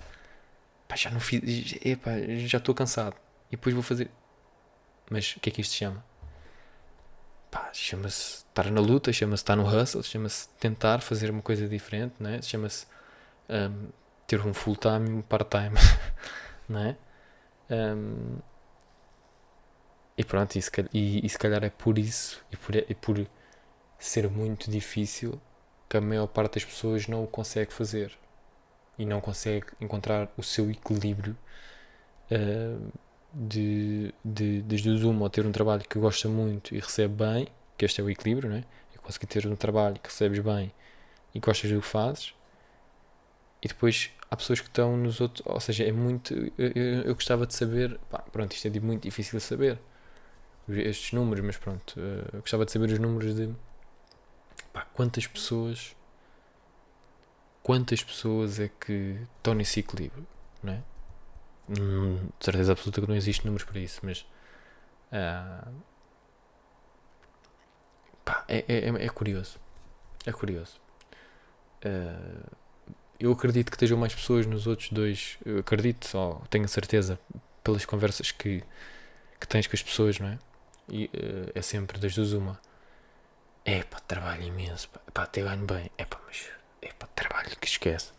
pá, 0.89 0.95
já 0.95 1.11
não 1.11 1.19
fiz, 1.19 1.75
epá, 1.85 2.11
já 2.47 2.57
estou 2.57 2.73
cansado 2.73 3.15
e 3.47 3.51
depois 3.51 3.73
vou 3.73 3.83
fazer. 3.83 4.09
Mas 5.09 5.35
o 5.35 5.39
que 5.39 5.49
é 5.49 5.51
que 5.53 5.61
isto 5.61 5.75
chama? 5.75 6.03
Pá, 7.51 7.69
chama-se 7.73 8.45
estar 8.49 8.69
na 8.71 8.81
luta, 8.81 9.13
chama-se 9.13 9.43
estar 9.43 9.55
no 9.55 9.65
hustle, 9.65 10.03
chama-se 10.03 10.49
tentar 10.59 11.01
fazer 11.01 11.29
uma 11.29 11.41
coisa 11.41 11.67
diferente, 11.67 12.15
né? 12.19 12.41
chama-se 12.41 12.87
um, 13.49 13.89
ter 14.27 14.45
um 14.45 14.53
full-time 14.53 15.09
e 15.09 15.13
um 15.13 15.21
part-time, 15.21 15.75
não 16.67 16.79
é? 16.79 16.97
Um, 17.69 18.39
e 20.17 20.23
pronto, 20.23 20.55
e 20.57 20.61
se, 20.61 20.69
calhar, 20.71 20.89
e, 20.93 21.25
e 21.25 21.29
se, 21.29 21.37
calhar 21.37 21.63
é 21.63 21.69
por 21.69 21.97
isso 21.97 22.43
e 22.51 22.57
por, 22.57 22.75
e 22.75 22.95
por 22.95 23.27
ser 23.97 24.29
muito 24.29 24.69
difícil 24.69 25.39
que 25.87 25.97
a 25.97 26.01
maior 26.01 26.27
parte 26.27 26.55
das 26.55 26.65
pessoas 26.65 27.07
não 27.07 27.23
o 27.23 27.27
consegue 27.27 27.73
fazer 27.73 28.17
e 28.99 29.05
não 29.05 29.21
consegue 29.21 29.67
encontrar 29.79 30.31
o 30.37 30.43
seu 30.43 30.69
equilíbrio 30.69 31.35
uh, 32.31 32.91
de, 33.33 34.13
de, 34.23 34.61
desde 34.61 34.89
o 34.89 34.97
Zoom 34.97 35.19
ou 35.21 35.29
ter 35.29 35.45
um 35.45 35.51
trabalho 35.51 35.83
que 35.87 35.97
gosta 35.97 36.27
muito 36.27 36.75
e 36.75 36.79
recebe 36.79 37.15
bem, 37.15 37.47
que 37.77 37.85
este 37.85 38.01
é 38.01 38.03
o 38.03 38.09
equilíbrio, 38.09 38.49
né? 38.49 38.63
é 38.93 38.97
conseguir 38.99 39.27
ter 39.27 39.47
um 39.47 39.55
trabalho 39.55 39.95
que 39.95 40.09
recebes 40.09 40.39
bem 40.39 40.71
e 41.33 41.39
gostas 41.39 41.71
do 41.71 41.81
que 41.81 41.87
fazes, 41.87 42.33
e 43.61 43.67
depois 43.67 44.11
há 44.29 44.35
pessoas 44.35 44.59
que 44.59 44.67
estão 44.67 44.95
nos 44.97 45.19
outros, 45.21 45.45
ou 45.45 45.59
seja, 45.59 45.83
é 45.83 45.91
muito. 45.91 46.33
Eu, 46.57 46.71
eu, 46.75 47.01
eu 47.03 47.13
gostava 47.15 47.45
de 47.45 47.53
saber, 47.53 47.99
pá, 48.09 48.19
pronto, 48.19 48.53
isto 48.53 48.67
é 48.67 48.79
muito 48.79 49.03
difícil 49.03 49.39
de 49.39 49.43
saber, 49.43 49.79
estes 50.69 51.13
números, 51.13 51.43
mas 51.43 51.57
pronto, 51.57 51.95
eh, 51.97 52.29
eu 52.33 52.41
gostava 52.41 52.65
de 52.65 52.71
saber 52.71 52.91
os 52.91 52.99
números 52.99 53.35
de 53.35 53.49
pá, 54.73 54.85
quantas 54.93 55.27
pessoas. 55.27 55.95
Quantas 57.63 58.03
pessoas 58.03 58.59
é 58.59 58.69
que 58.69 59.19
estão 59.37 59.53
nesse 59.53 59.79
equilíbrio, 59.81 60.25
não 60.63 60.73
é? 60.73 60.81
Hum, 61.69 62.29
de 62.39 62.45
certeza 62.45 62.71
absoluta 62.71 63.01
que 63.01 63.07
não 63.07 63.15
existe 63.15 63.45
números 63.45 63.63
para 63.63 63.79
isso, 63.79 63.99
mas 64.03 64.25
uh, 65.11 65.71
pá, 68.25 68.43
é, 68.47 68.65
é, 68.67 69.05
é, 69.05 69.09
curioso. 69.09 69.59
É 70.25 70.31
curioso. 70.31 70.79
Uh, 71.85 72.49
eu 73.19 73.31
acredito 73.31 73.69
que 73.69 73.75
estejam 73.75 73.97
mais 73.97 74.15
pessoas 74.15 74.45
nos 74.45 74.65
outros 74.65 74.89
dois. 74.89 75.37
Eu 75.45 75.59
acredito, 75.59 76.07
só 76.07 76.41
tenho 76.49 76.67
certeza, 76.67 77.19
pelas 77.63 77.85
conversas 77.85 78.31
que, 78.31 78.63
que 79.39 79.47
tens 79.47 79.67
com 79.67 79.75
as 79.75 79.83
pessoas, 79.83 80.19
não 80.19 80.27
é? 80.29 80.39
E 80.87 81.05
uh, 81.05 81.51
é 81.53 81.61
sempre 81.61 81.99
das 81.99 82.15
duas 82.15 82.33
uma. 82.33 82.59
É 83.63 83.83
pá, 83.83 83.99
trabalho 83.99 84.43
imenso, 84.43 84.89
pá, 84.89 84.99
pá 85.13 85.23
até 85.23 85.43
ganho 85.43 85.65
bem. 85.65 85.91
É 85.97 86.05
pá, 86.05 86.19
mas 86.25 86.49
é 86.81 86.91
pá, 86.93 87.07
trabalho 87.15 87.55
que 87.57 87.67
esquece. 87.67 88.11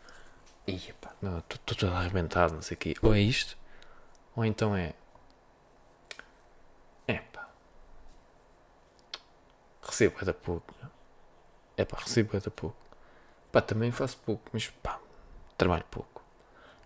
E 0.67 0.77
pá, 0.93 1.13
estou 1.39 1.57
todo 1.65 1.87
arrebentado, 1.87 2.53
não 2.53 2.61
sei 2.61 2.75
o 2.75 2.77
quê. 2.77 2.95
Ou 3.01 3.13
é 3.13 3.19
isto, 3.19 3.57
ou 4.35 4.45
então 4.45 4.75
é. 4.75 4.93
É 7.07 7.19
pá. 7.19 7.49
Recebo 9.81 10.15
cada 10.15 10.33
pouco. 10.33 10.73
É 11.77 11.85
pá, 11.85 11.97
recebo 11.99 12.31
cada 12.31 12.51
pouco. 12.51 12.77
Pá, 13.51 13.61
também 13.61 13.91
faço 13.91 14.17
pouco, 14.19 14.49
mas 14.53 14.67
pá, 14.67 14.99
trabalho 15.57 15.85
pouco. 15.89 16.23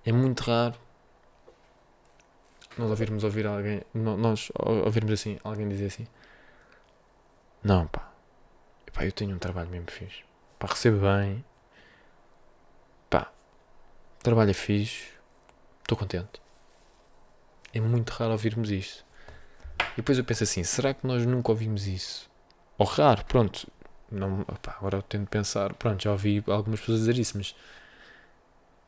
É 0.05 0.11
muito 0.11 0.41
raro 0.41 0.75
nós 2.77 2.89
ouvirmos 2.89 3.23
ouvir 3.23 3.47
alguém, 3.47 3.81
nós 3.93 4.51
ouvirmos 4.55 5.13
assim, 5.13 5.37
alguém 5.43 5.67
dizer 5.67 5.87
assim: 5.87 6.07
Não, 7.63 7.87
pá, 7.87 8.11
eu 9.01 9.11
tenho 9.11 9.35
um 9.35 9.39
trabalho 9.39 9.69
mesmo 9.69 9.89
fixe. 9.89 10.23
Pá, 10.59 10.67
recebo 10.67 10.99
bem, 10.99 11.43
trabalho 14.25 14.49
é 14.49 14.53
fixe, 14.53 15.05
estou 15.81 15.97
contente. 15.97 16.41
É 17.73 17.79
muito 17.79 18.09
raro 18.09 18.31
ouvirmos 18.31 18.71
isto. 18.71 19.05
E 19.93 19.97
depois 19.97 20.17
eu 20.17 20.23
penso 20.23 20.43
assim, 20.43 20.63
será 20.63 20.93
que 20.93 21.05
nós 21.05 21.25
nunca 21.25 21.51
ouvimos 21.51 21.87
isso? 21.87 22.29
Ou 22.77 22.85
raro, 22.85 23.23
pronto. 23.25 23.71
Não, 24.11 24.41
opa, 24.41 24.75
agora 24.77 24.97
eu 24.97 25.01
tento 25.01 25.27
pensar, 25.29 25.73
pronto, 25.75 26.03
já 26.03 26.11
ouvi 26.11 26.43
algumas 26.47 26.79
pessoas 26.79 26.99
dizer 26.99 27.17
isso, 27.17 27.37
mas 27.37 27.55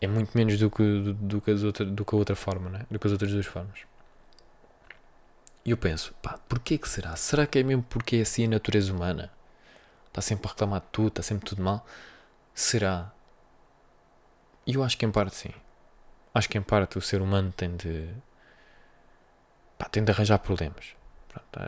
é 0.01 0.07
muito 0.07 0.35
menos 0.35 0.57
do 0.59 0.69
que, 0.69 0.83
do, 0.83 1.13
do 1.13 1.41
que, 1.41 1.51
as 1.51 1.63
outra, 1.63 1.85
do 1.85 2.03
que 2.03 2.15
a 2.15 2.17
outra 2.17 2.35
forma, 2.35 2.69
né? 2.69 2.85
do 2.89 2.99
que 2.99 3.07
as 3.07 3.13
outras 3.13 3.31
duas 3.31 3.45
formas. 3.45 3.79
E 5.65 5.71
eu 5.71 5.77
penso, 5.77 6.13
pá, 6.21 6.39
porquê 6.47 6.77
que 6.77 6.87
será? 6.87 7.15
Será 7.15 7.45
que 7.45 7.59
é 7.59 7.63
mesmo 7.63 7.83
porque 7.83 8.17
é 8.17 8.21
assim 8.21 8.45
a 8.45 8.49
natureza 8.49 8.93
humana? 8.93 9.31
Está 10.07 10.21
sempre 10.21 10.47
a 10.47 10.51
reclamar 10.51 10.81
de 10.81 10.87
tudo, 10.91 11.09
está 11.09 11.21
sempre 11.21 11.45
tudo 11.45 11.61
mal? 11.61 11.85
Será? 12.55 13.11
E 14.67 14.73
eu 14.73 14.83
acho 14.83 14.97
que 14.97 15.05
em 15.05 15.11
parte 15.11 15.35
sim. 15.35 15.53
Acho 16.33 16.49
que 16.49 16.57
em 16.57 16.61
parte 16.61 16.97
o 16.97 17.01
ser 17.01 17.21
humano 17.21 17.53
tem 17.55 17.75
de. 17.77 18.09
Pá, 19.77 19.87
tem 19.87 20.03
de 20.03 20.11
arranjar 20.11 20.39
problemas. 20.39 20.93
Pronto, 21.29 21.59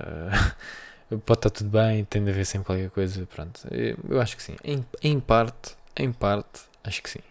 uh, 1.14 1.20
pode 1.22 1.40
estar 1.40 1.50
tudo 1.50 1.70
bem, 1.70 2.04
tem 2.04 2.24
de 2.24 2.30
haver 2.30 2.46
sempre 2.46 2.66
qualquer 2.66 2.90
coisa. 2.90 3.26
Pronto, 3.26 3.62
eu 3.72 4.20
acho 4.20 4.36
que 4.36 4.44
sim. 4.44 4.58
Em, 4.64 4.86
em 5.02 5.18
parte, 5.18 5.78
em 5.96 6.12
parte, 6.12 6.64
acho 6.84 7.02
que 7.02 7.10
sim. 7.10 7.22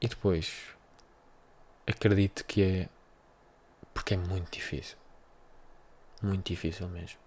E 0.00 0.08
depois, 0.08 0.52
acredito 1.86 2.44
que 2.44 2.62
é. 2.62 2.88
Porque 3.94 4.14
é 4.14 4.16
muito 4.16 4.50
difícil. 4.50 4.98
Muito 6.20 6.48
difícil 6.48 6.88
mesmo. 6.88 7.18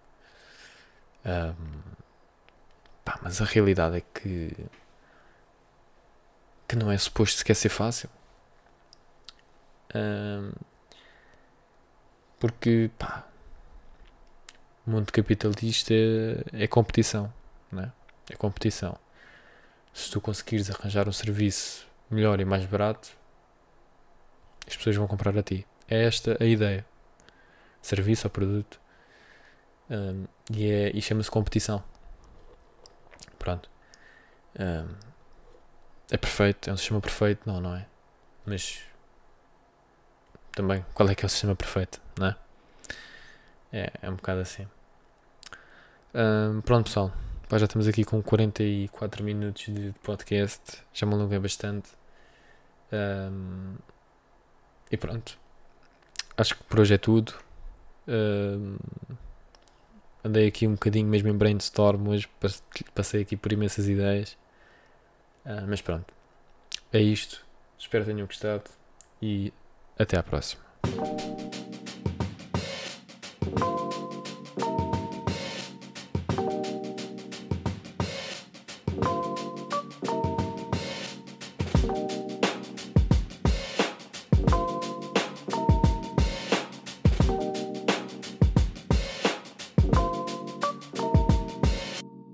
Um, 1.25 1.81
pá, 3.05 3.17
mas 3.21 3.41
a 3.41 3.45
realidade 3.45 3.97
é 3.97 4.01
que 4.01 4.53
que 6.69 6.75
não 6.75 6.91
é 6.91 6.97
suposto 6.99 7.39
sequer 7.39 7.55
ser 7.55 7.69
fácil. 7.69 8.07
Um, 9.95 10.51
porque, 12.39 12.91
pá, 12.97 13.27
o 14.85 14.91
mundo 14.91 15.11
capitalista 15.11 15.91
é, 15.91 16.63
é 16.63 16.67
competição, 16.67 17.33
né? 17.71 17.91
É 18.29 18.35
competição. 18.35 18.95
Se 19.91 20.11
tu 20.11 20.21
conseguires 20.21 20.69
arranjar 20.69 21.09
um 21.09 21.11
serviço 21.11 21.87
melhor 22.09 22.39
e 22.39 22.45
mais 22.45 22.63
barato, 22.65 23.09
as 24.67 24.77
pessoas 24.77 24.95
vão 24.95 25.07
comprar 25.07 25.35
a 25.35 25.41
ti. 25.41 25.65
É 25.87 26.05
esta 26.05 26.37
a 26.39 26.45
ideia. 26.45 26.85
Serviço 27.81 28.27
ou 28.27 28.31
produto. 28.31 28.79
Um, 29.89 30.25
e 30.51 30.69
é, 30.69 30.91
e 30.95 31.01
chama-se 31.01 31.31
competição. 31.31 31.83
Pronto. 33.39 33.67
Um, 34.59 35.08
é 36.11 36.17
perfeito, 36.17 36.69
é 36.69 36.73
um 36.73 36.77
sistema 36.77 37.01
perfeito, 37.01 37.41
não, 37.45 37.61
não 37.61 37.75
é? 37.75 37.85
Mas 38.45 38.81
também, 40.51 40.85
qual 40.93 41.07
é 41.09 41.15
que 41.15 41.23
é 41.23 41.27
o 41.27 41.29
sistema 41.29 41.55
perfeito, 41.55 42.01
não 42.17 42.27
é? 42.27 42.35
É, 43.71 43.91
é 44.01 44.09
um 44.09 44.15
bocado 44.15 44.41
assim. 44.41 44.67
Um, 46.13 46.61
pronto, 46.61 46.85
pessoal. 46.85 47.13
já 47.51 47.65
estamos 47.65 47.87
aqui 47.87 48.03
com 48.03 48.21
44 48.21 49.23
minutos 49.23 49.65
de 49.65 49.93
podcast. 50.03 50.83
Já 50.93 51.05
me 51.05 51.13
alonguei 51.13 51.39
bastante. 51.39 51.91
Um, 52.91 53.75
e 54.91 54.97
pronto. 54.97 55.37
Acho 56.35 56.55
que 56.55 56.63
por 56.63 56.79
hoje 56.79 56.95
é 56.95 56.97
tudo. 56.97 57.33
Um, 58.07 58.77
andei 60.23 60.47
aqui 60.47 60.67
um 60.67 60.71
bocadinho 60.71 61.07
mesmo 61.07 61.29
em 61.29 61.37
brainstorm 61.37 62.07
hoje. 62.07 62.27
Passei 62.95 63.21
aqui 63.21 63.37
por 63.37 63.51
imensas 63.51 63.87
ideias. 63.87 64.35
Uh, 65.45 65.65
mas 65.67 65.81
pronto, 65.81 66.13
é 66.91 66.99
isto. 66.99 67.45
Espero 67.77 68.03
que 68.03 68.11
tenham 68.11 68.27
gostado 68.27 68.63
e 69.21 69.53
até 69.97 70.17
à 70.17 70.23
próxima. 70.23 70.61